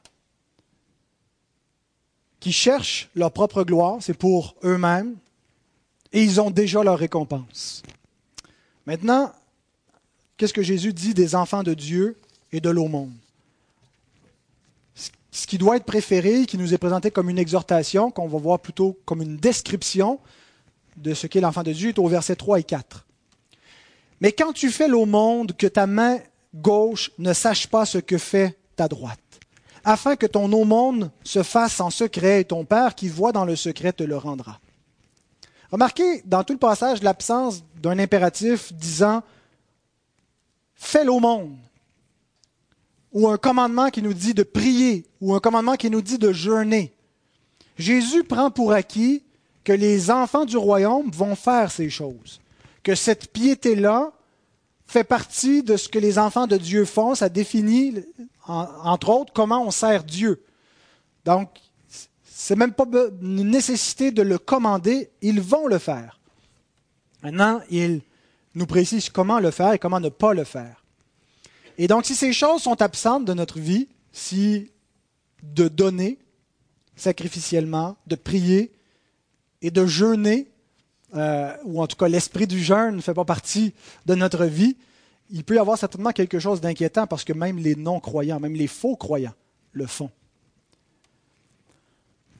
qui 2.38 2.52
cherchent 2.52 3.08
leur 3.16 3.32
propre 3.32 3.64
gloire, 3.64 3.96
c'est 4.00 4.16
pour 4.16 4.54
eux-mêmes, 4.62 5.16
et 6.16 6.22
ils 6.22 6.40
ont 6.40 6.50
déjà 6.50 6.82
leur 6.82 6.98
récompense. 6.98 7.82
Maintenant, 8.86 9.30
qu'est-ce 10.38 10.54
que 10.54 10.62
Jésus 10.62 10.94
dit 10.94 11.12
des 11.12 11.34
enfants 11.34 11.62
de 11.62 11.74
Dieu 11.74 12.16
et 12.52 12.60
de 12.60 12.70
l'aumône? 12.70 13.12
Ce 15.30 15.46
qui 15.46 15.58
doit 15.58 15.76
être 15.76 15.84
préféré, 15.84 16.46
qui 16.46 16.56
nous 16.56 16.72
est 16.72 16.78
présenté 16.78 17.10
comme 17.10 17.28
une 17.28 17.38
exhortation, 17.38 18.10
qu'on 18.10 18.28
va 18.28 18.38
voir 18.38 18.60
plutôt 18.60 18.98
comme 19.04 19.20
une 19.20 19.36
description 19.36 20.18
de 20.96 21.12
ce 21.12 21.26
qu'est 21.26 21.42
l'enfant 21.42 21.62
de 21.62 21.72
Dieu, 21.74 21.90
est 21.90 21.98
au 21.98 22.08
verset 22.08 22.34
3 22.34 22.60
et 22.60 22.64
4. 22.64 23.06
Mais 24.22 24.32
quand 24.32 24.54
tu 24.54 24.70
fais 24.70 24.88
l'aumône, 24.88 25.48
que 25.48 25.66
ta 25.66 25.86
main 25.86 26.18
gauche 26.54 27.10
ne 27.18 27.34
sache 27.34 27.66
pas 27.66 27.84
ce 27.84 27.98
que 27.98 28.16
fait 28.16 28.56
ta 28.74 28.88
droite, 28.88 29.20
afin 29.84 30.16
que 30.16 30.24
ton 30.24 30.50
aumône 30.50 31.10
se 31.24 31.42
fasse 31.42 31.78
en 31.78 31.90
secret, 31.90 32.40
et 32.40 32.44
ton 32.46 32.64
Père 32.64 32.94
qui 32.94 33.08
voit 33.08 33.32
dans 33.32 33.44
le 33.44 33.54
secret 33.54 33.92
te 33.92 34.02
le 34.02 34.16
rendra. 34.16 34.60
Remarquez 35.70 36.22
dans 36.24 36.44
tout 36.44 36.52
le 36.52 36.58
passage 36.58 37.02
l'absence 37.02 37.64
d'un 37.80 37.98
impératif 37.98 38.72
disant 38.72 39.22
fais 40.74 41.04
l'aumône, 41.04 41.56
ou 43.12 43.28
un 43.28 43.38
commandement 43.38 43.88
qui 43.88 44.02
nous 44.02 44.14
dit 44.14 44.34
de 44.34 44.42
prier, 44.42 45.06
ou 45.20 45.34
un 45.34 45.40
commandement 45.40 45.76
qui 45.76 45.90
nous 45.90 46.02
dit 46.02 46.18
de 46.18 46.32
jeûner. 46.32 46.92
Jésus 47.78 48.24
prend 48.24 48.50
pour 48.50 48.72
acquis 48.72 49.22
que 49.64 49.72
les 49.72 50.10
enfants 50.10 50.44
du 50.44 50.56
royaume 50.56 51.10
vont 51.10 51.34
faire 51.34 51.70
ces 51.70 51.90
choses, 51.90 52.40
que 52.82 52.94
cette 52.94 53.32
piété-là 53.32 54.12
fait 54.86 55.04
partie 55.04 55.62
de 55.62 55.76
ce 55.76 55.88
que 55.88 55.98
les 55.98 56.18
enfants 56.18 56.46
de 56.46 56.56
Dieu 56.56 56.84
font. 56.84 57.14
Ça 57.14 57.28
définit, 57.28 58.04
entre 58.46 59.08
autres, 59.08 59.32
comment 59.32 59.64
on 59.66 59.70
sert 59.70 60.04
Dieu. 60.04 60.44
Donc, 61.24 61.48
c'est 62.38 62.54
même 62.54 62.74
pas 62.74 62.84
une 63.22 63.48
nécessité 63.48 64.10
de 64.10 64.20
le 64.20 64.36
commander, 64.36 65.08
ils 65.22 65.40
vont 65.40 65.66
le 65.66 65.78
faire. 65.78 66.20
Maintenant, 67.22 67.62
il 67.70 68.02
nous 68.54 68.66
précise 68.66 69.08
comment 69.08 69.40
le 69.40 69.50
faire 69.50 69.72
et 69.72 69.78
comment 69.78 70.00
ne 70.00 70.10
pas 70.10 70.34
le 70.34 70.44
faire. 70.44 70.84
Et 71.78 71.88
donc, 71.88 72.04
si 72.04 72.14
ces 72.14 72.34
choses 72.34 72.60
sont 72.60 72.82
absentes 72.82 73.24
de 73.24 73.32
notre 73.32 73.58
vie, 73.58 73.88
si 74.12 74.70
de 75.42 75.68
donner 75.68 76.18
sacrificiellement, 76.94 77.96
de 78.06 78.16
prier 78.16 78.70
et 79.62 79.70
de 79.70 79.86
jeûner, 79.86 80.46
euh, 81.14 81.56
ou 81.64 81.80
en 81.80 81.86
tout 81.86 81.96
cas 81.96 82.08
l'esprit 82.08 82.46
du 82.46 82.62
jeûne 82.62 82.96
ne 82.96 83.00
fait 83.00 83.14
pas 83.14 83.24
partie 83.24 83.72
de 84.04 84.14
notre 84.14 84.44
vie, 84.44 84.76
il 85.30 85.42
peut 85.42 85.54
y 85.54 85.58
avoir 85.58 85.78
certainement 85.78 86.12
quelque 86.12 86.38
chose 86.38 86.60
d'inquiétant 86.60 87.06
parce 87.06 87.24
que 87.24 87.32
même 87.32 87.56
les 87.56 87.76
non-croyants, 87.76 88.40
même 88.40 88.56
les 88.56 88.66
faux 88.66 88.94
croyants 88.94 89.34
le 89.72 89.86
font. 89.86 90.10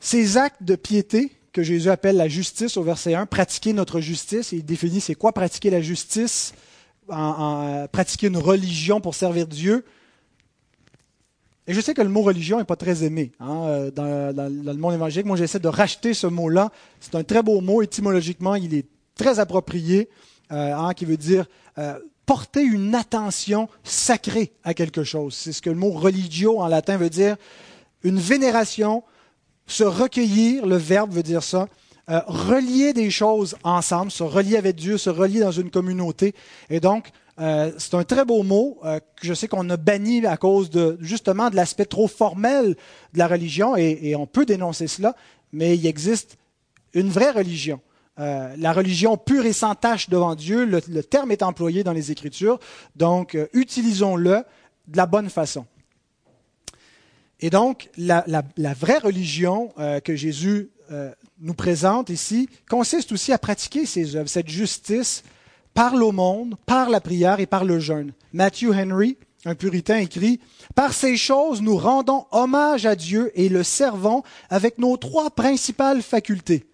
Ces 0.07 0.37
actes 0.37 0.63
de 0.63 0.77
piété 0.77 1.33
que 1.53 1.65
Jésus 1.65 1.91
appelle 1.91 2.17
la 2.17 2.29
justice 2.29 2.77
au 2.77 2.85
verset 2.85 3.15
1, 3.15 3.27
pratiquer 3.27 3.73
notre 3.73 3.99
justice, 3.99 4.53
il 4.53 4.65
définit 4.65 5.01
c'est 5.01 5.17
quoi 5.17 5.33
pratiquer 5.33 5.69
la 5.69 5.81
justice, 5.81 6.55
en, 7.09 7.89
pratiquer 7.91 8.29
une 8.29 8.37
religion 8.37 9.01
pour 9.01 9.17
servir 9.17 9.49
Dieu. 9.49 9.85
Et 11.67 11.75
je 11.75 11.81
sais 11.81 11.93
que 11.93 12.03
le 12.03 12.09
mot 12.09 12.23
religion 12.23 12.59
n'est 12.59 12.65
pas 12.65 12.77
très 12.77 13.03
aimé 13.03 13.33
hein, 13.41 13.65
euh, 13.65 13.91
dans, 13.91 14.49
le 14.49 14.75
monde 14.75 14.95
évangélique. 14.95 15.27
Moi, 15.27 15.37
j'essaie 15.37 15.59
de 15.59 15.67
racheter 15.67 16.15
ce 16.15 16.29
mot-là. 16.29 16.71
C'est 17.01 17.17
un 17.17 17.25
très 17.25 17.43
beau 17.43 17.61
mot. 17.61 17.83
Étymologiquement, 17.83 18.55
il 18.55 18.75
est 18.75 18.87
très 19.17 19.41
approprié, 19.41 20.09
euh, 20.53 20.73
hein, 20.73 20.95
qui 20.95 21.05
veut 21.05 21.17
dire 21.17 21.47
euh, 21.79 21.99
porter 22.27 22.63
une 22.63 22.95
attention 22.95 23.69
sacrée 23.83 24.53
à 24.63 24.73
quelque 24.73 25.03
chose. 25.03 25.35
C'est 25.35 25.53
ce 25.53 25.61
que 25.61 25.71
le 25.71 25.75
mot 25.75 25.91
religio 25.91 26.61
en 26.61 26.69
latin 26.69 26.97
veut 26.97 27.11
dire. 27.11 27.37
Une 28.05 28.21
vénération, 28.21 29.03
se 29.67 29.85
recueillir, 29.85 30.67
le 30.67 30.77
verbe 30.77 31.13
veut 31.13 31.23
dire 31.23 31.43
ça, 31.43 31.69
euh, 32.09 32.21
relier 32.29 32.93
des 32.93 33.11
choses 33.11 33.57
ensemble, 33.65 34.13
se 34.13 34.23
relier 34.23 34.57
avec 34.57 34.77
Dieu, 34.77 34.97
se 34.97 35.11
relier 35.11 35.41
dans 35.41 35.51
une 35.51 35.71
communauté. 35.71 36.37
Et 36.71 36.79
donc, 36.79 37.11
euh, 37.41 37.73
c'est 37.79 37.95
un 37.95 38.05
très 38.05 38.25
beau 38.25 38.45
mot 38.45 38.79
euh, 38.85 39.01
que 39.01 39.27
je 39.27 39.35
sais 39.35 39.49
qu'on 39.49 39.69
a 39.71 39.77
banni 39.77 40.25
à 40.25 40.37
cause 40.37 40.71
de 40.71 40.97
justement 41.01 41.51
de 41.51 41.57
l'aspect 41.57 41.85
trop 41.85 42.07
formel 42.07 42.77
de 43.13 43.19
la 43.19 43.27
religion, 43.27 43.77
et, 43.77 44.15
on 44.15 44.27
peut 44.27 44.47
dénoncer 44.47 44.87
cela, 44.87 45.17
mais 45.53 45.77
il 45.77 45.85
existe 45.85 46.39
une 46.95 47.09
vraie 47.09 47.33
religion. 47.33 47.81
la 48.17 48.73
religion 48.73 49.19
pure 49.19 49.45
et 49.45 49.53
sans 49.53 49.75
tache 49.75 50.09
devant 50.09 50.35
Dieu, 50.35 50.65
le, 50.65 51.03
terme 51.03 51.33
est 51.33 51.43
employé 51.43 51.85
dans 51.85 51.93
les 51.93 52.11
Écritures, 52.13 52.59
donc 52.95 53.37
utilisons-le 53.53 54.45
de 54.87 54.97
la 54.97 55.07
bonne 55.07 55.29
façon. 55.29 55.67
Et 57.41 57.51
donc, 57.51 57.91
la, 57.97 58.23
vraie 58.75 58.99
religion 58.99 59.73
euh, 59.79 60.01
que 60.01 60.17
Jésus 60.17 60.71
euh, 60.91 61.13
nous 61.41 61.55
présente 61.55 62.11
ici 62.11 62.49
consiste 62.69 63.13
aussi 63.13 63.33
à 63.33 63.39
pratiquer 63.39 63.85
ces 63.87 64.17
œuvres, 64.17 64.29
cette 64.29 64.49
justice 64.49 65.23
par 65.75 65.97
l'aumône, 65.97 66.57
par 66.65 66.89
la 66.89 67.01
prière 67.01 67.41
et 67.41 67.47
par 67.47 67.65
le 67.65 67.79
jeûne. 67.79 68.13
Matthew 68.33 68.73
Henry, 68.73 69.19
un 69.45 69.55
puritain, 69.55 69.99
écrit 69.99 70.41
Par 70.75 70.95
ces 70.95 71.17
choses, 71.17 71.61
nous 71.61 71.77
rendons 71.77 72.27
hommage 72.31 72.87
à 72.87 72.97
Dieu 72.97 73.31
et 73.35 73.49
le 73.49 73.63
servons 73.63 74.23
avec 74.49 74.79
nos 74.79 74.97
trois 74.97 75.31
principales 75.31 76.03
facultés 76.03 76.67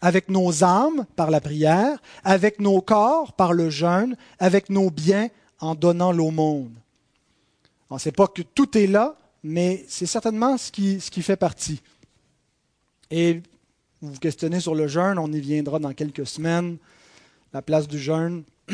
avec 0.00 0.28
nos 0.28 0.64
âmes 0.64 1.06
par 1.16 1.30
la 1.30 1.40
prière, 1.40 2.00
avec 2.24 2.60
nos 2.60 2.80
corps 2.80 3.32
par 3.32 3.52
le 3.52 3.70
jeûne, 3.70 4.16
avec 4.38 4.70
nos 4.70 4.90
biens 4.90 5.28
en 5.60 5.74
donnant 5.74 6.12
l'aumône. 6.12 6.74
On 7.90 7.94
ne 7.94 8.00
sait 8.00 8.12
pas 8.12 8.26
que 8.26 8.42
tout 8.42 8.76
est 8.76 8.86
là, 8.86 9.16
mais 9.42 9.84
c'est 9.88 10.06
certainement 10.06 10.56
ce 10.58 10.70
qui, 10.70 11.22
fait 11.22 11.36
partie. 11.36 11.80
Et 13.10 13.42
vous 14.00 14.12
vous 14.12 14.18
questionnez 14.18 14.60
sur 14.60 14.74
le 14.74 14.88
jeûne, 14.88 15.18
on 15.18 15.32
y 15.32 15.40
viendra 15.40 15.78
dans 15.78 15.92
quelques 15.92 16.26
semaines, 16.26 16.78
la 17.52 17.62
place 17.62 17.88
du 17.88 17.98
jeûne. 17.98 18.44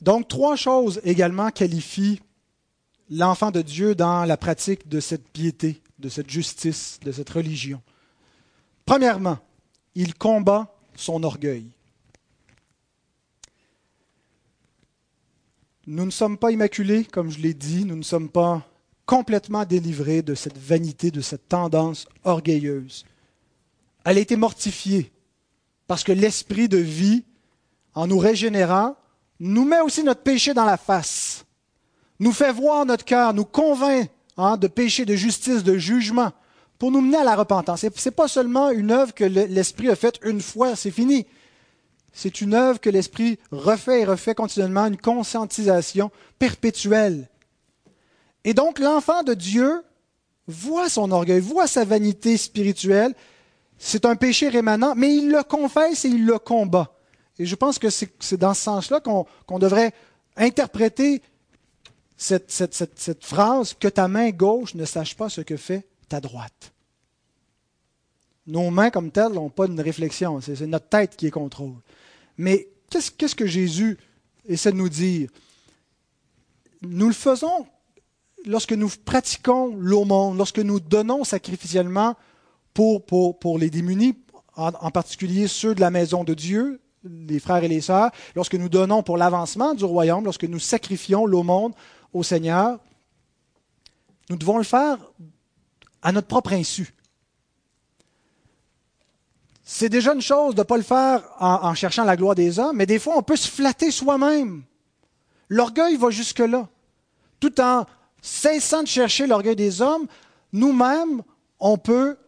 Donc, 0.00 0.26
trois 0.28 0.56
choses 0.56 1.00
également 1.04 1.50
qualifient 1.50 2.20
l'enfant 3.08 3.50
de 3.50 3.62
Dieu 3.62 3.94
dans 3.94 4.24
la 4.24 4.36
pratique 4.36 4.88
de 4.88 4.98
cette 5.00 5.28
piété, 5.28 5.80
de 5.98 6.08
cette 6.08 6.30
justice, 6.30 6.98
de 7.04 7.12
cette 7.12 7.30
religion. 7.30 7.80
Premièrement, 8.84 9.38
il 9.94 10.14
combat 10.14 10.74
son 10.96 11.22
orgueil. 11.22 11.66
Nous 15.86 16.04
ne 16.04 16.10
sommes 16.10 16.38
pas 16.38 16.52
immaculés, 16.52 17.04
comme 17.04 17.30
je 17.30 17.40
l'ai 17.40 17.54
dit, 17.54 17.84
nous 17.84 17.96
ne 17.96 18.02
sommes 18.02 18.28
pas 18.28 18.62
complètement 19.04 19.64
délivrés 19.64 20.22
de 20.22 20.34
cette 20.34 20.56
vanité, 20.56 21.10
de 21.10 21.20
cette 21.20 21.48
tendance 21.48 22.06
orgueilleuse. 22.24 23.04
Elle 24.04 24.18
a 24.18 24.20
été 24.20 24.36
mortifiée 24.36 25.10
parce 25.88 26.04
que 26.04 26.12
l'esprit 26.12 26.68
de 26.68 26.78
vie, 26.78 27.24
en 27.94 28.06
nous 28.06 28.18
régénérant, 28.18 28.96
nous 29.40 29.64
met 29.64 29.80
aussi 29.80 30.04
notre 30.04 30.22
péché 30.22 30.54
dans 30.54 30.64
la 30.64 30.76
face, 30.76 31.44
nous 32.20 32.32
fait 32.32 32.52
voir 32.52 32.86
notre 32.86 33.04
cœur, 33.04 33.34
nous 33.34 33.44
convainc 33.44 34.08
hein, 34.36 34.56
de 34.56 34.68
péché, 34.68 35.04
de 35.04 35.16
justice, 35.16 35.64
de 35.64 35.76
jugement, 35.76 36.30
pour 36.78 36.92
nous 36.92 37.00
mener 37.00 37.16
à 37.16 37.24
la 37.24 37.34
repentance. 37.34 37.80
Ce 37.80 37.86
n'est 37.86 38.14
pas 38.14 38.28
seulement 38.28 38.70
une 38.70 38.92
œuvre 38.92 39.12
que 39.12 39.24
l'Esprit 39.24 39.90
a 39.90 39.96
faite 39.96 40.20
une 40.22 40.40
fois, 40.40 40.76
c'est 40.76 40.92
fini. 40.92 41.26
C'est 42.12 42.40
une 42.40 42.54
œuvre 42.54 42.80
que 42.80 42.90
l'Esprit 42.90 43.38
refait 43.50 44.02
et 44.02 44.04
refait 44.04 44.34
continuellement, 44.34 44.86
une 44.86 44.98
conscientisation 44.98 46.10
perpétuelle. 46.38 47.28
Et 48.44 48.54
donc 48.54 48.78
l'enfant 48.78 49.22
de 49.22 49.34
Dieu 49.34 49.82
voit 50.46 50.88
son 50.88 51.10
orgueil, 51.10 51.40
voit 51.40 51.66
sa 51.66 51.84
vanité 51.84 52.36
spirituelle. 52.36 53.14
C'est 53.78 54.04
un 54.04 54.16
péché 54.16 54.48
rémanent, 54.48 54.94
mais 54.96 55.16
il 55.16 55.30
le 55.30 55.42
confesse 55.42 56.04
et 56.04 56.08
il 56.08 56.26
le 56.26 56.38
combat. 56.38 56.92
Et 57.38 57.46
je 57.46 57.54
pense 57.54 57.78
que 57.78 57.88
c'est 57.90 58.36
dans 58.36 58.54
ce 58.54 58.62
sens-là 58.62 59.00
qu'on 59.00 59.58
devrait 59.58 59.92
interpréter 60.36 61.22
cette, 62.16 63.24
phrase 63.24 63.74
que 63.74 63.88
ta 63.88 64.06
main 64.06 64.30
gauche 64.30 64.74
ne 64.74 64.84
sache 64.84 65.16
pas 65.16 65.28
ce 65.28 65.40
que 65.40 65.56
fait 65.56 65.86
ta 66.08 66.20
droite. 66.20 66.72
Nos 68.46 68.70
mains 68.70 68.90
comme 68.90 69.10
telles 69.10 69.32
n'ont 69.32 69.50
pas 69.50 69.66
de 69.66 69.82
réflexion, 69.82 70.40
c'est 70.40 70.60
notre 70.66 70.88
tête 70.88 71.16
qui 71.16 71.26
est 71.26 71.30
contrôle. 71.30 71.74
Mais 72.38 72.68
qu'est-ce 72.90 73.34
que 73.34 73.46
Jésus 73.46 73.98
essaie 74.46 74.72
de 74.72 74.76
nous 74.76 74.88
dire? 74.88 75.30
Nous 76.82 77.06
le 77.06 77.14
faisons 77.14 77.66
lorsque 78.46 78.72
nous 78.72 78.90
pratiquons 79.04 79.74
l'aumône, 79.76 80.36
lorsque 80.36 80.58
nous 80.58 80.80
donnons 80.80 81.24
sacrificiellement 81.24 82.16
pour, 82.74 83.58
les 83.58 83.70
démunis, 83.70 84.16
en, 84.56 84.90
particulier 84.90 85.46
ceux 85.46 85.74
de 85.74 85.80
la 85.80 85.90
maison 85.90 86.24
de 86.24 86.34
Dieu, 86.34 86.80
les 87.04 87.38
frères 87.38 87.64
et 87.64 87.68
les 87.68 87.80
sœurs, 87.80 88.10
lorsque 88.34 88.54
nous 88.54 88.68
donnons 88.68 89.02
pour 89.02 89.16
l'avancement 89.16 89.74
du 89.74 89.84
royaume, 89.84 90.24
lorsque 90.24 90.44
nous 90.44 90.58
sacrifions 90.58 91.26
l'aumône 91.26 91.72
au 92.12 92.22
Seigneur, 92.22 92.78
nous 94.30 94.36
devons 94.36 94.58
le 94.58 94.64
faire 94.64 94.98
à 96.00 96.12
notre 96.12 96.28
propre 96.28 96.52
insu. 96.52 96.94
C'est 99.74 99.88
déjà 99.88 100.12
une 100.12 100.20
chose 100.20 100.54
de 100.54 100.60
ne 100.60 100.64
pas 100.64 100.76
le 100.76 100.82
faire 100.82 101.22
en, 101.40 101.74
cherchant 101.74 102.04
la 102.04 102.14
gloire 102.14 102.34
des 102.34 102.58
hommes, 102.58 102.76
mais 102.76 102.84
des 102.84 102.98
fois 102.98 103.16
on 103.16 103.22
peut 103.22 103.36
se 103.36 103.48
flatter 103.48 103.90
soi-même. 103.90 104.64
L'orgueil 105.48 105.96
va 105.96 106.10
jusque-là. 106.10 106.68
Tout 107.40 107.58
en 107.58 107.86
cessant 108.20 108.82
de 108.82 108.86
chercher 108.86 109.26
l'orgueil 109.26 109.56
des 109.56 109.80
hommes, 109.80 110.06
nous-mêmes, 110.52 111.22
on 111.58 111.78
peut 111.78 112.18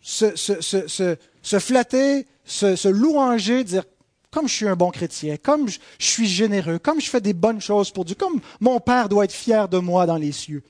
se, 0.00 0.34
se, 0.34 1.58
flatter, 1.58 2.26
se, 2.46 2.88
louanger, 2.88 3.62
dire 3.62 3.84
comme 4.30 4.48
je 4.48 4.54
suis 4.54 4.68
un 4.68 4.76
bon 4.76 4.90
chrétien, 4.90 5.36
comme 5.36 5.68
je, 5.68 5.78
suis 5.98 6.26
généreux, 6.26 6.78
comme 6.78 7.02
je 7.02 7.10
fais 7.10 7.20
des 7.20 7.34
bonnes 7.34 7.60
choses 7.60 7.90
pour 7.90 8.06
Dieu, 8.06 8.14
comme 8.14 8.40
mon 8.60 8.80
Père 8.80 9.10
doit 9.10 9.24
être 9.24 9.32
fier 9.32 9.68
de 9.68 9.76
moi 9.76 10.06
dans 10.06 10.16
les 10.16 10.32
cieux. 10.32 10.62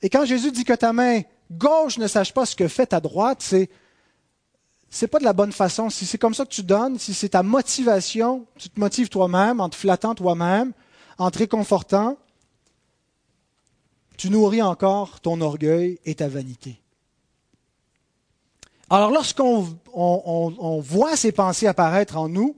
Et 0.00 0.08
quand 0.08 0.24
Jésus 0.24 0.52
dit 0.52 0.62
que 0.62 0.74
ta 0.74 0.92
main 0.92 1.22
gauche 1.50 1.98
ne 1.98 2.06
sache 2.06 2.32
pas 2.32 2.46
ce 2.46 2.54
que 2.54 2.68
fait 2.68 2.86
ta 2.86 3.00
droite, 3.00 3.38
c'est 3.40 3.68
c'est 4.90 5.06
pas 5.06 5.20
de 5.20 5.24
la 5.24 5.32
bonne 5.32 5.52
façon. 5.52 5.88
Si 5.88 6.04
c'est 6.04 6.18
comme 6.18 6.34
ça 6.34 6.44
que 6.44 6.50
tu 6.50 6.64
donnes, 6.64 6.98
si 6.98 7.14
c'est 7.14 7.30
ta 7.30 7.44
motivation, 7.44 8.46
tu 8.56 8.68
te 8.68 8.78
motives 8.78 9.08
toi-même 9.08 9.60
en 9.60 9.68
te 9.68 9.76
flattant 9.76 10.16
toi-même, 10.16 10.72
en 11.16 11.30
te 11.30 11.38
réconfortant, 11.38 12.18
tu 14.16 14.30
nourris 14.30 14.62
encore 14.62 15.20
ton 15.20 15.40
orgueil 15.40 15.98
et 16.04 16.16
ta 16.16 16.28
vanité. 16.28 16.80
Alors 18.90 19.12
lorsqu'on 19.12 20.80
voit 20.80 21.16
ces 21.16 21.30
pensées 21.30 21.68
apparaître 21.68 22.16
en 22.16 22.28
nous, 22.28 22.56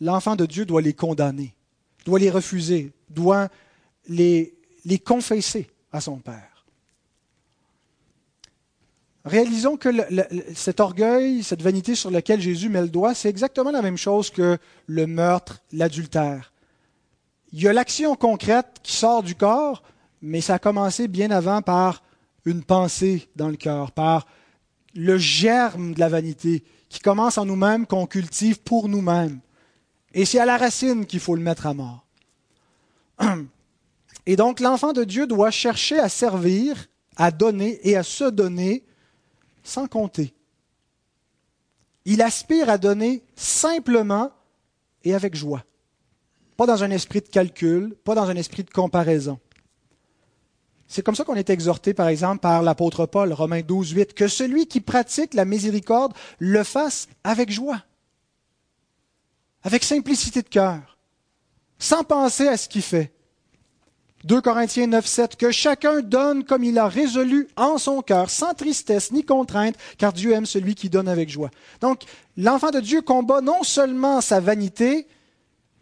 l'enfant 0.00 0.34
de 0.34 0.44
Dieu 0.44 0.66
doit 0.66 0.82
les 0.82 0.94
condamner, 0.94 1.54
doit 2.04 2.18
les 2.18 2.30
refuser, 2.30 2.92
doit 3.08 3.48
les, 4.08 4.58
les 4.84 4.98
confesser 4.98 5.70
à 5.92 6.00
son 6.00 6.18
Père. 6.18 6.51
Réalisons 9.24 9.76
que 9.76 9.88
cet 10.54 10.80
orgueil, 10.80 11.44
cette 11.44 11.62
vanité 11.62 11.94
sur 11.94 12.10
laquelle 12.10 12.40
Jésus 12.40 12.68
met 12.68 12.80
le 12.80 12.88
doigt, 12.88 13.14
c'est 13.14 13.28
exactement 13.28 13.70
la 13.70 13.82
même 13.82 13.96
chose 13.96 14.30
que 14.30 14.58
le 14.86 15.06
meurtre, 15.06 15.62
l'adultère. 15.72 16.52
Il 17.52 17.62
y 17.62 17.68
a 17.68 17.72
l'action 17.72 18.16
concrète 18.16 18.80
qui 18.82 18.96
sort 18.96 19.22
du 19.22 19.36
corps, 19.36 19.84
mais 20.22 20.40
ça 20.40 20.54
a 20.54 20.58
commencé 20.58 21.06
bien 21.06 21.30
avant 21.30 21.62
par 21.62 22.02
une 22.44 22.64
pensée 22.64 23.28
dans 23.36 23.48
le 23.48 23.56
cœur, 23.56 23.92
par 23.92 24.26
le 24.94 25.18
germe 25.18 25.94
de 25.94 26.00
la 26.00 26.08
vanité 26.08 26.64
qui 26.88 26.98
commence 26.98 27.38
en 27.38 27.44
nous-mêmes, 27.44 27.86
qu'on 27.86 28.06
cultive 28.06 28.60
pour 28.60 28.88
nous-mêmes. 28.88 29.40
Et 30.14 30.24
c'est 30.24 30.40
à 30.40 30.46
la 30.46 30.56
racine 30.56 31.06
qu'il 31.06 31.20
faut 31.20 31.36
le 31.36 31.42
mettre 31.42 31.66
à 31.66 31.74
mort. 31.74 32.06
Et 34.26 34.36
donc 34.36 34.60
l'enfant 34.60 34.92
de 34.92 35.04
Dieu 35.04 35.26
doit 35.26 35.50
chercher 35.50 35.98
à 35.98 36.08
servir, 36.08 36.86
à 37.16 37.30
donner 37.30 37.80
et 37.82 37.96
à 37.96 38.02
se 38.02 38.24
donner 38.24 38.84
sans 39.62 39.86
compter. 39.86 40.34
Il 42.04 42.22
aspire 42.22 42.68
à 42.68 42.78
donner 42.78 43.22
simplement 43.36 44.30
et 45.04 45.14
avec 45.14 45.34
joie. 45.34 45.64
Pas 46.56 46.66
dans 46.66 46.82
un 46.82 46.90
esprit 46.90 47.20
de 47.20 47.28
calcul, 47.28 47.94
pas 48.04 48.14
dans 48.14 48.28
un 48.28 48.36
esprit 48.36 48.64
de 48.64 48.70
comparaison. 48.70 49.38
C'est 50.92 51.02
comme 51.02 51.14
ça 51.14 51.24
qu'on 51.24 51.36
est 51.36 51.48
exhorté, 51.48 51.94
par 51.94 52.08
exemple, 52.08 52.40
par 52.40 52.62
l'apôtre 52.62 53.06
Paul, 53.06 53.32
Romains 53.32 53.62
12, 53.62 53.92
8, 53.92 54.14
que 54.14 54.28
celui 54.28 54.66
qui 54.66 54.80
pratique 54.80 55.32
la 55.32 55.46
miséricorde 55.46 56.12
le 56.38 56.62
fasse 56.64 57.08
avec 57.24 57.50
joie, 57.50 57.82
avec 59.62 59.84
simplicité 59.84 60.42
de 60.42 60.48
cœur, 60.48 60.98
sans 61.78 62.04
penser 62.04 62.46
à 62.46 62.56
ce 62.56 62.68
qu'il 62.68 62.82
fait. 62.82 63.11
2 64.24 64.40
Corinthiens 64.40 64.86
9, 64.86 65.04
7, 65.04 65.36
que 65.36 65.50
chacun 65.50 66.00
donne 66.00 66.44
comme 66.44 66.62
il 66.62 66.78
a 66.78 66.86
résolu 66.86 67.48
en 67.56 67.78
son 67.78 68.02
cœur, 68.02 68.30
sans 68.30 68.54
tristesse 68.54 69.10
ni 69.10 69.24
contrainte, 69.24 69.74
car 69.98 70.12
Dieu 70.12 70.32
aime 70.32 70.46
celui 70.46 70.74
qui 70.74 70.88
donne 70.88 71.08
avec 71.08 71.28
joie. 71.28 71.50
Donc, 71.80 72.02
l'enfant 72.36 72.70
de 72.70 72.80
Dieu 72.80 73.02
combat 73.02 73.40
non 73.40 73.62
seulement 73.64 74.20
sa 74.20 74.38
vanité, 74.38 75.08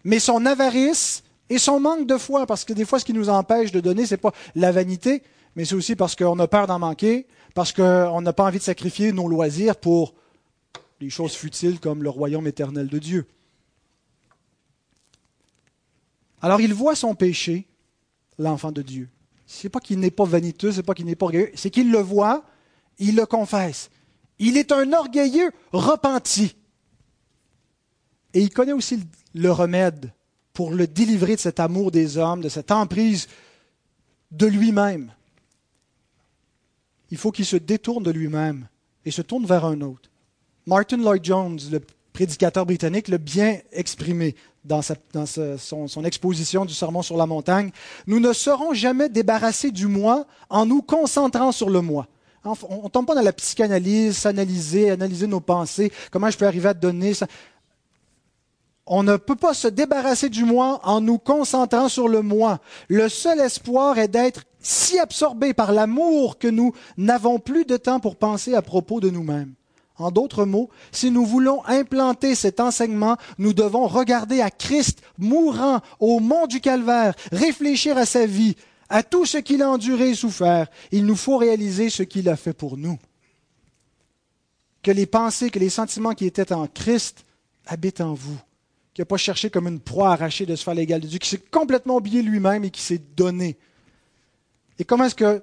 mais 0.05 0.19
son 0.19 0.47
avarice, 0.47 1.23
et 1.51 1.59
son 1.59 1.81
manque 1.81 2.07
de 2.07 2.17
foi, 2.17 2.47
parce 2.47 2.65
que 2.65 2.73
des 2.73 2.85
fois, 2.85 3.01
ce 3.01 3.05
qui 3.05 3.13
nous 3.13 3.29
empêche 3.29 3.73
de 3.73 3.81
donner, 3.81 4.07
ce 4.07 4.15
n'est 4.15 4.19
pas 4.19 4.33
la 4.55 4.71
vanité, 4.71 5.23
mais 5.57 5.65
c'est 5.65 5.75
aussi 5.75 5.97
parce 5.97 6.15
qu'on 6.15 6.39
a 6.39 6.47
peur 6.47 6.69
d'en 6.69 6.79
manquer, 6.79 7.27
parce 7.55 7.73
qu'on 7.73 8.21
n'a 8.21 8.33
pas 8.33 8.45
envie 8.45 8.59
de 8.59 8.65
sacrifier 8.65 9.13
nos 9.13 9.27
loisirs 9.27 9.77
pour 9.77 10.15
des 11.01 11.11
choses 11.11 11.35
futiles 11.35 11.81
comme 11.81 12.05
le 12.05 12.09
royaume 12.09 12.47
éternel 12.47 12.87
de 12.87 12.99
Dieu. 12.99 13.27
Alors 16.41 16.61
il 16.61 16.73
voit 16.73 16.95
son 16.95 17.15
péché, 17.15 17.67
l'enfant 18.41 18.73
de 18.73 18.83
Dieu. 18.83 19.09
Ce 19.47 19.67
n'est 19.67 19.71
pas 19.71 19.81
qu'il 19.81 20.01
n'est 20.01 20.11
pas 20.11 20.25
vaniteux, 20.25 20.73
c'est 20.73 20.83
pas 20.83 20.95
qu'il 20.95 21.07
n'est 21.07 21.17
pas 21.17 21.27
orgueilleux, 21.27 21.51
c'est 21.55 21.71
qu'il 21.71 21.91
le 21.91 21.99
voit, 21.99 22.45
il 22.99 23.17
le 23.17 23.27
confesse. 23.27 23.91
Il 24.39 24.57
est 24.57 24.73
un 24.73 24.93
orgueilleux 24.93 25.51
repenti. 25.73 26.57
Et 28.33 28.41
il 28.41 28.51
connaît 28.51 28.73
aussi 28.73 29.01
le 29.35 29.51
remède 29.51 30.13
pour 30.53 30.73
le 30.73 30.87
délivrer 30.87 31.37
de 31.37 31.41
cet 31.41 31.61
amour 31.61 31.91
des 31.91 32.17
hommes, 32.17 32.41
de 32.41 32.49
cette 32.49 32.71
emprise 32.71 33.29
de 34.31 34.47
lui-même. 34.47 35.13
Il 37.11 37.19
faut 37.19 37.33
qu'il 37.33 37.47
se 37.47 37.57
détourne 37.57 38.05
de 38.05 38.11
lui-même 38.11 38.69
et 39.05 39.11
se 39.11 39.23
tourne 39.23 39.47
vers 39.47 39.65
un 39.65 39.81
autre. 39.81 40.09
Martin 40.67 40.99
Lloyd 40.99 41.25
Jones, 41.25 41.59
le 41.71 41.81
prédicateur 42.13 42.67
britannique, 42.67 43.09
l'a 43.09 43.19
bien 43.19 43.59
exprimé 43.73 44.35
dans, 44.65 44.83
son, 44.83 45.89
son, 45.89 46.05
exposition 46.05 46.65
du 46.65 46.75
Sermon 46.75 47.03
sur 47.03 47.17
la 47.17 47.27
montagne. 47.27 47.71
Nous 48.07 48.21
ne 48.21 48.33
serons 48.33 48.75
jamais 48.75 49.09
débarrassés 49.09 49.71
du 49.71 49.87
moi 49.87 50.27
en 50.49 50.67
nous 50.67 50.83
concentrant 50.83 51.53
sur 51.53 51.71
le 51.71 51.81
moi. 51.81 52.07
On 52.45 52.85
ne 52.85 52.89
tombe 52.89 53.07
pas 53.07 53.15
dans 53.15 53.23
la 53.23 53.33
psychanalyse, 53.33 54.17
s'analyser, 54.17 54.91
analyser 54.91 55.27
nos 55.27 55.41
pensées, 55.41 55.93
comment 56.11 56.31
je 56.31 56.39
peux 56.39 56.47
arriver 56.47 56.71
à 56.71 56.75
donner 56.75 57.15
ça 57.15 57.27
on 58.93 59.05
ne 59.05 59.17
peut 59.17 59.37
pas 59.37 59.55
se 59.55 59.69
débarrasser 59.69 60.29
du 60.29 60.43
moi 60.43 60.81
en 60.83 61.01
nous 61.01 61.19
concentrant 61.19 61.89
sur 61.89 62.09
le 62.09 62.23
moi. 62.23 62.59
Le 62.89 63.09
seul 63.09 63.39
espoir 63.39 63.99
est 63.99 64.09
d'être 64.09 64.43
si 64.59 64.99
absorbé 64.99 65.55
par 65.55 65.71
l'amour 65.71 66.39
que 66.39 66.49
nous 66.49 66.73
n'avons 66.97 67.39
plus 67.39 67.65
de 67.65 67.77
temps 67.77 68.01
pour 68.01 68.17
penser 68.17 68.53
à 68.53 68.63
propos 68.63 68.99
de 68.99 69.09
nous-mêmes. 69.09 69.55
En 70.01 70.11
d'autres 70.11 70.45
mots, 70.45 70.71
si 70.93 71.11
nous 71.11 71.27
voulons 71.27 71.65
implanter 71.67 72.35
cet 72.35 72.59
enseignement, 72.59 73.17
nous 73.39 73.53
devons 73.53 73.87
regarder 73.87 74.41
à 74.41 74.51
Christ 74.51 75.03
mourant 75.19 75.81
au 75.99 76.21
mont 76.21 76.47
du 76.47 76.61
Calvaire, 76.61 77.15
réfléchir 77.33 77.99
à 77.99 78.07
sa 78.07 78.27
vie, 78.27 78.57
à 78.89 79.03
tout 79.03 79.27
ce 79.27 79.39
qu'il 79.39 79.63
a 79.63 79.71
enduré 79.71 80.11
et 80.11 80.15
souffert. 80.15 80.69
Il 80.91 81.05
nous 81.05 81.17
faut 81.17 81.37
réaliser 81.37 81.91
ce 81.91 82.03
qu'il 82.03 82.29
a 82.29 82.37
fait 82.37 82.55
pour 82.55 82.77
nous. 82.77 82.99
Que 84.83 84.91
les 84.91 85.07
pensées, 85.07 85.51
que 85.51 85.59
les 85.59 85.69
sentiments 85.69 86.15
qui 86.15 86.25
étaient 86.25 86.53
en 86.53 86.67
Christ 86.67 87.27
habitent 87.67 88.01
en 88.01 88.15
vous 88.15 88.39
qui 88.95 89.01
n'a 89.01 89.05
pas 89.05 89.17
cherché 89.17 89.51
comme 89.51 89.69
une 89.69 89.81
proie 89.81 90.13
arrachée 90.13 90.47
de 90.47 90.57
se 90.57 90.65
faire 90.65 90.75
l'égal 90.75 91.01
de 91.01 91.07
Dieu, 91.07 91.19
qui 91.19 91.29
s'est 91.29 91.39
complètement 91.39 91.97
oublié 91.97 92.23
lui-même 92.23 92.65
et 92.65 92.71
qui 92.71 92.83
s'est 92.83 93.01
donné. 93.17 93.57
Et 94.79 94.85
comment 94.85 95.05
est-ce 95.05 95.15
que 95.15 95.43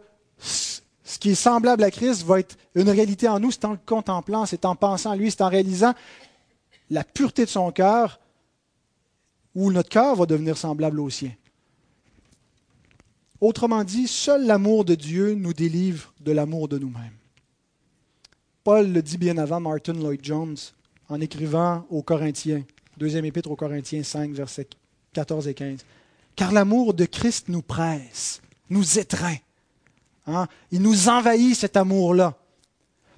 ce 1.08 1.20
qui 1.20 1.30
est 1.30 1.36
semblable 1.36 1.86
à 1.86 1.90
Christ 1.90 2.24
va 2.26 2.42
être 2.42 2.58
une 2.76 2.90
réalité 2.90 3.30
en 3.30 3.40
nous, 3.40 3.50
c'est 3.50 3.64
en 3.64 3.72
le 3.72 3.80
contemplant, 3.86 4.46
c'est 4.46 4.66
en 4.66 4.76
pensant 4.76 5.12
à 5.12 5.16
lui, 5.16 5.32
c'est 5.32 5.42
en 5.42 5.48
réalisant 5.48 5.94
la 6.90 7.06
pureté 7.06 7.46
de 7.46 7.50
son 7.50 7.72
cœur, 7.72 8.20
où 9.56 9.72
notre 9.72 9.88
cœur 9.88 10.18
va 10.18 10.26
devenir 10.26 10.58
semblable 10.58 11.00
au 11.00 11.10
sien. 11.10 11.32
Autrement 13.40 13.86
dit, 13.86 14.06
seul 14.06 14.46
l'amour 14.46 14.84
de 14.84 14.96
Dieu 14.96 15.34
nous 15.34 15.54
délivre 15.54 16.14
de 16.20 16.34
l'amour 16.34 16.68
de 16.68 16.78
nous-mêmes. 16.78 17.16
Paul 18.66 18.92
le 18.92 19.02
dit 19.02 19.18
bien 19.18 19.38
avant 19.38 19.62
Martin 19.62 19.94
Lloyd 19.94 20.20
Jones 20.22 20.58
en 21.08 21.22
écrivant 21.22 21.86
aux 21.90 22.04
Corinthiens. 22.04 22.64
Deuxième 22.98 23.24
épître 23.24 23.50
aux 23.50 23.56
Corinthiens 23.56 24.04
5, 24.04 24.32
versets 24.32 24.68
14 25.14 25.48
et 25.48 25.54
15. 25.54 25.86
Car 26.36 26.52
l'amour 26.52 26.94
de 26.94 27.06
Christ 27.06 27.48
nous 27.48 27.62
presse, 27.62 28.42
nous 28.70 29.00
étreint. 29.00 29.38
Hein? 30.28 30.48
Il 30.72 30.82
nous 30.82 31.10
envahit 31.10 31.56
cet 31.56 31.78
amour-là. 31.78 32.36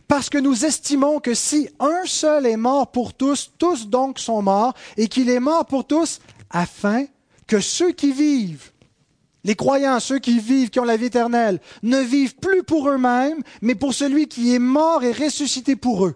Parce 0.07 0.29
que 0.29 0.37
nous 0.37 0.65
estimons 0.65 1.19
que 1.19 1.33
si 1.33 1.69
un 1.79 2.05
seul 2.05 2.45
est 2.47 2.57
mort 2.57 2.91
pour 2.91 3.13
tous, 3.13 3.51
tous 3.57 3.87
donc 3.87 4.17
sont 4.17 4.41
morts, 4.41 4.73
et 4.97 5.07
qu'il 5.07 5.29
est 5.29 5.39
mort 5.39 5.65
pour 5.65 5.85
tous, 5.85 6.19
afin 6.49 7.05
que 7.45 7.59
ceux 7.59 7.91
qui 7.91 8.11
vivent, 8.11 8.71
les 9.43 9.55
croyants, 9.55 9.99
ceux 9.99 10.19
qui 10.19 10.39
vivent, 10.39 10.69
qui 10.69 10.79
ont 10.79 10.85
la 10.85 10.97
vie 10.97 11.05
éternelle, 11.05 11.59
ne 11.83 11.99
vivent 11.99 12.35
plus 12.35 12.63
pour 12.63 12.89
eux-mêmes, 12.89 13.41
mais 13.61 13.75
pour 13.75 13.93
celui 13.93 14.27
qui 14.27 14.53
est 14.53 14.59
mort 14.59 15.03
et 15.03 15.11
ressuscité 15.11 15.75
pour 15.75 16.05
eux. 16.05 16.15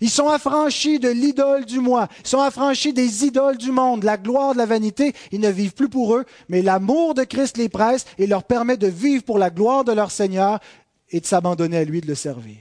Ils 0.00 0.10
sont 0.10 0.28
affranchis 0.28 0.98
de 0.98 1.08
l'idole 1.08 1.64
du 1.64 1.80
moi. 1.80 2.08
Ils 2.20 2.28
sont 2.28 2.40
affranchis 2.40 2.92
des 2.92 3.24
idoles 3.24 3.58
du 3.58 3.72
monde, 3.72 4.00
de 4.00 4.06
la 4.06 4.16
gloire, 4.16 4.52
de 4.52 4.58
la 4.58 4.66
vanité. 4.66 5.12
Ils 5.32 5.40
ne 5.40 5.48
vivent 5.48 5.74
plus 5.74 5.88
pour 5.88 6.14
eux, 6.14 6.24
mais 6.48 6.62
l'amour 6.62 7.14
de 7.14 7.24
Christ 7.24 7.56
les 7.56 7.68
presse 7.68 8.04
et 8.18 8.26
leur 8.26 8.44
permet 8.44 8.76
de 8.76 8.86
vivre 8.86 9.24
pour 9.24 9.38
la 9.38 9.50
gloire 9.50 9.84
de 9.84 9.92
leur 9.92 10.10
Seigneur 10.10 10.60
et 11.10 11.20
de 11.20 11.26
s'abandonner 11.26 11.78
à 11.78 11.84
lui, 11.84 12.00
de 12.00 12.06
le 12.06 12.14
servir. 12.14 12.56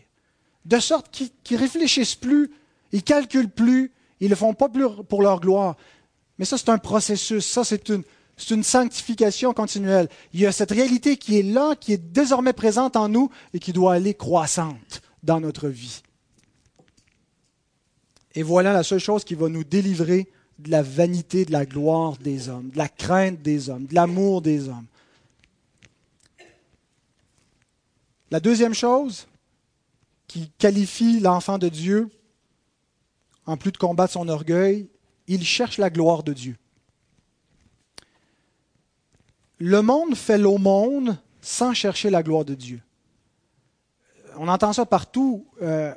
De 0.65 0.79
sorte 0.79 1.11
qu'ils 1.11 1.57
ne 1.57 1.61
réfléchissent 1.61 2.15
plus, 2.15 2.51
ils 2.91 3.03
calculent 3.03 3.49
plus, 3.49 3.91
ils 4.19 4.25
ne 4.25 4.29
le 4.31 4.35
font 4.35 4.53
pas 4.53 4.69
plus 4.69 4.87
pour 5.07 5.21
leur 5.21 5.39
gloire. 5.39 5.75
Mais 6.39 6.45
ça, 6.45 6.57
c'est 6.57 6.69
un 6.69 6.77
processus, 6.77 7.45
ça, 7.45 7.63
c'est 7.63 7.89
une 7.89 8.63
sanctification 8.63 9.53
continuelle. 9.53 10.09
Il 10.33 10.39
y 10.39 10.45
a 10.45 10.51
cette 10.51 10.71
réalité 10.71 11.17
qui 11.17 11.39
est 11.39 11.43
là, 11.43 11.75
qui 11.75 11.93
est 11.93 12.11
désormais 12.11 12.53
présente 12.53 12.95
en 12.95 13.09
nous 13.09 13.29
et 13.53 13.59
qui 13.59 13.73
doit 13.73 13.93
aller 13.93 14.13
croissante 14.13 15.01
dans 15.23 15.39
notre 15.39 15.67
vie. 15.67 16.01
Et 18.37 18.43
voilà 18.43 18.71
la 18.71 18.83
seule 18.83 18.99
chose 18.99 19.23
qui 19.23 19.33
va 19.33 19.49
nous 19.49 19.63
délivrer 19.63 20.27
de 20.59 20.69
la 20.69 20.83
vanité, 20.83 21.43
de 21.43 21.51
la 21.51 21.65
gloire 21.65 22.17
des 22.17 22.49
hommes, 22.49 22.69
de 22.69 22.77
la 22.77 22.87
crainte 22.87 23.41
des 23.41 23.67
hommes, 23.67 23.87
de 23.87 23.95
l'amour 23.95 24.43
des 24.43 24.69
hommes. 24.69 24.85
La 28.29 28.39
deuxième 28.39 28.75
chose 28.75 29.27
qui 30.27 30.51
qualifie 30.59 31.19
l'enfant 31.19 31.57
de 31.57 31.67
Dieu, 31.67 32.11
en 33.47 33.57
plus 33.57 33.71
de 33.71 33.77
combattre 33.77 34.13
son 34.13 34.29
orgueil, 34.29 34.87
il 35.25 35.43
cherche 35.43 35.79
la 35.79 35.89
gloire 35.89 36.21
de 36.21 36.33
Dieu. 36.33 36.57
Le 39.57 39.81
monde 39.81 40.13
fait 40.13 40.37
l'aumône 40.37 41.17
sans 41.41 41.73
chercher 41.73 42.11
la 42.11 42.21
gloire 42.21 42.45
de 42.45 42.53
Dieu. 42.53 42.83
On 44.35 44.47
entend 44.47 44.73
ça 44.73 44.85
partout. 44.85 45.47
Euh, 45.63 45.95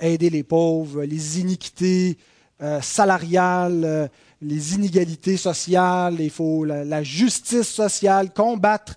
aider 0.00 0.30
les 0.30 0.42
pauvres, 0.42 1.04
les 1.04 1.40
iniquités 1.40 2.16
euh, 2.62 2.80
salariales, 2.80 3.84
euh, 3.84 4.08
les 4.42 4.74
inégalités 4.74 5.36
sociales, 5.36 6.16
il 6.18 6.30
faut 6.30 6.64
la, 6.64 7.02
justice 7.02 7.68
sociale, 7.68 8.32
combattre 8.32 8.96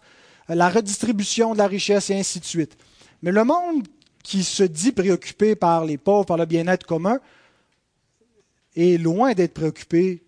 euh, 0.49 0.55
la 0.55 0.69
redistribution 0.69 1.53
de 1.53 1.59
la 1.59 1.67
richesse 1.67 2.09
et 2.09 2.19
ainsi 2.19 2.39
de 2.39 2.45
suite. 2.45 2.77
Mais 3.21 3.31
le 3.31 3.43
monde 3.43 3.87
qui 4.23 4.43
se 4.43 4.63
dit 4.63 4.91
préoccupé 4.91 5.55
par 5.55 5.85
les 5.85 5.97
pauvres, 5.97 6.25
par 6.25 6.37
le 6.37 6.45
bien-être 6.45 6.85
commun, 6.85 7.19
est 8.75 8.97
loin 8.97 9.33
d'être 9.33 9.53
préoccupé 9.53 10.23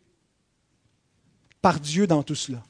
par 1.62 1.80
Dieu 1.80 2.08
dans 2.08 2.24
tout 2.24 2.36
cela, 2.36 2.64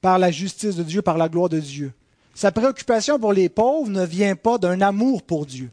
par 0.00 0.18
la 0.18 0.30
justice 0.30 0.76
de 0.76 0.82
Dieu, 0.82 1.00
par 1.00 1.16
la 1.16 1.28
gloire 1.28 1.48
de 1.48 1.60
Dieu. 1.60 1.92
Sa 2.34 2.50
préoccupation 2.50 3.18
pour 3.18 3.32
les 3.32 3.48
pauvres 3.48 3.90
ne 3.90 4.04
vient 4.04 4.36
pas 4.36 4.58
d'un 4.58 4.80
amour 4.80 5.22
pour 5.22 5.46
Dieu 5.46 5.70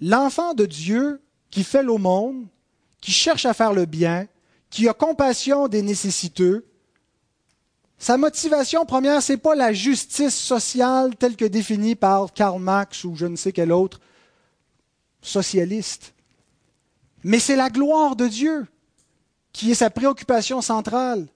l'enfant 0.00 0.54
de 0.54 0.66
Dieu 0.66 1.20
qui 1.50 1.64
fait 1.64 1.82
l'aumône, 1.82 2.46
qui 3.00 3.12
cherche 3.12 3.46
à 3.46 3.54
faire 3.54 3.72
le 3.72 3.86
bien, 3.86 4.26
qui 4.70 4.88
a 4.88 4.92
compassion 4.92 5.68
des 5.68 5.82
nécessiteux, 5.82 6.66
sa 7.98 8.16
motivation 8.16 8.84
première, 8.86 9.22
ce 9.22 9.32
n'est 9.32 9.38
pas 9.38 9.56
la 9.56 9.72
justice 9.72 10.36
sociale 10.36 11.16
telle 11.16 11.34
que 11.34 11.44
définie 11.44 11.96
par 11.96 12.32
Karl 12.32 12.60
Marx 12.60 13.02
ou 13.02 13.16
je 13.16 13.26
ne 13.26 13.34
sais 13.34 13.50
quel 13.50 13.72
autre 13.72 14.00
socialiste, 15.20 16.14
mais 17.24 17.40
c'est 17.40 17.56
la 17.56 17.70
gloire 17.70 18.14
de 18.14 18.28
Dieu 18.28 18.66
qui 19.52 19.72
est 19.72 19.74
sa 19.74 19.90
préoccupation 19.90 20.60
centrale. 20.60 21.26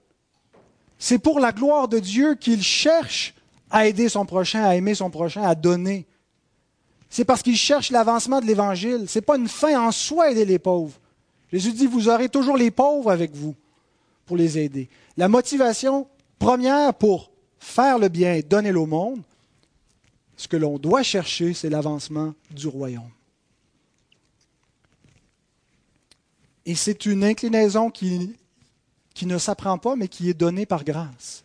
C'est 0.97 1.19
pour 1.19 1.41
la 1.41 1.51
gloire 1.51 1.89
de 1.89 1.99
Dieu 1.99 2.35
qu'il 2.35 2.63
cherche 2.63 3.33
à 3.69 3.85
aider 3.87 4.07
son 4.07 4.25
prochain, 4.25 4.63
à 4.63 4.75
aimer 4.75 4.95
son 4.95 5.09
prochain, 5.09 5.43
à 5.43 5.55
donner 5.55 6.07
c'est 7.13 7.25
parce 7.25 7.43
qu'ils 7.43 7.57
cherchent 7.57 7.91
l'avancement 7.91 8.41
de 8.41 8.47
l'Évangile. 8.47 9.07
Ce 9.07 9.19
n'est 9.19 9.23
pas 9.23 9.37
une 9.37 9.47
fin 9.47 9.79
en 9.79 9.91
soi 9.91 10.31
aider 10.31 10.45
les 10.45 10.57
pauvres. 10.57 10.99
Jésus 11.51 11.71
dit, 11.71 11.85
vous 11.85 12.09
aurez 12.09 12.27
toujours 12.27 12.57
les 12.57 12.71
pauvres 12.71 13.11
avec 13.11 13.35
vous 13.35 13.53
pour 14.25 14.35
les 14.35 14.57
aider. 14.57 14.89
La 15.15 15.27
motivation 15.27 16.07
première 16.39 16.95
pour 16.95 17.29
faire 17.59 17.99
le 17.99 18.09
bien 18.09 18.33
et 18.33 18.41
donner 18.41 18.73
au 18.73 18.87
monde, 18.87 19.21
ce 20.37 20.47
que 20.47 20.57
l'on 20.57 20.79
doit 20.79 21.03
chercher, 21.03 21.53
c'est 21.53 21.69
l'avancement 21.69 22.33
du 22.49 22.65
royaume. 22.65 23.11
Et 26.65 26.73
c'est 26.73 27.05
une 27.05 27.23
inclinaison 27.23 27.91
qui, 27.91 28.35
qui 29.13 29.27
ne 29.27 29.37
s'apprend 29.37 29.77
pas, 29.77 29.95
mais 29.95 30.07
qui 30.07 30.31
est 30.31 30.33
donnée 30.33 30.65
par 30.65 30.83
grâce. 30.83 31.43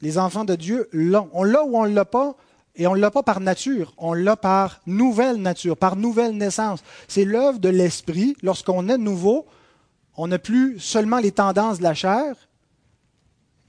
Les 0.00 0.16
enfants 0.16 0.44
de 0.44 0.54
Dieu 0.54 0.88
l'ont. 0.92 1.28
On 1.32 1.42
l'a 1.42 1.64
ou 1.64 1.76
on 1.76 1.88
ne 1.88 1.92
l'a 1.92 2.04
pas, 2.04 2.36
et 2.74 2.86
on 2.86 2.94
ne 2.94 3.00
l'a 3.00 3.10
pas 3.10 3.22
par 3.22 3.40
nature, 3.40 3.92
on 3.98 4.14
l'a 4.14 4.36
par 4.36 4.80
nouvelle 4.86 5.36
nature, 5.36 5.76
par 5.76 5.96
nouvelle 5.96 6.36
naissance. 6.36 6.82
C'est 7.06 7.24
l'œuvre 7.24 7.58
de 7.58 7.68
l'esprit. 7.68 8.34
Lorsqu'on 8.42 8.88
est 8.88 8.96
nouveau, 8.96 9.46
on 10.16 10.28
n'a 10.28 10.38
plus 10.38 10.78
seulement 10.80 11.18
les 11.18 11.32
tendances 11.32 11.78
de 11.78 11.82
la 11.82 11.94
chair. 11.94 12.34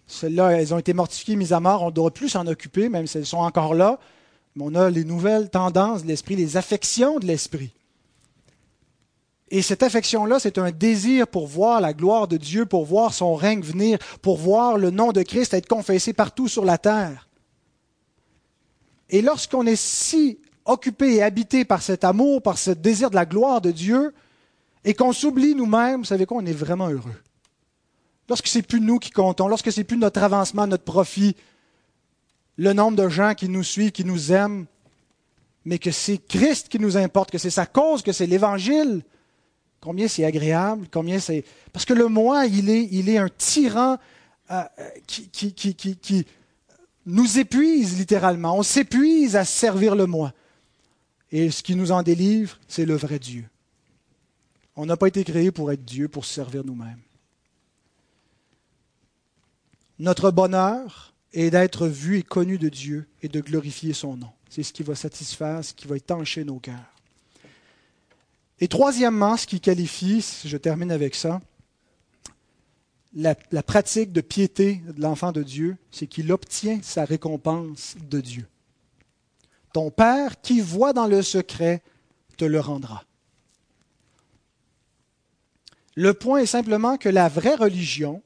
Celles-là, 0.08 0.52
elles 0.52 0.74
ont 0.74 0.80
été 0.80 0.94
mortifiées, 0.94 1.36
mises 1.36 1.54
à 1.54 1.60
mort. 1.60 1.84
On 1.84 1.88
ne 1.88 1.92
doit 1.92 2.14
plus 2.14 2.30
s'en 2.30 2.48
occuper, 2.48 2.88
même 2.88 3.08
si 3.08 3.18
elles 3.18 3.26
sont 3.26 3.38
encore 3.38 3.74
là. 3.74 4.00
Mais 4.56 4.64
on 4.66 4.76
a 4.76 4.90
les 4.90 5.04
nouvelles 5.04 5.50
tendances 5.50 6.04
de 6.04 6.08
l'esprit, 6.08 6.36
les 6.36 6.56
affections 6.56 7.20
de 7.20 7.26
l'esprit. 7.26 7.74
Et 9.50 9.62
cette 9.62 9.84
affection-là, 9.84 10.40
c'est 10.40 10.58
un 10.58 10.72
désir 10.72 11.28
pour 11.28 11.48
voir 11.48 11.82
la 11.82 11.94
gloire 11.94 12.28
de 12.28 12.38
Dieu, 12.38 12.66
pour 12.66 12.86
voir 12.86 13.14
son 13.14 13.36
règne 13.36 13.62
venir, 13.62 14.00
pour 14.22 14.38
voir 14.38 14.78
le 14.78 14.92
nom 14.92 15.12
de 15.12 15.22
Christ 15.24 15.54
être 15.54 15.68
confessé 15.68 16.14
partout 16.14 16.48
sur 16.48 16.64
la 16.64 16.78
terre. 16.78 17.28
Et 19.14 19.22
lorsqu'on 19.22 19.68
est 19.68 19.76
si 19.76 20.40
occupé 20.66 21.14
et 21.14 21.24
habité 21.24 21.66
par 21.66 21.84
cet 21.84 22.04
amour, 22.04 22.42
par 22.42 22.58
ce 22.58 22.72
désir 22.72 23.12
de 23.12 23.16
la 23.16 23.28
gloire 23.28 23.62
de 23.62 23.70
Dieu, 23.70 24.12
et 24.84 24.96
qu'on 24.96 25.14
s'oublie 25.14 25.54
nous-mêmes, 25.54 26.00
vous 26.00 26.06
savez 26.06 26.26
quoi, 26.26 26.38
on 26.42 26.46
est 26.48 26.52
vraiment 26.52 26.90
heureux. 26.90 27.22
Lorsque 28.28 28.48
c'est 28.48 28.64
plus 28.64 28.82
nous 28.82 28.98
qui 28.98 29.12
comptons, 29.12 29.48
lorsque 29.48 29.72
c'est 29.72 29.84
plus 29.84 29.98
notre 29.98 30.24
avancement, 30.24 30.66
notre 30.66 30.84
profit, 30.84 31.36
le 32.58 32.74
nombre 32.74 32.98
de 32.98 33.08
gens 33.08 33.36
qui 33.36 33.50
nous 33.50 33.62
suivent, 33.62 33.92
qui 33.92 34.04
nous 34.04 34.32
aiment, 34.32 34.66
mais 35.64 35.78
que 35.78 35.92
c'est 35.92 36.18
Christ 36.18 36.68
qui 36.68 36.80
nous 36.80 36.98
importe, 36.98 37.30
que 37.30 37.38
c'est 37.38 37.52
sa 37.52 37.68
cause, 37.68 38.02
que 38.02 38.14
c'est 38.14 38.26
l'Évangile, 38.26 39.04
combien 39.80 40.08
c'est 40.08 40.26
agréable, 40.26 40.88
combien 40.92 41.20
c'est... 41.20 41.46
Parce 41.72 41.86
que 41.86 41.94
le 41.94 42.08
moi, 42.08 42.48
il 42.48 42.68
est, 42.72 42.90
il 42.92 43.10
est 43.10 43.20
un 43.20 43.30
tyran 43.30 44.00
euh, 44.50 44.64
qui, 45.06 45.54
qui 45.54 46.26
nous 47.06 47.40
épuise 47.40 47.98
littéralement. 47.98 48.58
On 48.58 48.64
s'épuise 48.64 49.36
à 49.36 49.46
servir 49.46 49.96
le 49.96 50.06
moi. 50.06 50.34
Et 51.32 51.52
ce 51.52 51.64
qui 51.64 51.76
nous 51.76 51.92
en 51.92 52.04
délivre, 52.04 52.60
c'est 52.68 52.86
le 52.86 52.96
vrai 52.96 53.20
Dieu. 53.20 53.46
On 54.76 54.86
n'a 54.86 54.98
pas 54.98 55.08
été 55.08 55.24
créé 55.24 55.52
pour 55.52 55.72
être 55.72 55.84
Dieu, 55.84 56.08
pour 56.08 56.26
se 56.26 56.34
servir 56.34 56.64
nous-mêmes. 56.64 57.02
Notre 60.00 60.32
bonheur 60.32 61.14
est 61.34 61.50
d'être 61.50 61.88
vu 61.88 62.18
et 62.18 62.24
connu 62.24 62.58
de 62.58 62.70
Dieu 62.70 63.08
et 63.22 63.28
de 63.28 63.42
glorifier 63.42 63.94
son 63.94 64.18
nom. 64.18 64.32
C'est 64.50 64.64
ce 64.64 64.74
qui 64.74 64.84
va 64.84 64.96
satisfaire, 64.96 65.64
ce 65.64 65.74
qui 65.74 65.88
va 65.88 65.98
étancher 65.98 66.44
nos 66.44 66.60
cœurs. 66.60 66.94
Et 68.60 68.68
troisièmement, 68.68 69.36
ce 69.38 69.48
qui 69.48 69.60
qualifie, 69.60 70.26
je 70.46 70.58
termine 70.58 70.92
avec 70.92 71.16
ça, 71.16 71.42
la, 73.16 73.36
pratique 73.64 74.12
de 74.12 74.22
piété 74.22 74.82
de 74.96 75.02
l'enfant 75.02 75.32
de 75.32 75.44
Dieu, 75.44 75.78
c'est 75.92 76.08
qu'il 76.08 76.32
obtient 76.32 76.80
sa 76.82 77.06
récompense 77.06 77.96
de 78.10 78.22
Dieu. 78.22 78.48
Ton 79.72 79.92
Père 79.92 80.42
qui 80.42 80.62
voit 80.62 80.94
dans 80.94 81.08
le 81.08 81.22
secret 81.22 81.84
te 82.38 82.46
le 82.46 82.60
rendra. 82.60 83.04
Le 85.96 86.14
point 86.14 86.40
est 86.40 86.48
simplement 86.48 86.98
que 86.98 87.10
la 87.10 87.30
vraie 87.30 87.56
religion, 87.56 88.24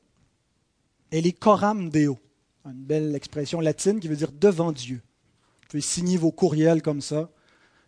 elle 1.12 1.28
est 1.28 1.38
coram 1.38 1.90
deo, 1.90 2.18
une 2.66 2.84
belle 2.84 3.16
expression 3.16 3.60
latine 3.60 4.00
qui 4.00 4.08
veut 4.08 4.16
dire 4.16 4.32
devant 4.32 4.72
Dieu. 4.72 5.02
Vous 5.62 5.68
pouvez 5.72 5.82
signer 5.82 6.18
vos 6.18 6.32
courriels 6.32 6.82
comme 6.82 7.02
ça. 7.02 7.30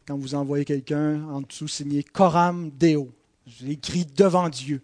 Quand 0.05 0.17
vous 0.17 0.35
envoyez 0.35 0.65
quelqu'un, 0.65 1.23
en 1.29 1.41
dessous, 1.41 1.69
signez 1.69 2.03
coram 2.03 2.71
deo. 2.71 3.09
J'ai 3.45 3.71
écrit 3.71 4.05
devant 4.05 4.49
Dieu. 4.49 4.81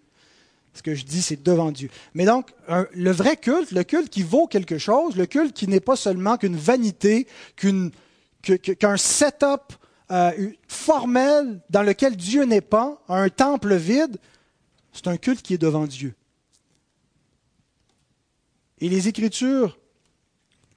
Ce 0.76 0.82
que 0.82 0.94
je 0.94 1.06
dis, 1.06 1.22
c'est 1.22 1.42
devant 1.42 1.72
Dieu. 1.72 1.88
Mais 2.12 2.26
donc, 2.26 2.52
le 2.68 3.10
vrai 3.10 3.38
culte, 3.38 3.70
le 3.70 3.82
culte 3.82 4.10
qui 4.10 4.22
vaut 4.22 4.46
quelque 4.46 4.76
chose, 4.76 5.16
le 5.16 5.24
culte 5.24 5.54
qui 5.54 5.68
n'est 5.68 5.80
pas 5.80 5.96
seulement 5.96 6.36
qu'une 6.36 6.54
vanité, 6.54 7.26
qu'un 7.56 8.96
setup 8.98 9.72
euh, 10.10 10.52
formel 10.68 11.62
dans 11.70 11.82
lequel 11.82 12.14
Dieu 12.14 12.44
n'est 12.44 12.60
pas, 12.60 13.02
un 13.08 13.30
temple 13.30 13.74
vide, 13.74 14.18
c'est 14.92 15.08
un 15.08 15.16
culte 15.16 15.40
qui 15.40 15.54
est 15.54 15.58
devant 15.58 15.86
Dieu. 15.86 16.14
Et 18.78 18.90
les 18.90 19.08
Écritures 19.08 19.78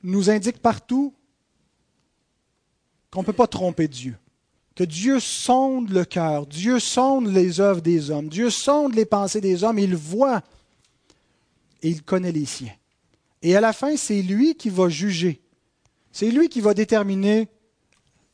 nous 0.02 0.30
indiquent 0.30 0.62
partout 0.62 1.14
qu'on 3.12 3.20
ne 3.20 3.26
peut 3.26 3.34
pas 3.34 3.48
tromper 3.48 3.90
Dieu 3.90 4.16
que 4.80 4.86
Dieu 4.86 5.20
sonde 5.20 5.90
le 5.90 6.06
cœur, 6.06 6.48
Dieu 6.48 6.80
sonde 6.80 7.28
les 7.28 7.60
œuvres 7.60 7.82
des 7.82 8.12
hommes, 8.12 8.30
Dieu 8.30 8.50
sonde 8.50 8.96
les 8.96 9.04
pensées 9.04 9.42
des 9.42 9.66
hommes, 9.66 9.78
il 9.78 9.94
voit 9.94 10.42
et 11.84 11.90
il 11.90 12.02
connaît 12.02 12.32
les 12.32 12.46
siens. 12.46 12.72
Et 13.42 13.58
à 13.58 13.60
la 13.60 13.74
fin, 13.74 13.98
c'est 13.98 14.22
lui 14.22 14.56
qui 14.56 14.70
va 14.70 14.88
juger. 14.88 15.42
C'est 16.14 16.32
lui 16.32 16.48
qui 16.48 16.62
va 16.62 16.74
déterminer 16.74 17.50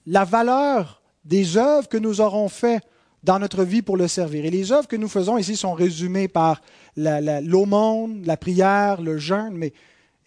la 0.06 0.24
valeur 0.24 1.02
des 1.24 1.58
œuvres 1.58 1.90
que 1.90 1.98
nous 1.98 2.22
aurons 2.22 2.48
faites 2.48 2.84
dans 3.24 3.40
notre 3.40 3.64
vie 3.64 3.82
pour 3.82 3.98
le 3.98 4.08
servir. 4.08 4.46
Et 4.46 4.52
les 4.52 4.72
œuvres 4.72 4.88
que 4.88 4.96
nous 4.96 5.10
faisons 5.10 5.40
ici 5.40 5.56
sont 5.56 5.74
résumées 5.74 6.28
par 6.28 6.62
l'aumône, 6.96 8.20
la, 8.20 8.34
la 8.34 8.38
prière, 8.38 9.02
le 9.02 9.18
jeûne, 9.18 9.56
mais 9.56 9.74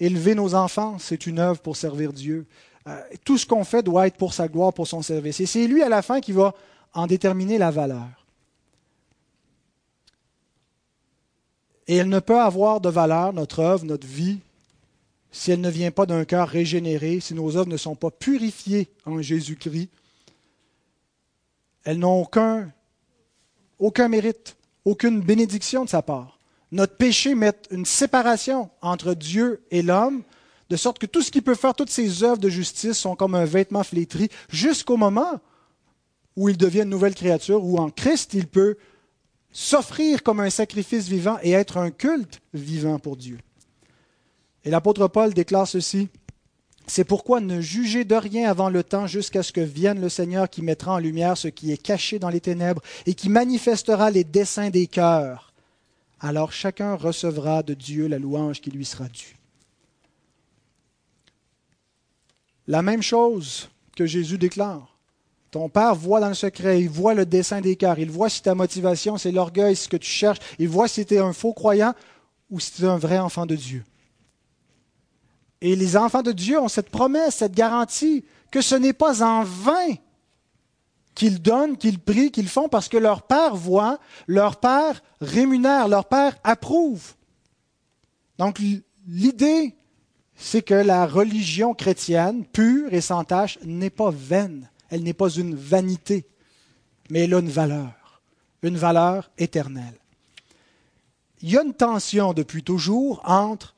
élever 0.01 0.35
nos 0.35 0.57
enfants, 0.57 0.99
c'est 0.99 1.29
une 1.29 1.39
œuvre 1.39 1.61
pour 1.61 1.77
servir 1.77 2.13
Dieu. 2.13 2.49
Euh, 2.89 3.01
tout 3.25 3.37
ce 3.37 3.45
qu'on 3.45 3.65
fait 3.65 3.83
doit 3.83 4.07
être 4.07 4.17
pour 4.17 4.33
sa 4.33 4.49
gloire, 4.49 4.73
pour 4.73 4.87
son 4.87 5.03
service. 5.03 5.41
Et 5.41 5.47
c'est 5.47 5.67
lui 5.67 5.83
à 5.83 5.89
la 5.89 6.01
fin 6.01 6.21
qui 6.21 6.33
va 6.33 6.55
en 6.95 7.07
déterminer 7.07 7.59
la 7.59 7.71
valeur. 7.71 8.07
Et 11.87 11.97
elle 11.97 12.09
ne 12.09 12.21
peut 12.21 12.41
avoir 12.41 12.81
de 12.81 12.89
valeur, 12.89 13.33
notre 13.33 13.61
œuvre, 13.61 13.85
notre 13.85 14.07
vie, 14.07 14.39
si 15.31 15.51
elle 15.51 15.61
ne 15.61 15.71
vient 15.71 15.91
pas 15.91 16.07
d'un 16.07 16.25
cœur 16.25 16.49
régénéré, 16.49 17.21
si 17.21 17.35
nos 17.35 17.57
œuvres 17.57 17.69
ne 17.69 17.77
sont 17.77 17.95
pas 17.95 18.11
purifiées 18.11 18.89
en 19.05 19.21
Jésus-Christ. 19.21 19.91
Elles 21.85 21.99
n'ont 21.99 22.23
aucun, 22.23 22.71
aucun 23.79 24.09
mérite, 24.09 24.57
aucune 24.85 25.21
bénédiction 25.21 25.85
de 25.85 25.91
sa 25.91 26.03
part. 26.03 26.39
Notre 26.73 26.97
péché 26.97 27.35
met 27.35 27.55
une 27.71 27.87
séparation 27.87 28.71
entre 28.81 29.15
Dieu 29.15 29.63
et 29.71 29.83
l'homme, 29.83 30.23
de 30.71 30.77
sorte 30.77 30.99
que 30.99 31.07
tout 31.07 31.23
ce 31.23 31.31
qui 31.31 31.41
peut 31.41 31.55
faire, 31.55 31.75
toutes 31.75 31.91
ces 31.91 32.23
œuvres 32.25 32.39
de 32.39 32.49
justice 32.49 32.99
sont 32.99 33.17
comme 33.17 33.35
un 33.35 33.45
vêtement 33.45 33.85
flétri, 33.85 34.29
jusqu'au 34.51 34.97
moment 34.97 35.41
où 36.37 36.49
il 36.49 36.57
devient 36.57 36.83
une 36.83 36.91
nouvelle 36.91 37.15
créature, 37.15 37.65
où 37.65 37.79
en 37.79 37.91
Christ 37.91 38.35
il 38.35 38.47
peut 38.47 38.77
s'offrir 39.51 40.23
comme 40.23 40.41
un 40.41 40.51
sacrifice 40.51 41.09
vivant 41.09 41.39
et 41.43 41.53
être 41.53 41.79
un 41.79 41.91
culte 41.91 42.41
vivant 42.53 42.99
pour 42.99 43.17
Dieu. 43.17 43.39
Et 44.65 44.71
l'apôtre 44.71 45.09
Paul 45.09 45.33
déclare 45.33 45.67
ceci. 45.67 46.09
C'est 46.87 47.05
pourquoi 47.05 47.41
ne 47.41 47.61
jugez 47.61 48.05
de 48.05 48.15
rien 48.15 48.49
avant 48.49 48.71
le 48.71 48.83
temps 48.83 49.07
jusqu'à 49.07 49.43
ce 49.43 49.53
que 49.53 49.61
vienne 49.61 50.01
le 50.01 50.09
Seigneur 50.09 50.49
qui 50.49 50.63
mettra 50.63 50.95
en 50.95 50.99
lumière 50.99 51.37
ce 51.37 51.49
qui 51.49 51.71
est 51.71 51.83
caché 51.83 52.19
dans 52.19 52.31
les 52.31 52.41
ténèbres 52.41 52.83
et 53.05 53.15
qui 53.15 53.29
manifestera 53.29 54.11
les 54.11 54.25
desseins 54.25 54.71
des 54.71 54.87
cœurs. 54.87 55.53
Alors 56.21 56.53
chacun 56.53 56.95
recevra 56.95 57.63
de 57.63 57.75
Dieu 57.75 58.09
la 58.09 58.19
louange 58.19 58.61
qui 58.61 58.71
lui 58.71 58.85
sera 58.85 59.09
due. 59.09 59.38
La 62.69 62.83
même 62.83 63.03
chose 63.03 63.71
que 63.97 64.07
Jésus 64.07 64.37
déclare. 64.39 64.97
Ton 65.51 65.71
Père 65.71 65.95
voit 65.95 66.21
dans 66.21 66.29
le 66.29 66.35
secret, 66.35 66.83
il 66.83 66.91
voit 66.91 67.15
le 67.15 67.25
dessein 67.25 67.63
des 67.63 67.77
cœurs, 67.77 67.99
il 67.99 68.11
voit 68.11 68.29
si 68.29 68.43
ta 68.43 68.55
motivation, 68.55 69.17
c'est 69.17 69.33
l'orgueil, 69.33 69.75
ce 69.75 69.89
que 69.89 69.97
tu 69.97 70.11
cherches, 70.11 70.39
il 70.59 70.69
voit 70.69 70.87
si 70.87 71.07
tu 71.07 71.15
es 71.15 71.19
un 71.19 71.33
faux 71.33 71.55
croyant 71.55 71.95
ou 72.51 72.61
si 72.61 72.73
tu 72.73 72.83
es 72.83 72.87
un 72.87 72.99
vrai 72.99 73.19
enfant 73.19 73.47
de 73.47 73.57
Dieu. 73.57 73.83
Et 75.63 75.75
les 75.75 75.97
enfants 75.97 76.23
de 76.23 76.33
Dieu 76.33 76.61
ont 76.61 76.69
cette 76.69 76.91
promesse, 76.91 77.37
cette 77.37 77.55
garantie 77.55 78.25
que 78.51 78.61
ce 78.61 78.75
n'est 78.75 78.93
pas 78.93 79.23
en 79.23 79.43
vain 79.43 79.95
qu'ils 81.15 81.41
donnent, 81.41 81.79
qu'ils 81.79 81.99
prient, 81.99 82.31
qu'ils 82.31 82.49
font, 82.49 82.69
parce 82.69 82.89
que 82.89 82.99
leur 82.99 83.23
Père 83.23 83.57
voit, 83.57 83.99
leur 84.27 84.57
Père 84.57 85.03
rémunère, 85.23 85.89
leur 85.89 86.05
Père 86.05 86.37
approuve. 86.45 87.15
Donc 88.39 88.61
l'idée, 89.09 89.75
c'est 90.39 90.63
que 90.63 90.75
la 90.75 91.07
religion 91.07 91.75
chrétienne, 91.75 92.47
pure 92.47 92.95
et 92.95 93.03
sans 93.03 93.25
tache, 93.25 93.59
n'est 93.65 93.91
pas 93.91 94.11
vaine 94.11 94.69
elle 94.91 95.03
n'est 95.03 95.15
pas 95.15 95.29
une 95.29 95.55
vanité, 95.55 96.27
mais 97.11 97.21
elle 97.21 97.35
a 97.35 97.39
une 97.39 97.51
valeur, 97.51 98.23
une 98.63 98.77
valeur 98.77 99.31
éternelle. 99.39 99.99
Il 101.43 101.51
y 101.51 101.59
a 101.59 101.63
une 101.63 101.75
tension 101.75 102.33
depuis 102.33 102.63
toujours 102.63 103.21
entre 103.25 103.75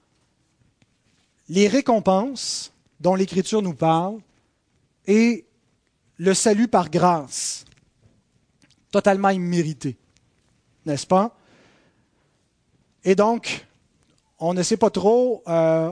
les 1.49 1.69
récompenses 1.69 2.73
dont 3.01 3.15
l'Écriture 3.15 3.61
nous 3.61 3.75
parle 3.75 4.19
et 5.07 5.45
le 6.17 6.35
salut 6.35 6.69
par 6.69 6.91
grâce, 6.91 7.65
totalement 8.91 9.31
immérité, 9.31 9.97
n'est-ce 10.87 11.07
pas? 11.07 11.37
Et 13.05 13.15
donc, 13.15 13.67
on 14.39 14.55
ne 14.55 14.63
sait 14.63 14.77
pas 14.77 14.91
trop, 14.91 15.43
euh, 15.49 15.91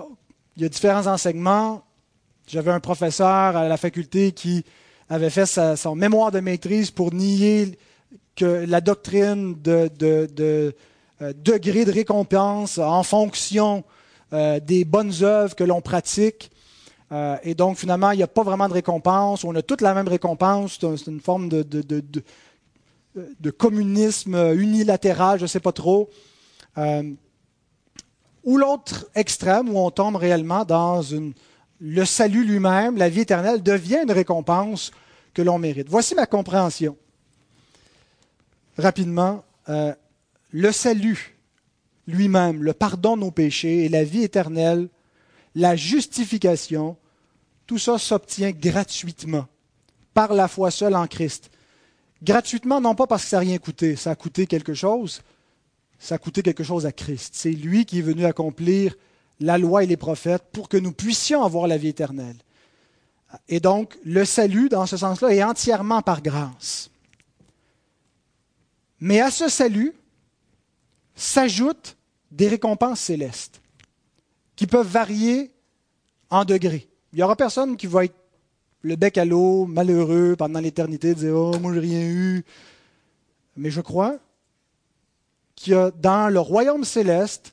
il 0.58 0.62
y 0.62 0.64
a 0.64 0.68
différents 0.68 1.06
enseignements. 1.06 1.84
J'avais 2.48 2.72
un 2.72 2.80
professeur 2.80 3.28
à 3.56 3.68
la 3.68 3.76
faculté 3.76 4.32
qui 4.32 4.64
avait 5.08 5.30
fait 5.30 5.46
son 5.46 5.94
mémoire 5.94 6.32
de 6.32 6.40
maîtrise 6.40 6.90
pour 6.90 7.14
nier 7.14 7.78
que 8.34 8.64
la 8.66 8.80
doctrine 8.80 9.54
de, 9.62 9.88
de, 9.96 10.74
euh, 11.22 11.32
degré 11.36 11.84
de 11.84 11.92
récompense 11.92 12.78
en 12.78 13.04
fonction 13.04 13.84
euh, 14.32 14.58
des 14.58 14.84
bonnes 14.84 15.12
œuvres 15.22 15.54
que 15.54 15.62
l'on 15.62 15.80
pratique. 15.80 16.50
Euh, 17.12 17.36
et 17.44 17.54
donc, 17.54 17.78
finalement, 17.78 18.10
il 18.10 18.16
n'y 18.16 18.24
a 18.24 18.28
pas 18.28 18.42
vraiment 18.42 18.68
de 18.68 18.74
récompense. 18.74 19.44
On 19.44 19.54
a 19.54 19.62
toute 19.62 19.80
la 19.80 19.94
même 19.94 20.08
récompense. 20.08 20.78
C'est 20.80 21.06
une 21.06 21.20
forme 21.20 21.48
de, 21.48 21.62
de, 21.62 23.50
communisme 23.52 24.34
unilatéral, 24.56 25.38
je 25.38 25.44
ne 25.44 25.48
sais 25.48 25.60
pas 25.60 25.72
trop. 25.72 26.10
Ou 28.48 28.56
l'autre 28.56 29.06
extrême, 29.14 29.68
où 29.68 29.78
on 29.78 29.90
tombe 29.90 30.16
réellement 30.16 30.64
dans 30.64 31.02
une, 31.02 31.34
le 31.80 32.06
salut 32.06 32.44
lui-même, 32.44 32.96
la 32.96 33.10
vie 33.10 33.20
éternelle, 33.20 33.62
devient 33.62 34.00
une 34.04 34.10
récompense 34.10 34.90
que 35.34 35.42
l'on 35.42 35.58
mérite. 35.58 35.90
Voici 35.90 36.14
ma 36.14 36.24
compréhension. 36.24 36.96
Rapidement, 38.78 39.44
euh, 39.68 39.94
le 40.50 40.72
salut 40.72 41.36
lui-même, 42.06 42.62
le 42.62 42.72
pardon 42.72 43.16
de 43.16 43.20
nos 43.20 43.30
péchés 43.30 43.84
et 43.84 43.90
la 43.90 44.02
vie 44.02 44.22
éternelle, 44.22 44.88
la 45.54 45.76
justification, 45.76 46.96
tout 47.66 47.76
ça 47.76 47.98
s'obtient 47.98 48.52
gratuitement, 48.52 49.46
par 50.14 50.32
la 50.32 50.48
foi 50.48 50.70
seule 50.70 50.96
en 50.96 51.06
Christ. 51.06 51.50
Gratuitement, 52.22 52.80
non 52.80 52.94
pas 52.94 53.06
parce 53.06 53.24
que 53.24 53.28
ça 53.28 53.36
n'a 53.36 53.40
rien 53.40 53.58
coûté, 53.58 53.94
ça 53.94 54.12
a 54.12 54.16
coûté 54.16 54.46
quelque 54.46 54.72
chose, 54.72 55.20
ça 55.98 56.14
a 56.14 56.18
coûté 56.18 56.42
quelque 56.42 56.64
chose 56.64 56.86
à 56.86 56.92
Christ. 56.92 57.34
C'est 57.34 57.50
lui 57.50 57.84
qui 57.84 57.98
est 57.98 58.02
venu 58.02 58.24
accomplir 58.24 58.96
la 59.40 59.58
loi 59.58 59.84
et 59.84 59.86
les 59.86 59.96
prophètes 59.96 60.44
pour 60.52 60.68
que 60.68 60.76
nous 60.76 60.92
puissions 60.92 61.42
avoir 61.42 61.66
la 61.66 61.76
vie 61.76 61.88
éternelle. 61.88 62.36
Et 63.48 63.60
donc, 63.60 63.98
le 64.04 64.24
salut, 64.24 64.68
dans 64.68 64.86
ce 64.86 64.96
sens-là, 64.96 65.34
est 65.34 65.42
entièrement 65.42 66.02
par 66.02 66.22
grâce. 66.22 66.90
Mais 69.00 69.20
à 69.20 69.30
ce 69.30 69.48
salut 69.48 69.94
s'ajoutent 71.14 71.96
des 72.30 72.48
récompenses 72.48 73.00
célestes 73.00 73.60
qui 74.56 74.66
peuvent 74.66 74.88
varier 74.88 75.52
en 76.30 76.44
degrés. 76.44 76.88
Il 77.12 77.16
n'y 77.16 77.22
aura 77.22 77.36
personne 77.36 77.76
qui 77.76 77.86
va 77.86 78.04
être 78.04 78.14
le 78.82 78.96
bec 78.96 79.18
à 79.18 79.24
l'eau, 79.24 79.66
malheureux 79.66 80.36
pendant 80.36 80.60
l'éternité, 80.60 81.14
dire 81.14 81.34
Oh, 81.34 81.58
moi, 81.58 81.72
j'ai 81.74 81.80
rien 81.80 82.02
eu. 82.02 82.44
Mais 83.56 83.70
je 83.70 83.80
crois 83.80 84.18
a 85.74 85.90
dans 85.90 86.28
le 86.32 86.40
royaume 86.40 86.84
céleste 86.84 87.52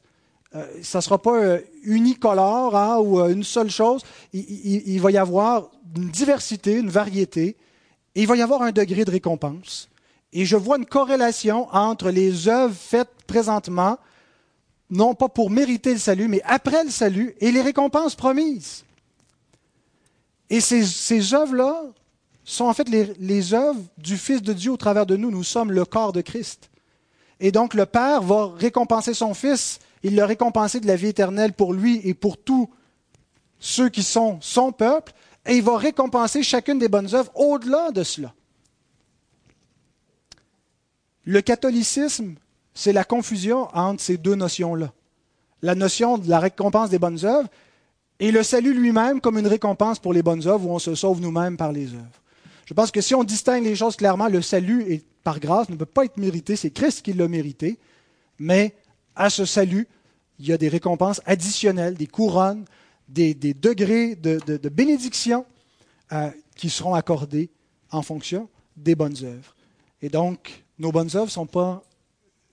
euh, 0.55 0.65
ça 0.81 0.99
ne 0.99 1.01
sera 1.01 1.21
pas 1.21 1.35
euh, 1.35 1.59
unicolore 1.83 2.75
hein, 2.75 2.97
ou 2.99 3.19
euh, 3.19 3.29
une 3.29 3.43
seule 3.43 3.69
chose. 3.69 4.03
Il, 4.31 4.99
va 5.01 5.11
y 5.11 5.17
avoir 5.17 5.69
une 5.95 6.09
diversité, 6.09 6.73
une 6.73 6.89
variété, 6.89 7.57
et 8.15 8.21
il 8.21 8.27
va 8.27 8.37
y 8.37 8.41
avoir 8.41 8.61
un 8.61 8.71
degré 8.71 9.03
de 9.03 9.11
récompense. 9.11 9.89
Et 10.31 10.45
je 10.45 10.55
vois 10.55 10.77
une 10.77 10.85
corrélation 10.85 11.67
entre 11.73 12.09
les 12.09 12.47
œuvres 12.47 12.75
faites 12.75 13.09
présentement, 13.27 13.97
non 14.89 15.13
pas 15.13 15.27
pour 15.27 15.49
mériter 15.49 15.93
le 15.93 15.99
salut, 15.99 16.27
mais 16.27 16.41
après 16.45 16.83
le 16.85 16.89
salut, 16.89 17.35
et 17.39 17.51
les 17.51 17.61
récompenses 17.61 18.15
promises. 18.15 18.85
Et 20.49 20.61
ces, 20.61 21.33
œuvres-là 21.33 21.81
sont 22.45 22.65
en 22.65 22.73
fait 22.73 22.87
les 22.87 23.53
œuvres 23.53 23.81
du 23.97 24.15
Fils 24.15 24.41
de 24.41 24.53
Dieu 24.53 24.71
au 24.71 24.77
travers 24.77 25.05
de 25.05 25.17
nous. 25.17 25.31
Nous 25.31 25.43
sommes 25.43 25.71
le 25.71 25.83
corps 25.83 26.13
de 26.13 26.21
Christ. 26.21 26.69
Et 27.39 27.51
donc 27.51 27.73
le 27.73 27.85
Père 27.85 28.21
va 28.21 28.51
récompenser 28.57 29.13
son 29.13 29.33
Fils 29.33 29.79
il 30.05 30.13
l'a 30.13 30.27
récompensé 30.27 30.79
de 30.79 30.85
la 30.85 30.95
vie 30.95 31.07
éternelle 31.07 31.53
pour 31.53 31.73
lui 31.73 31.99
et 32.03 32.13
pour 32.13 32.37
tous 32.37 32.69
ceux 33.57 33.89
qui 33.89 34.03
sont 34.03 34.37
son 34.39 34.71
peuple, 34.71 35.13
et 35.47 35.55
il 35.55 35.63
va 35.63 35.79
récompenser 35.79 36.43
chacune 36.43 36.77
des 36.77 36.89
bonnes 36.89 37.15
œuvres 37.15 37.31
au-delà 37.33 37.89
de 37.89 38.03
cela. 38.03 38.31
Le 41.23 41.41
catholicisme, 41.41 42.35
c'est 42.75 42.93
la 42.93 43.03
confusion 43.03 43.67
entre 43.73 43.99
ces 43.99 44.17
deux 44.17 44.35
notions-là. 44.35 44.93
La 45.63 45.73
notion 45.73 46.19
de 46.19 46.29
la 46.29 46.39
récompense 46.39 46.91
des 46.91 46.99
bonnes 46.99 47.25
œuvres 47.25 47.49
et 48.19 48.29
le 48.29 48.43
salut 48.43 48.75
lui-même 48.75 49.21
comme 49.21 49.39
une 49.39 49.47
récompense 49.47 49.97
pour 49.97 50.13
les 50.13 50.21
bonnes 50.21 50.47
œuvres 50.47 50.67
où 50.67 50.71
on 50.71 50.77
se 50.77 50.93
sauve 50.93 51.19
nous-mêmes 51.19 51.57
par 51.57 51.71
les 51.71 51.95
œuvres. 51.95 52.21
Je 52.65 52.75
pense 52.75 52.91
que 52.91 53.01
si 53.01 53.15
on 53.15 53.23
distingue 53.23 53.63
les 53.63 53.75
choses 53.75 53.95
clairement, 53.95 54.27
le 54.27 54.43
salut 54.43 54.83
est 54.87 55.03
par 55.25 55.39
grâce, 55.39 55.69
ne 55.69 55.75
peut 55.75 55.87
pas 55.87 56.05
être 56.05 56.17
mérité, 56.17 56.55
c'est 56.55 56.69
Christ 56.69 57.01
qui 57.01 57.11
l'a 57.11 57.27
mérité, 57.27 57.79
mais 58.37 58.75
à 59.15 59.31
ce 59.31 59.43
salut, 59.43 59.87
il 60.37 60.45
y 60.45 60.53
a 60.53 60.57
des 60.57 60.67
récompenses 60.69 61.19
additionnelles, 61.25 61.95
des 61.95 62.05
couronnes, 62.05 62.63
des, 63.09 63.33
degrés 63.33 64.15
de, 64.15 64.69
bénédiction 64.69 65.45
euh, 66.11 66.29
qui 66.55 66.69
seront 66.69 66.93
accordés 66.93 67.49
en 67.91 68.03
fonction 68.03 68.47
des 68.77 68.93
bonnes 68.93 69.17
œuvres. 69.23 69.55
Et 70.03 70.09
donc, 70.09 70.63
nos 70.77 70.91
bonnes 70.91 71.09
œuvres 71.15 71.25
ne 71.25 71.31
sont 71.31 71.47
pas 71.47 71.83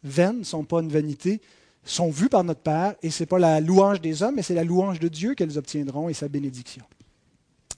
vaines, 0.03 0.39
ne 0.39 0.45
sont 0.45 0.65
pas 0.65 0.81
une 0.81 0.89
vanité, 0.89 1.43
sont 1.85 2.09
vues 2.09 2.31
par 2.31 2.43
notre 2.43 2.61
Père, 2.61 2.95
et 3.03 3.11
ce 3.11 3.23
n'est 3.23 3.27
pas 3.27 3.39
la 3.39 3.61
louange 3.61 4.01
des 4.01 4.23
hommes, 4.23 4.37
mais 4.37 4.43
c'est 4.43 4.55
la 4.55 4.65
louange 4.65 4.99
de 4.99 5.09
Dieu 5.09 5.35
qu'elles 5.35 5.59
obtiendront 5.59 6.09
et 6.09 6.15
sa 6.15 6.29
bénédiction. 6.29 6.85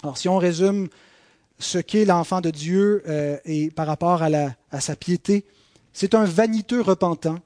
Alors, 0.05 0.19
si 0.19 0.29
on 0.29 0.39
résume 0.39 0.89
ce 1.59 1.79
qu'est 1.79 2.05
l'enfant 2.05 2.41
de 2.41 2.51
Dieu 2.51 3.03
euh, 3.07 3.39
et 3.45 3.71
par 3.71 3.87
rapport 3.87 4.23
à, 4.23 4.29
à 4.71 4.81
sa 4.81 4.97
piété. 4.97 5.45
C'est 5.93 6.15
un 6.15 6.25
vaniteux 6.25 6.81
repentant 6.81 7.39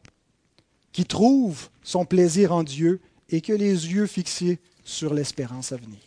qui 0.93 1.05
trouve 1.05 1.69
son 1.83 2.05
plaisir 2.05 2.53
en 2.53 2.63
Dieu 2.63 3.01
et 3.29 3.41
que 3.41 3.53
les 3.53 3.93
yeux 3.93 4.07
fixés 4.07 4.59
sur 4.85 5.13
l'espérance 5.13 5.73
à 5.73 5.77
venir. 5.77 6.01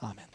Amen. 0.00 0.29